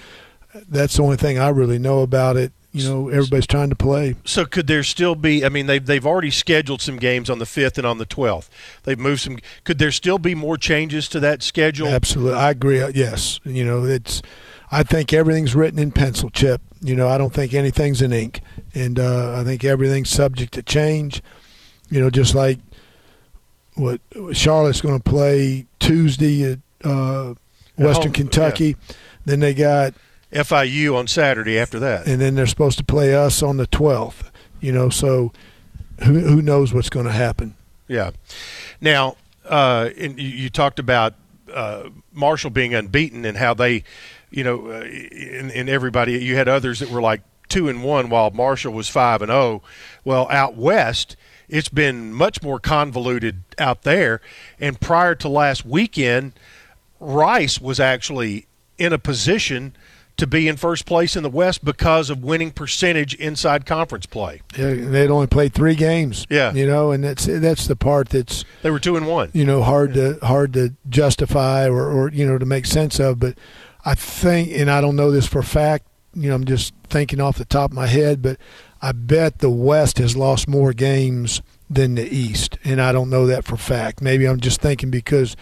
that's 0.70 0.98
the 0.98 1.04
only 1.04 1.18
thing 1.18 1.38
I 1.38 1.50
really 1.50 1.78
know 1.78 2.02
about 2.02 2.38
it 2.38 2.52
you 2.78 2.88
know 2.88 3.10
everybody's 3.10 3.48
trying 3.48 3.70
to 3.70 3.76
play. 3.76 4.16
So 4.24 4.45
could 4.45 4.68
there 4.68 4.84
still 4.84 5.16
be? 5.16 5.43
I 5.43 5.50
mean, 5.50 5.66
they've 5.66 5.84
they've 5.84 6.06
already 6.06 6.32
scheduled 6.32 6.82
some 6.82 6.98
games 6.98 7.30
on 7.30 7.39
the 7.39 7.45
fifth 7.45 7.78
and 7.78 7.88
on 7.88 7.98
the 7.98 8.06
twelfth. 8.06 8.50
They've 8.84 9.00
moved 9.00 9.22
some. 9.22 9.39
Could 9.64 9.80
there 9.80 9.91
still 9.91 10.20
be 10.20 10.36
more 10.36 10.58
changes 10.58 11.08
to 11.10 11.20
that 11.22 11.41
schedule? 11.41 11.88
Absolutely, 11.88 12.38
I 12.38 12.52
agree. 12.52 12.86
Yes, 12.93 13.39
you 13.43 13.66
know 13.66 13.86
it's. 13.86 14.22
I 14.72 14.84
think 14.84 15.13
everything's 15.13 15.55
written 15.55 15.80
in 15.80 15.91
pencil, 15.91 16.30
Chip. 16.30 16.61
You 16.82 16.95
know, 16.95 17.07
I 17.07 17.18
don't 17.18 17.34
think 17.34 17.53
anything's 17.53 18.01
in 18.01 18.13
ink, 18.13 18.41
and 18.74 18.99
uh, 18.99 19.39
I 19.39 19.43
think 19.43 19.63
everything's 19.63 20.09
subject 20.09 20.53
to 20.53 20.63
change. 20.63 21.22
You 21.89 22.01
know, 22.01 22.09
just 22.09 22.36
like 22.36 22.59
what 23.76 24.01
Charlotte's 24.34 24.82
going 24.82 24.99
to 24.99 25.09
play 25.09 25.68
Tuesday 25.80 26.51
at 26.51 26.59
uh, 26.84 27.36
Western 27.78 28.07
home, 28.07 28.13
Kentucky. 28.13 28.76
Yeah. 28.88 28.95
Then 29.26 29.39
they 29.39 29.53
got 29.53 29.93
FIU 30.32 30.95
on 30.95 31.07
Saturday 31.07 31.57
after 31.57 31.80
that. 31.80 32.07
And 32.07 32.20
then 32.20 32.36
they're 32.36 32.47
supposed 32.47 32.78
to 32.80 32.84
play 32.84 33.15
us 33.15 33.41
on 33.41 33.57
the 33.57 33.68
12th. 33.68 34.30
You 34.59 34.72
know, 34.72 34.89
so 34.89 35.32
who 36.03 36.20
who 36.20 36.41
knows 36.41 36.74
what's 36.74 36.89
going 36.89 37.05
to 37.05 37.11
happen? 37.11 37.55
Yeah. 37.88 38.11
Now, 38.82 39.15
uh, 39.45 39.89
you, 39.95 40.09
you, 40.09 40.49
talked 40.49 40.80
about 40.80 41.13
uh, 41.53 41.89
Marshall 42.11 42.49
being 42.49 42.74
unbeaten 42.74 43.24
and 43.24 43.38
how 43.38 43.53
they, 43.53 43.84
you 44.30 44.44
know, 44.44 44.68
uh, 44.68 44.82
in, 44.82 45.50
in 45.52 45.70
everybody 45.70 46.14
you 46.14 46.36
had 46.36 46.48
others 46.48 46.80
that 46.80 46.90
were 46.90 47.02
like 47.02 47.22
two 47.50 47.70
and 47.70 47.84
one 47.84 48.10
while 48.10 48.32
Marshall 48.32 48.74
was 48.74 48.90
five 48.90 49.22
and 49.22 49.30
zero. 49.30 49.42
Oh. 49.42 49.62
Well, 50.04 50.28
out 50.30 50.56
west. 50.56 51.16
It's 51.50 51.70
been 51.70 52.14
much 52.14 52.44
more 52.44 52.60
convoluted 52.60 53.44
out 53.58 53.84
there. 53.84 54.20
And 54.60 54.80
prior 54.82 55.16
to 55.16 55.30
last 55.30 55.66
weekend, 55.66 56.34
Rice 57.00 57.62
was 57.62 57.80
actually 57.80 58.48
in 58.78 58.92
a 58.92 59.00
position 59.00 59.74
to 60.18 60.26
be 60.26 60.48
in 60.48 60.58
first 60.58 60.86
place 60.86 61.16
in 61.16 61.24
the 61.24 61.30
West 61.30 61.64
because 61.64 62.10
of 62.10 62.24
winning 62.24 62.52
percentage 62.52 63.14
inside 63.16 63.66
conference 63.66 64.08
play. 64.08 64.42
Yeah, 64.58 64.74
they'd 64.74 65.12
only 65.12 65.28
played 65.28 65.54
three 65.54 65.76
games. 65.76 66.26
Yeah, 66.30 66.52
you 66.54 66.66
know, 66.66 66.92
and 66.92 67.04
that's 67.04 67.26
that's 67.26 67.68
the 67.68 67.76
part 67.76 68.10
that's 68.10 68.44
they 68.64 68.72
were 68.72 68.80
two 68.80 68.98
and 68.98 69.08
one. 69.08 69.30
You 69.34 69.46
know, 69.46 69.62
hard 69.62 69.94
to 69.94 70.18
hard 70.24 70.54
to 70.54 70.74
justify 70.90 71.68
or, 71.68 71.90
or 71.90 72.10
you 72.10 72.26
know 72.26 72.38
to 72.38 72.46
make 72.46 72.66
sense 72.66 73.00
of. 73.00 73.20
But 73.20 73.38
I 73.88 73.96
think, 73.96 74.52
and 74.52 74.70
I 74.70 74.82
don't 74.82 74.96
know 74.96 75.12
this 75.12 75.26
for 75.28 75.40
a 75.40 75.44
fact. 75.44 75.86
You 76.14 76.30
know, 76.30 76.36
I'm 76.36 76.46
just 76.46 76.74
thinking 76.90 77.22
off 77.22 77.38
the 77.38 77.46
top 77.46 77.72
of 77.72 77.76
my 77.76 77.88
head, 77.88 78.22
but 78.22 78.38
I 78.82 78.92
bet 78.92 79.40
the 79.40 79.50
West 79.50 79.98
has 79.98 80.18
lost 80.18 80.48
more 80.48 80.74
games 80.74 81.42
than 81.70 81.96
the 81.96 82.08
East, 82.08 82.58
and 82.64 82.82
I 82.82 82.92
don't 82.92 83.10
know 83.10 83.28
that 83.28 83.46
for 83.46 83.58
fact. 83.58 84.02
Maybe 84.02 84.26
I'm 84.26 84.40
just 84.40 84.62
thinking 84.62 84.90
because 84.90 85.36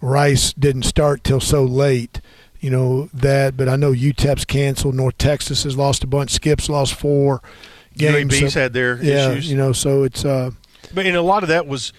Rice 0.00 0.52
didn't 0.52 0.84
start 0.84 1.24
till 1.24 1.40
so 1.40 1.64
late 1.64 2.20
you 2.64 2.70
know 2.70 3.10
that. 3.12 3.58
But 3.58 3.68
I 3.68 3.76
know 3.76 3.92
UTEP's 3.92 4.46
canceled. 4.46 4.94
North 4.94 5.18
Texas 5.18 5.64
has 5.64 5.76
lost 5.76 6.02
a 6.02 6.06
bunch. 6.06 6.30
Skips 6.30 6.70
lost 6.70 6.94
four 6.94 7.42
games. 7.94 8.32
UAB's 8.32 8.54
so- 8.54 8.60
had 8.60 8.72
their 8.72 8.96
yeah, 9.02 9.32
issues. 9.32 9.50
you 9.50 9.56
know. 9.56 9.72
So 9.72 10.02
it's 10.02 10.24
uh, 10.24 10.50
But 10.94 11.04
and 11.04 11.14
a 11.14 11.20
lot 11.20 11.42
of 11.42 11.50
that 11.50 11.66
was, 11.66 11.92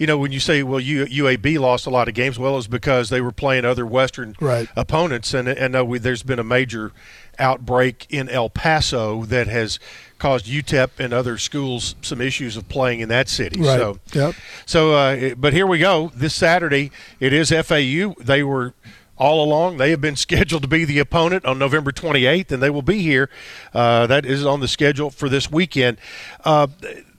you 0.00 0.06
know, 0.06 0.16
when 0.16 0.32
you 0.32 0.40
say, 0.40 0.62
well, 0.62 0.80
U, 0.80 1.04
UAB 1.04 1.58
lost 1.60 1.84
a 1.86 1.90
lot 1.90 2.08
of 2.08 2.14
games, 2.14 2.38
well, 2.38 2.56
it's 2.56 2.66
because 2.66 3.10
they 3.10 3.20
were 3.20 3.32
playing 3.32 3.66
other 3.66 3.84
Western 3.84 4.34
Right. 4.40 4.66
opponents, 4.74 5.34
and 5.34 5.46
and 5.46 5.76
uh, 5.76 5.84
we, 5.84 5.98
there's 5.98 6.22
been 6.22 6.38
a 6.38 6.44
major 6.44 6.92
outbreak 7.38 8.06
in 8.08 8.28
El 8.30 8.48
Paso 8.48 9.24
that 9.26 9.46
has 9.46 9.78
caused 10.18 10.46
UTEP 10.46 10.98
and 10.98 11.12
other 11.12 11.36
schools 11.36 11.96
some 12.00 12.20
issues 12.22 12.56
of 12.56 12.66
playing 12.70 13.00
in 13.00 13.10
that 13.10 13.28
city. 13.28 13.60
Right. 13.60 13.78
So, 13.78 13.98
Yep. 14.14 14.34
so, 14.64 14.92
uh, 14.94 15.34
but 15.36 15.52
here 15.52 15.66
we 15.66 15.78
go. 15.78 16.10
This 16.14 16.34
Saturday, 16.34 16.90
it 17.20 17.34
is 17.34 17.50
FAU. 17.50 18.14
They 18.18 18.42
were 18.42 18.72
all 19.18 19.44
along. 19.44 19.76
They 19.76 19.90
have 19.90 20.00
been 20.00 20.16
scheduled 20.26 20.62
to 20.62 20.68
be 20.68 20.86
the 20.86 20.98
opponent 20.98 21.44
on 21.44 21.58
November 21.58 21.92
28th, 21.92 22.50
and 22.52 22.62
they 22.62 22.70
will 22.70 22.80
be 22.82 23.02
here. 23.02 23.28
Uh, 23.74 24.06
that 24.06 24.24
is 24.24 24.46
on 24.46 24.60
the 24.60 24.68
schedule 24.68 25.10
for 25.10 25.28
this 25.28 25.50
weekend. 25.52 25.98
Uh, 26.42 26.68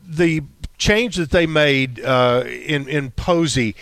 the 0.04 0.42
change 0.82 1.16
that 1.18 1.30
they 1.30 1.46
made 1.46 2.04
uh, 2.04 2.44
in 2.46 2.90
in 2.90 3.12
Posey, 3.12 3.76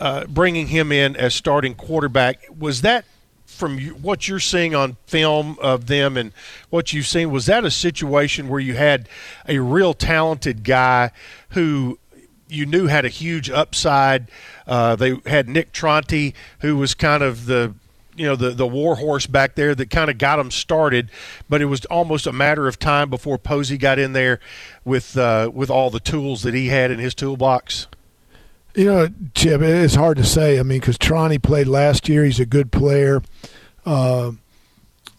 uh, 0.00 0.24
bringing 0.26 0.66
him 0.66 0.90
in 0.90 1.16
as 1.16 1.32
starting 1.32 1.74
quarterback, 1.74 2.44
was 2.58 2.82
that 2.82 3.04
from 3.46 3.78
what 4.02 4.26
you're 4.26 4.40
seeing 4.40 4.74
on 4.74 4.96
film 5.06 5.56
of 5.60 5.86
them 5.86 6.16
and 6.16 6.32
what 6.68 6.92
you've 6.92 7.06
seen? 7.06 7.30
Was 7.30 7.46
that 7.46 7.64
a 7.64 7.70
situation 7.70 8.48
where 8.48 8.60
you 8.60 8.74
had 8.74 9.08
a 9.48 9.58
real 9.58 9.94
talented 9.94 10.64
guy 10.64 11.12
who 11.50 11.98
you 12.48 12.66
knew 12.66 12.88
had 12.88 13.04
a 13.04 13.08
huge 13.08 13.48
upside? 13.48 14.28
Uh, 14.66 14.96
they 14.96 15.16
had 15.26 15.48
Nick 15.48 15.72
Tronti, 15.72 16.34
who 16.60 16.76
was 16.76 16.94
kind 16.94 17.22
of 17.22 17.46
the 17.46 17.74
you 18.20 18.26
know 18.26 18.36
the 18.36 18.50
the 18.50 18.66
war 18.66 18.96
horse 18.96 19.26
back 19.26 19.54
there 19.54 19.74
that 19.74 19.88
kind 19.88 20.10
of 20.10 20.18
got 20.18 20.36
them 20.36 20.50
started, 20.50 21.10
but 21.48 21.62
it 21.62 21.64
was 21.64 21.86
almost 21.86 22.26
a 22.26 22.32
matter 22.32 22.68
of 22.68 22.78
time 22.78 23.08
before 23.08 23.38
Posey 23.38 23.78
got 23.78 23.98
in 23.98 24.12
there 24.12 24.40
with 24.84 25.16
uh, 25.16 25.50
with 25.54 25.70
all 25.70 25.88
the 25.88 26.00
tools 26.00 26.42
that 26.42 26.52
he 26.52 26.66
had 26.68 26.90
in 26.90 26.98
his 26.98 27.14
toolbox. 27.14 27.86
You 28.74 28.84
know, 28.84 29.08
Chip, 29.34 29.62
it's 29.62 29.94
hard 29.94 30.18
to 30.18 30.24
say. 30.24 30.60
I 30.60 30.64
mean, 30.64 30.80
because 30.80 30.98
Tronti 30.98 31.42
played 31.42 31.66
last 31.66 32.10
year. 32.10 32.22
He's 32.22 32.38
a 32.38 32.44
good 32.44 32.70
player. 32.70 33.22
Uh, 33.86 34.32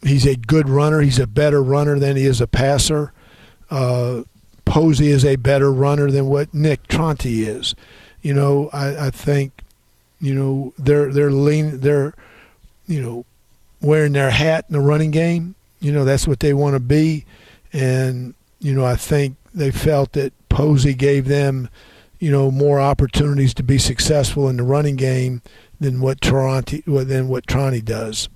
he's 0.03 0.27
a 0.27 0.35
good 0.35 0.69
runner. 0.69 1.01
He's 1.01 1.17
a 1.17 1.25
better 1.25 1.63
runner 1.63 1.97
than 1.97 2.15
he 2.17 2.25
is 2.27 2.39
a 2.39 2.45
passer. 2.45 3.13
Uh, 3.71 4.21
Posey 4.63 5.07
is 5.07 5.25
a 5.25 5.37
better 5.37 5.73
runner 5.73 6.11
than 6.11 6.27
what 6.27 6.53
Nick 6.53 6.87
Tronti 6.87 7.47
is. 7.47 7.73
You 8.21 8.35
know, 8.35 8.69
I, 8.71 9.07
I 9.07 9.09
think, 9.09 9.63
you 10.19 10.35
know, 10.35 10.73
they're 10.77 11.11
they're 11.11 11.31
lean 11.31 11.79
they're, 11.79 12.13
you 12.91 13.01
know, 13.01 13.25
wearing 13.81 14.13
their 14.13 14.31
hat 14.31 14.65
in 14.69 14.73
the 14.73 14.79
running 14.79 15.11
game. 15.11 15.55
You 15.79 15.91
know, 15.91 16.05
that's 16.05 16.27
what 16.27 16.39
they 16.39 16.53
want 16.53 16.75
to 16.75 16.79
be, 16.79 17.25
and 17.73 18.33
you 18.59 18.73
know, 18.75 18.85
I 18.85 18.95
think 18.95 19.37
they 19.53 19.71
felt 19.71 20.11
that 20.13 20.33
Posey 20.49 20.93
gave 20.93 21.27
them 21.27 21.69
you 22.21 22.29
know, 22.29 22.51
more 22.51 22.79
opportunities 22.79 23.53
to 23.55 23.63
be 23.63 23.79
successful 23.79 24.47
in 24.47 24.55
the 24.55 24.63
running 24.63 24.95
game 24.95 25.41
than 25.79 25.99
what 25.99 26.21
Toronto 26.21 27.03
than 27.03 27.27
what 27.27 27.47
Tronti 27.47 27.83
does. 27.83 28.29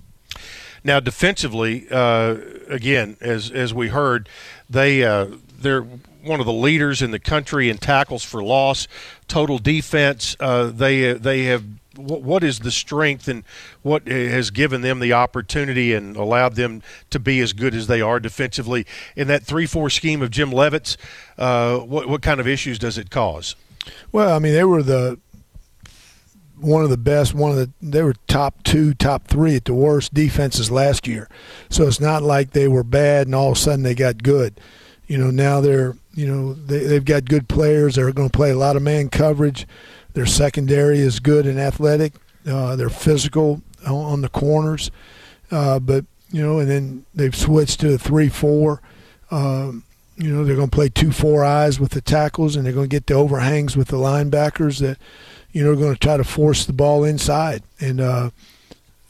Now, 0.82 0.98
defensively, 0.98 1.86
uh, 1.90 2.36
again, 2.68 3.16
as 3.20 3.50
as 3.50 3.72
we 3.72 3.88
heard, 3.88 4.28
they 4.68 5.04
uh, 5.04 5.28
they're 5.56 5.82
one 5.82 6.40
of 6.40 6.46
the 6.46 6.52
leaders 6.52 7.00
in 7.00 7.12
the 7.12 7.20
country 7.20 7.70
in 7.70 7.78
tackles 7.78 8.24
for 8.24 8.42
loss, 8.42 8.88
total 9.28 9.58
defense. 9.58 10.36
Uh, 10.38 10.66
they 10.66 11.12
they 11.14 11.44
have. 11.44 11.64
What, 11.96 12.44
is 12.44 12.60
the 12.60 12.70
strength 12.70 13.28
and 13.28 13.44
what 13.82 14.06
has 14.06 14.50
given 14.50 14.82
them 14.82 15.00
the 15.00 15.12
opportunity 15.12 15.94
and 15.94 16.16
allowed 16.16 16.54
them 16.54 16.82
to 17.10 17.18
be 17.18 17.40
as 17.40 17.52
good 17.52 17.74
as 17.74 17.86
they 17.86 18.00
are 18.00 18.20
defensively 18.20 18.86
in 19.14 19.28
that 19.28 19.42
three-four 19.42 19.90
scheme 19.90 20.22
of 20.22 20.30
Jim 20.30 20.52
Leavitt's? 20.52 20.96
Uh, 21.38 21.78
what 21.78 22.08
what 22.08 22.22
kind 22.22 22.40
of 22.40 22.46
issues 22.46 22.78
does 22.78 22.98
it 22.98 23.10
cause? 23.10 23.56
Well, 24.12 24.34
I 24.34 24.38
mean, 24.38 24.52
they 24.52 24.64
were 24.64 24.82
the 24.82 25.18
one 26.58 26.82
of 26.82 26.90
the 26.90 26.96
best, 26.96 27.34
one 27.34 27.50
of 27.50 27.56
the 27.56 27.70
they 27.82 28.02
were 28.02 28.14
top 28.26 28.62
two, 28.62 28.94
top 28.94 29.28
three 29.28 29.56
at 29.56 29.64
the 29.64 29.74
worst 29.74 30.14
defenses 30.14 30.70
last 30.70 31.06
year. 31.06 31.28
So 31.68 31.86
it's 31.86 32.00
not 32.00 32.22
like 32.22 32.50
they 32.50 32.68
were 32.68 32.84
bad 32.84 33.26
and 33.26 33.34
all 33.34 33.52
of 33.52 33.56
a 33.56 33.60
sudden 33.60 33.82
they 33.82 33.94
got 33.94 34.22
good. 34.22 34.58
You 35.06 35.18
know, 35.18 35.30
now 35.30 35.60
they're 35.60 35.94
you 36.14 36.26
know 36.26 36.54
they 36.54 36.84
they've 36.84 37.04
got 37.04 37.26
good 37.26 37.48
players. 37.48 37.94
They're 37.94 38.12
going 38.12 38.30
to 38.30 38.36
play 38.36 38.50
a 38.50 38.56
lot 38.56 38.76
of 38.76 38.82
man 38.82 39.08
coverage. 39.08 39.66
Their 40.16 40.24
secondary 40.24 41.00
is 41.00 41.20
good 41.20 41.46
and 41.46 41.60
athletic. 41.60 42.14
Uh, 42.48 42.74
they're 42.74 42.88
physical 42.88 43.60
on, 43.86 44.22
the 44.22 44.30
corners, 44.30 44.90
uh, 45.50 45.78
but 45.78 46.06
you 46.30 46.40
know, 46.40 46.58
and 46.58 46.70
then 46.70 47.04
they've 47.14 47.36
switched 47.36 47.80
to 47.80 47.92
a 47.92 47.98
three-four. 47.98 48.80
Um, 49.30 49.84
you 50.16 50.32
know, 50.32 50.42
they're 50.42 50.56
going 50.56 50.70
to 50.70 50.74
play 50.74 50.88
two 50.88 51.12
four 51.12 51.44
eyes 51.44 51.78
with 51.78 51.90
the 51.90 52.00
tackles, 52.00 52.56
and 52.56 52.64
they're 52.64 52.72
going 52.72 52.88
to 52.88 52.96
get 52.96 53.08
the 53.08 53.12
overhangs 53.12 53.76
with 53.76 53.88
the 53.88 53.98
linebackers 53.98 54.80
that, 54.80 54.96
you 55.52 55.62
know, 55.62 55.72
are 55.72 55.76
going 55.76 55.92
to 55.92 56.00
try 56.00 56.16
to 56.16 56.24
force 56.24 56.64
the 56.64 56.72
ball 56.72 57.04
inside. 57.04 57.62
And 57.78 58.00
uh, 58.00 58.30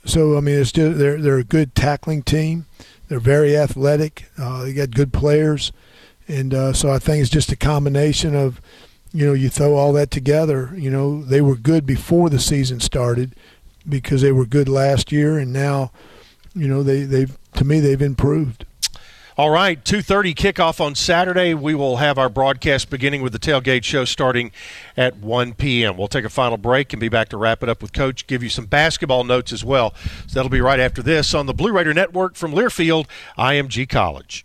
so, 0.05 0.37
I 0.37 0.41
mean, 0.41 0.59
it's 0.59 0.73
just, 0.73 0.99
they're 0.99 1.23
they're 1.23 1.39
a 1.39 1.45
good 1.45 1.77
tackling 1.77 2.25
team. 2.25 2.67
They're 3.07 3.21
very 3.21 3.57
athletic. 3.57 4.29
Uh, 4.37 4.65
they 4.65 4.73
got 4.73 4.91
good 4.91 5.13
players, 5.13 5.71
and 6.27 6.53
uh, 6.53 6.73
so 6.73 6.91
I 6.91 6.99
think 6.99 7.23
it's 7.23 7.31
just 7.31 7.53
a 7.53 7.57
combination 7.57 8.35
of, 8.35 8.61
you 9.17 9.25
know, 9.25 9.33
you 9.33 9.49
throw 9.49 9.75
all 9.77 9.95
that 9.95 10.11
together. 10.11 10.75
You 10.77 10.91
know, 10.91 11.23
they 11.23 11.41
were 11.41 11.57
good 11.57 11.87
before 11.87 12.29
the 12.29 12.39
season 12.39 12.81
started 12.81 13.35
because 13.89 14.21
they 14.21 14.31
were 14.31 14.45
good 14.45 14.69
last 14.69 15.11
year, 15.11 15.39
and 15.39 15.55
now, 15.55 15.91
you 16.55 16.69
know, 16.69 16.83
they 16.83 17.05
they've 17.05 17.35
to 17.55 17.65
me 17.65 17.81
they've 17.81 18.03
improved. 18.03 18.67
All 19.39 19.49
right, 19.49 19.83
2:30 19.83 20.35
kickoff 20.35 20.83
on 20.83 20.95
Saturday. 20.95 21.55
We 21.55 21.75
will 21.75 21.97
have 21.97 22.19
our 22.19 22.29
broadcast 22.29 22.91
beginning 22.91 23.23
with 23.23 23.33
the 23.33 23.39
tailgate 23.39 23.85
show 23.85 24.05
starting 24.05 24.53
at 24.99 25.17
1 25.17 25.55
p.m. 25.55 25.97
We'll 25.97 26.09
take 26.09 26.27
a 26.27 26.31
final 26.31 26.59
break 26.59 26.93
and 26.93 27.01
be 27.01 27.09
back 27.09 27.31
to 27.31 27.39
wrap 27.39 27.63
it 27.63 27.71
up 27.71 27.81
with 27.81 27.95
Coach, 27.95 28.27
give 28.27 28.43
you 28.43 28.51
some 28.51 28.67
basketball 28.67 29.25
notes 29.25 29.51
as 29.51 29.65
well. 29.65 29.95
So 30.27 30.35
that'll 30.35 30.51
be 30.51 30.61
right 30.61 30.81
after 30.81 31.03
this 31.03 31.33
on 31.33 31.47
the 31.47 31.55
Blue 31.55 31.73
Raider 31.73 31.95
Network 31.95 32.35
from 32.35 32.53
Learfield, 32.53 33.07
IMG 33.39 33.89
College. 33.89 34.45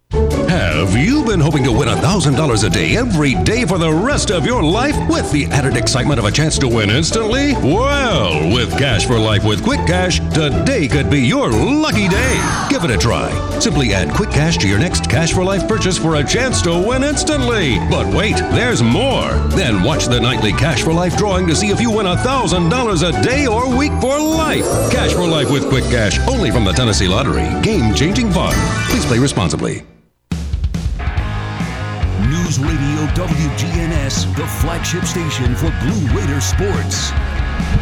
Have 0.51 0.97
you 0.97 1.23
been 1.23 1.39
hoping 1.39 1.63
to 1.63 1.71
win 1.71 1.87
$1,000 1.87 2.63
a 2.65 2.69
day 2.69 2.97
every 2.97 3.35
day 3.43 3.65
for 3.65 3.77
the 3.77 3.91
rest 3.91 4.31
of 4.31 4.45
your 4.45 4.61
life 4.61 4.95
with 5.07 5.31
the 5.31 5.45
added 5.45 5.77
excitement 5.77 6.19
of 6.19 6.25
a 6.25 6.31
chance 6.31 6.57
to 6.59 6.67
win 6.67 6.89
instantly? 6.89 7.53
Well, 7.53 8.53
with 8.53 8.77
Cash 8.77 9.05
for 9.05 9.17
Life 9.17 9.45
with 9.45 9.63
Quick 9.63 9.79
Cash, 9.87 10.19
today 10.33 10.89
could 10.89 11.09
be 11.09 11.19
your 11.19 11.49
lucky 11.49 12.09
day. 12.09 12.65
Give 12.69 12.83
it 12.83 12.91
a 12.91 12.97
try. 12.97 13.31
Simply 13.59 13.93
add 13.93 14.13
Quick 14.13 14.31
Cash 14.31 14.57
to 14.57 14.67
your 14.67 14.79
next 14.79 15.09
Cash 15.09 15.33
for 15.33 15.43
Life 15.43 15.67
purchase 15.67 15.97
for 15.97 16.15
a 16.15 16.23
chance 16.23 16.61
to 16.63 16.71
win 16.71 17.03
instantly. 17.03 17.77
But 17.89 18.13
wait, 18.13 18.35
there's 18.35 18.83
more. 18.83 19.31
Then 19.55 19.83
watch 19.83 20.07
the 20.07 20.19
nightly 20.19 20.51
Cash 20.51 20.83
for 20.83 20.91
Life 20.91 21.15
drawing 21.15 21.47
to 21.47 21.55
see 21.55 21.67
if 21.67 21.79
you 21.79 21.91
win 21.91 22.05
$1,000 22.07 23.07
a 23.07 23.21
day 23.21 23.47
or 23.47 23.77
week 23.77 23.93
for 24.01 24.19
life. 24.19 24.65
Cash 24.91 25.13
for 25.13 25.27
Life 25.27 25.49
with 25.49 25.69
Quick 25.69 25.85
Cash, 25.85 26.19
only 26.27 26.51
from 26.51 26.65
the 26.65 26.73
Tennessee 26.73 27.07
Lottery. 27.07 27.47
Game 27.61 27.93
changing 27.93 28.31
fun. 28.31 28.53
Please 28.89 29.05
play 29.05 29.19
responsibly. 29.19 29.83
Radio 32.61 33.05
WGNS, 33.15 34.35
the 34.35 34.45
flagship 34.45 35.03
station 35.05 35.55
for 35.55 35.73
Blue 35.81 36.07
Raider 36.15 36.39
sports. 36.39 37.11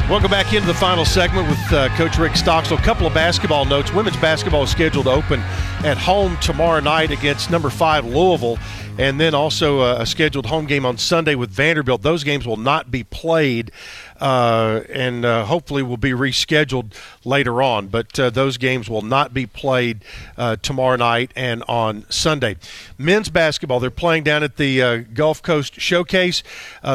Welcome 0.09 0.31
back 0.31 0.53
into 0.53 0.67
the 0.67 0.73
final 0.73 1.03
segment 1.03 1.49
with 1.49 1.73
uh, 1.73 1.89
Coach 1.97 2.17
Rick 2.17 2.35
Stockstill. 2.35 2.77
A 2.77 2.81
couple 2.81 3.05
of 3.05 3.13
basketball 3.13 3.65
notes. 3.65 3.93
Women's 3.93 4.17
basketball 4.17 4.63
is 4.63 4.69
scheduled 4.69 5.05
to 5.05 5.11
open 5.11 5.41
at 5.83 5.97
home 5.97 6.37
tomorrow 6.37 6.79
night 6.79 7.11
against 7.11 7.51
number 7.51 7.69
five 7.69 8.05
Louisville, 8.05 8.57
and 8.97 9.19
then 9.19 9.35
also 9.35 9.81
a, 9.81 10.01
a 10.01 10.05
scheduled 10.05 10.45
home 10.45 10.65
game 10.65 10.85
on 10.85 10.97
Sunday 10.97 11.35
with 11.35 11.49
Vanderbilt. 11.49 12.01
Those 12.01 12.23
games 12.23 12.47
will 12.47 12.57
not 12.57 12.89
be 12.89 13.03
played 13.03 13.71
uh, 14.19 14.81
and 14.89 15.23
uh, 15.23 15.45
hopefully 15.45 15.83
will 15.83 15.97
be 15.97 16.11
rescheduled 16.11 16.93
later 17.23 17.61
on. 17.61 17.87
But 17.87 18.19
uh, 18.19 18.29
those 18.29 18.57
games 18.57 18.89
will 18.89 19.01
not 19.01 19.33
be 19.33 19.45
played 19.45 20.01
uh, 20.37 20.57
tomorrow 20.57 20.97
night 20.97 21.31
and 21.35 21.63
on 21.67 22.05
Sunday. 22.09 22.57
Men's 22.97 23.29
basketball, 23.29 23.79
they're 23.79 23.89
playing 23.89 24.23
down 24.23 24.43
at 24.43 24.57
the 24.57 25.05
Gulf 25.13 25.41
Coast 25.41 25.79
Showcase. 25.79 26.43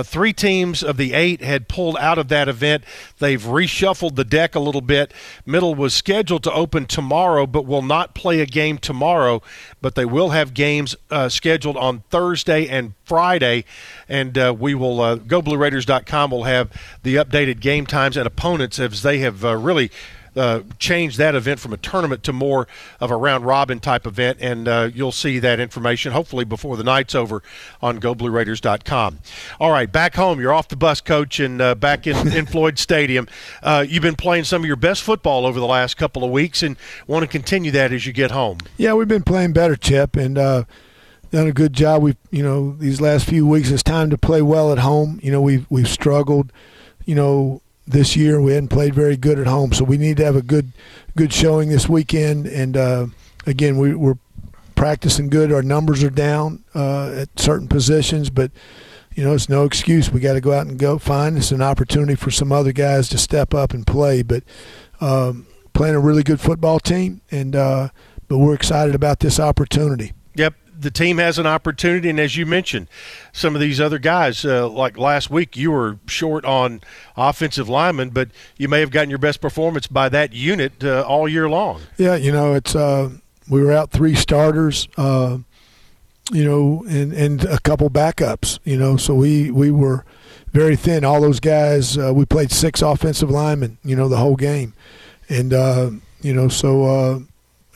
Three 0.03 0.33
teams 0.33 0.83
of 0.83 0.97
the 0.97 1.15
eight 1.15 1.41
had 1.41 1.69
pulled 1.69 1.97
out 1.99 2.19
of 2.19 2.29
that 2.29 2.49
event. 2.49 2.85
They've 3.19 3.43
reshuffled 3.43 4.17
the 4.17 4.25
deck 4.25 4.55
a 4.55 4.61
little 4.61 4.81
bit. 4.81 5.13
Middle 5.47 5.75
was 5.75 5.95
scheduled 5.95 6.43
to 6.45 6.53
open 6.53 6.87
tomorrow, 6.87 7.47
but 7.47 7.65
will 7.65 7.83
not 7.83 8.15
play 8.15 8.41
a 8.41 8.47
game 8.47 8.79
tomorrow. 8.79 9.43
But 9.81 9.95
they 9.95 10.05
will 10.05 10.31
have 10.31 10.55
games 10.55 10.97
scheduled 11.29 11.77
on 11.77 12.01
Thursday 12.11 12.69
and 12.69 12.95
Friday, 13.05 13.65
and 14.09 14.37
we 14.59 14.75
will 14.75 15.01
uh, 15.01 15.17
GoBlueRaiders.com 15.17 16.31
will 16.31 16.45
have 16.45 16.71
the 17.03 17.14
updated 17.17 17.61
game 17.61 17.87
times 17.87 18.17
and 18.17 18.27
opponents 18.27 18.79
as 18.79 19.03
they 19.03 19.19
have 19.19 19.45
uh, 19.45 19.57
really 19.57 19.91
uh, 20.37 20.61
changed 20.79 21.19
that 21.19 21.35
event 21.35 21.61
from 21.61 21.73
a 21.73 21.77
tournament 21.77 22.23
to 22.25 22.33
more 22.33 22.67
of 23.01 23.11
a 23.11 23.17
round 23.17 23.47
robin 23.47 23.79
type 23.79 24.07
event, 24.07 24.39
and 24.41 24.67
uh, 24.67 24.91
you'll 24.93 25.13
see 25.13 25.39
that 25.39 25.61
information 25.61 26.13
hopefully 26.13 26.45
before 26.45 26.77
the 26.77 26.85
night's 26.85 27.15
over 27.15 27.43
on 27.81 28.01
GoBlueRaiders.com. 28.01 29.21
All 29.61 29.71
right, 29.71 29.91
back 29.91 30.15
home, 30.17 30.41
you're 30.41 30.53
off 30.53 30.69
the 30.69 30.77
bus, 30.77 31.01
coach, 31.01 31.39
and 31.39 31.61
uh, 31.61 31.75
back 31.75 32.07
in, 32.07 32.33
in 32.33 32.47
Floyd 32.47 32.79
Stadium. 32.79 33.29
Uh, 33.63 33.85
you've 33.89 34.03
been 34.03 34.17
playing 34.17 34.45
some 34.45 34.63
of 34.63 34.67
your 34.67 34.77
best 34.77 35.03
football 35.03 35.47
over 35.47 35.61
the 35.61 35.67
last 35.67 35.97
couple 35.97 36.25
of 36.25 36.31
weeks, 36.31 36.63
and 36.63 36.77
want 37.07 37.23
to 37.23 37.29
continue 37.29 37.71
that 37.71 37.93
as 37.93 38.07
you 38.07 38.13
get 38.13 38.31
home. 38.31 38.59
Yeah, 38.77 38.95
we've 38.95 39.09
been 39.09 39.23
playing 39.23 39.53
better, 39.53 39.77
Chip, 39.77 40.17
and 40.17 40.37
uh, 40.37 40.65
done 41.31 41.47
a 41.47 41.53
good 41.53 41.73
job. 41.73 42.03
We've 42.03 42.17
you 42.31 42.43
know 42.43 42.75
these 42.79 43.01
last 43.01 43.29
few 43.29 43.47
weeks. 43.47 43.71
It's 43.71 43.83
time 43.83 44.11
to 44.11 44.19
play 44.19 44.43
well 44.43 44.73
at 44.73 44.79
home. 44.79 45.21
You 45.23 45.31
know 45.31 45.41
we've 45.41 45.67
we've 45.71 45.89
struggled 45.89 46.53
you 47.05 47.15
know, 47.15 47.61
this 47.87 48.17
year 48.17 48.41
we 48.41 48.53
hadn't 48.53 48.69
played 48.69 48.95
very 48.95 49.17
good 49.17 49.39
at 49.39 49.47
home, 49.47 49.73
so 49.73 49.85
we 49.85 49.99
need 49.99 50.17
to 50.17 50.25
have 50.25 50.37
a 50.37 50.43
good 50.43 50.73
good 51.17 51.33
showing 51.33 51.69
this 51.69 51.89
weekend. 51.89 52.47
And 52.47 52.77
uh, 52.77 53.07
again, 53.47 53.77
we, 53.77 53.95
we're 53.95 54.19
practicing 54.75 55.29
good. 55.29 55.53
Our 55.53 55.63
numbers 55.63 56.03
are 56.03 56.11
down 56.11 56.65
uh, 56.75 57.13
at 57.13 57.39
certain 57.39 57.69
positions, 57.69 58.31
but 58.31 58.51
you 59.15 59.25
know 59.25 59.35
it's 59.35 59.49
no 59.49 59.65
excuse. 59.65 60.11
We 60.11 60.21
got 60.21 60.35
to 60.35 60.41
go 60.41 60.53
out 60.53 60.67
and 60.67 60.79
go 60.79 60.99
find. 60.99 61.37
It's 61.37 61.53
an 61.53 61.63
opportunity 61.63 62.15
for 62.15 62.31
some 62.31 62.53
other 62.53 62.73
guys 62.73 63.09
to 63.11 63.19
step 63.19 63.55
up 63.55 63.73
and 63.73 63.87
play. 63.87 64.23
But 64.23 64.45
um, 65.01 65.47
playing 65.73 65.95
a 65.95 66.01
really 66.01 66.23
good 66.23 66.41
football 66.41 66.81
team, 66.81 67.21
and 67.31 67.55
uh, 67.55 67.89
but 68.29 68.39
we're 68.39 68.55
excited 68.55 68.95
about 68.95 69.21
this 69.21 69.39
opportunity. 69.39 70.13
Yep, 70.37 70.55
the 70.79 70.91
team 70.91 71.19
has 71.19 71.39
an 71.39 71.47
opportunity, 71.47 72.09
and 72.11 72.19
as 72.19 72.37
you 72.37 72.47
mentioned, 72.47 72.89
some 73.33 73.55
of 73.55 73.61
these 73.61 73.81
other 73.81 73.99
guys, 73.99 74.45
uh, 74.45 74.69
like 74.69 74.99
last 74.99 75.31
week, 75.31 75.57
you 75.57 75.71
were 75.71 75.99
short 76.07 76.45
on 76.45 76.81
offensive 77.17 77.69
linemen, 77.69 78.11
but 78.11 78.29
you 78.57 78.69
may 78.69 78.81
have 78.81 78.91
gotten 78.91 79.11
your 79.11 79.19
best 79.19 79.41
performance 79.41 79.87
by 79.87 80.09
that 80.09 80.33
unit 80.33 80.83
uh, 80.83 81.03
all 81.03 81.29
year 81.29 81.49
long. 81.49 81.83
Yeah, 81.97 82.17
you 82.17 82.33
know, 82.33 82.55
it's 82.55 82.75
uh, 82.75 83.11
we 83.49 83.63
were 83.63 83.73
out 83.73 83.91
three 83.91 84.15
starters, 84.15 84.89
uh, 84.97 85.39
you 86.33 86.45
know, 86.45 86.85
and 86.89 87.13
and 87.13 87.45
a 87.45 87.59
couple 87.61 87.89
backups, 87.91 88.59
you 88.65 88.77
know, 88.77 88.97
so 88.97 89.15
we 89.15 89.51
we 89.51 89.71
were 89.71 90.05
very 90.53 90.77
thin. 90.77 91.05
All 91.05 91.21
those 91.21 91.41
guys, 91.41 91.99
uh, 91.99 92.13
we 92.15 92.25
played 92.25 92.51
six 92.51 92.83
offensive 92.83 93.31
linemen, 93.31 93.79
you 93.85 93.97
know, 93.97 94.09
the 94.09 94.19
whole 94.19 94.37
game, 94.37 94.75
and 95.29 95.53
uh, 95.53 95.91
you 96.23 96.33
know, 96.33 96.49
so 96.49 97.27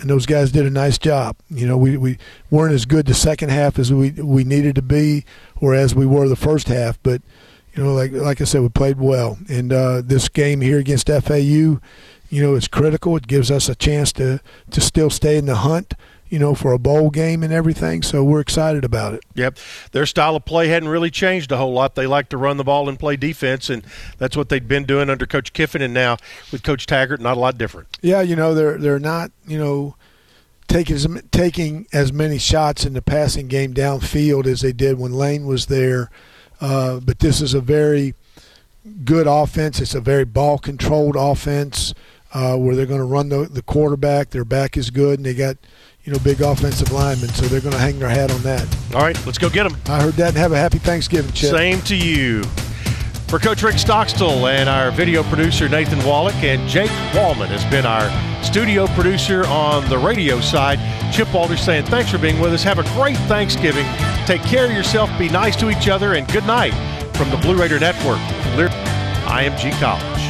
and 0.01 0.09
those 0.09 0.27
guys 0.27 0.53
did 0.53 0.67
a 0.67 0.71
nice 0.71 0.99
job. 0.99 1.37
You 1.51 1.67
know, 1.67 1.77
we, 1.77 1.97
we 1.97 2.19
weren't 2.51 2.75
as 2.75 2.85
good 2.85 3.07
the 3.07 3.15
second 3.15 3.51
half 3.51 3.79
as 3.79 3.93
we 3.93 4.11
we 4.13 4.45
needed 4.45 4.75
to 4.77 4.83
be, 4.83 5.25
or 5.57 5.75
as 5.75 5.95
we 5.95 6.07
were 6.07 6.29
the 6.29 6.37
first 6.37 6.69
half. 6.69 7.03
But 7.03 7.23
you 7.75 7.83
know, 7.83 7.95
like 7.95 8.13
like 8.13 8.41
I 8.41 8.45
said, 8.45 8.63
we 8.63 8.69
played 8.69 8.99
well. 8.99 9.39
And 9.49 9.73
uh, 9.73 10.03
this 10.05 10.29
game 10.29 10.61
here 10.61 10.79
against 10.79 11.09
FAU, 11.09 11.39
you 11.39 11.81
know, 12.31 12.55
it's 12.55 12.69
critical. 12.69 13.17
It 13.17 13.27
gives 13.27 13.51
us 13.51 13.69
a 13.69 13.75
chance 13.75 14.13
to 14.15 14.41
to 14.71 14.81
still 14.81 15.11
stay 15.11 15.37
in 15.37 15.47
the 15.47 15.57
hunt 15.57 15.95
you 16.29 16.39
know, 16.39 16.55
for 16.55 16.72
a 16.72 16.79
bowl 16.79 17.11
game 17.11 17.43
and 17.43 17.53
everything. 17.53 18.03
So 18.03 18.22
we're 18.22 18.41
excited 18.41 18.85
about 18.85 19.14
it. 19.14 19.20
Yep. 19.35 19.59
Their 19.93 20.07
style 20.07 20.37
of 20.37 20.45
play 20.45 20.68
hadn't 20.68 20.89
really 20.89 21.11
changed 21.11 21.51
a 21.53 21.57
whole 21.57 21.72
lot. 21.72 21.95
They 21.95 22.07
like 22.07 22.29
to 22.31 22.37
run 22.37 22.57
the 22.57 22.64
ball 22.64 22.89
and 22.89 22.99
play 22.99 23.16
defense, 23.16 23.70
and 23.70 23.85
that's 24.18 24.37
what 24.37 24.49
they'd 24.49 24.68
been 24.68 24.85
doing 24.85 25.09
under 25.09 25.26
Coach 25.26 25.53
Kiffin, 25.53 25.83
and 25.83 25.95
now 25.95 26.18
with 26.53 26.62
Coach 26.62 26.87
Taggart, 26.87 27.20
not 27.20 27.37
a 27.37 27.41
lot 27.41 27.57
different. 27.57 27.99
Yeah, 28.03 28.20
you 28.20 28.37
know, 28.37 28.55
they're 28.55 28.79
they're 28.79 28.99
not, 28.99 29.31
you 29.47 29.59
know, 29.59 29.97
taking 30.66 30.99
taking 31.31 31.87
as 31.93 32.12
many 32.12 32.39
shots 32.39 32.85
in 32.85 32.93
the 32.93 33.03
passing 33.03 33.49
game 33.49 33.72
downfield 33.72 34.47
as 34.47 34.61
they 34.61 34.72
did 34.72 34.99
when 34.99 35.12
Lane 35.12 35.47
was 35.47 35.66
there. 35.66 36.11
Uh, 36.61 37.01
but 37.01 37.20
this 37.20 37.41
is 37.41 37.55
a 37.55 37.61
very 37.61 38.14
good 39.05 39.26
offense. 39.26 39.81
It's 39.81 39.95
a 39.95 40.01
very 40.01 40.24
ball 40.24 40.59
controlled 40.59 41.16
offense 41.16 41.95
uh, 42.35 42.57
where 42.57 42.74
they're 42.74 42.85
going 42.85 43.01
to 43.01 43.07
run 43.07 43.29
the, 43.29 43.49
the 43.51 43.62
quarterback. 43.62 44.31
Their 44.31 44.45
back 44.45 44.76
is 44.76 44.91
good, 44.91 45.18
and 45.18 45.26
they 45.26 45.35
got– 45.35 45.57
you 46.09 46.15
know, 46.15 46.21
big 46.21 46.41
offensive 46.41 46.91
linemen, 46.91 47.29
so 47.29 47.45
they're 47.49 47.61
going 47.61 47.75
to 47.75 47.79
hang 47.79 47.99
their 47.99 48.09
hat 48.09 48.33
on 48.33 48.41
that. 48.41 48.67
All 48.95 49.03
right, 49.03 49.27
let's 49.27 49.37
go 49.37 49.51
get 49.51 49.65
them. 49.65 49.79
I 49.89 50.01
heard 50.01 50.15
that, 50.15 50.29
and 50.29 50.39
have 50.39 50.53
a 50.53 50.57
happy 50.57 50.79
Thanksgiving, 50.79 51.31
Chip. 51.33 51.51
Same 51.51 51.83
to 51.83 51.95
you. 51.95 52.45
For 53.29 53.39
Coach 53.39 53.63
Rick 53.63 53.79
Stockstill 53.79 54.47
and 54.47 54.71
our 54.71 54.91
video 54.91 55.23
producer 55.25 55.69
Nathan 55.69 56.03
Wallach 56.07 56.35
and 56.37 56.67
Jake 56.67 56.91
Wallman 57.13 57.49
has 57.49 57.63
been 57.67 57.85
our 57.85 58.09
studio 58.43 58.87
producer 58.95 59.47
on 59.49 59.87
the 59.91 59.99
radio 59.99 60.41
side. 60.41 60.79
Chip 61.13 61.31
Walters 61.35 61.61
saying 61.61 61.85
thanks 61.85 62.11
for 62.11 62.17
being 62.17 62.41
with 62.41 62.55
us. 62.55 62.63
Have 62.63 62.79
a 62.79 62.85
great 62.95 63.19
Thanksgiving. 63.29 63.85
Take 64.25 64.41
care 64.45 64.65
of 64.65 64.73
yourself. 64.73 65.11
Be 65.19 65.29
nice 65.29 65.57
to 65.57 65.69
each 65.69 65.91
other. 65.91 66.15
And 66.15 66.27
good 66.33 66.47
night 66.47 66.73
from 67.15 67.29
the 67.29 67.37
Blue 67.37 67.55
Raider 67.55 67.79
Network. 67.79 68.19
IMG 69.27 69.79
College. 69.79 70.28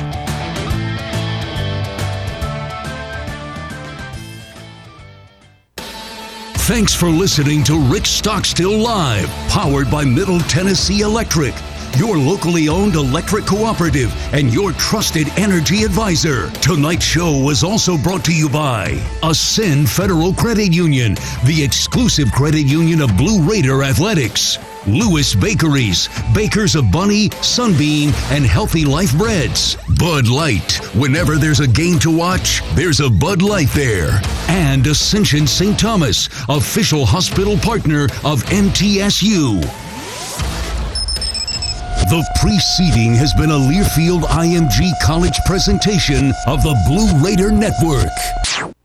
Thanks 6.68 6.92
for 6.92 7.08
listening 7.08 7.64
to 7.64 7.78
Rick 7.78 8.04
Stockstill 8.04 8.76
Live, 8.76 9.30
powered 9.48 9.90
by 9.90 10.04
Middle 10.04 10.38
Tennessee 10.40 11.00
Electric, 11.00 11.54
your 11.96 12.18
locally 12.18 12.68
owned 12.68 12.94
electric 12.94 13.46
cooperative 13.46 14.12
and 14.34 14.52
your 14.52 14.72
trusted 14.72 15.28
energy 15.38 15.84
advisor. 15.84 16.50
Tonight's 16.60 17.04
show 17.04 17.38
was 17.40 17.62
also 17.64 17.96
brought 17.96 18.24
to 18.24 18.34
you 18.34 18.48
by 18.48 19.00
Ascend 19.22 19.88
Federal 19.88 20.34
Credit 20.34 20.72
Union, 20.72 21.14
the 21.44 21.62
exclusive 21.62 22.30
credit 22.32 22.66
union 22.66 23.00
of 23.00 23.16
Blue 23.16 23.42
Raider 23.42 23.82
Athletics. 23.82 24.58
Lewis 24.86 25.34
Bakeries, 25.34 26.08
bakers 26.34 26.74
of 26.74 26.90
Bunny, 26.90 27.30
Sunbeam, 27.42 28.10
and 28.30 28.44
Healthy 28.44 28.84
Life 28.84 29.16
Breads. 29.16 29.76
Bud 29.98 30.28
Light. 30.28 30.76
Whenever 30.94 31.36
there's 31.36 31.60
a 31.60 31.68
game 31.68 31.98
to 32.00 32.10
watch, 32.10 32.62
there's 32.74 33.00
a 33.00 33.10
Bud 33.10 33.42
Light 33.42 33.68
there. 33.70 34.20
And 34.48 34.86
Ascension 34.86 35.46
St. 35.46 35.78
Thomas, 35.78 36.28
official 36.48 37.04
hospital 37.04 37.58
partner 37.58 38.04
of 38.24 38.42
MTSU. 38.44 39.87
The 42.08 42.26
preceding 42.36 43.14
has 43.16 43.34
been 43.34 43.50
a 43.50 43.58
Learfield 43.58 44.22
IMG 44.22 44.98
College 45.02 45.38
presentation 45.44 46.32
of 46.46 46.62
the 46.62 46.74
Blue 46.86 47.22
Raider 47.22 47.50
Network. 47.50 48.77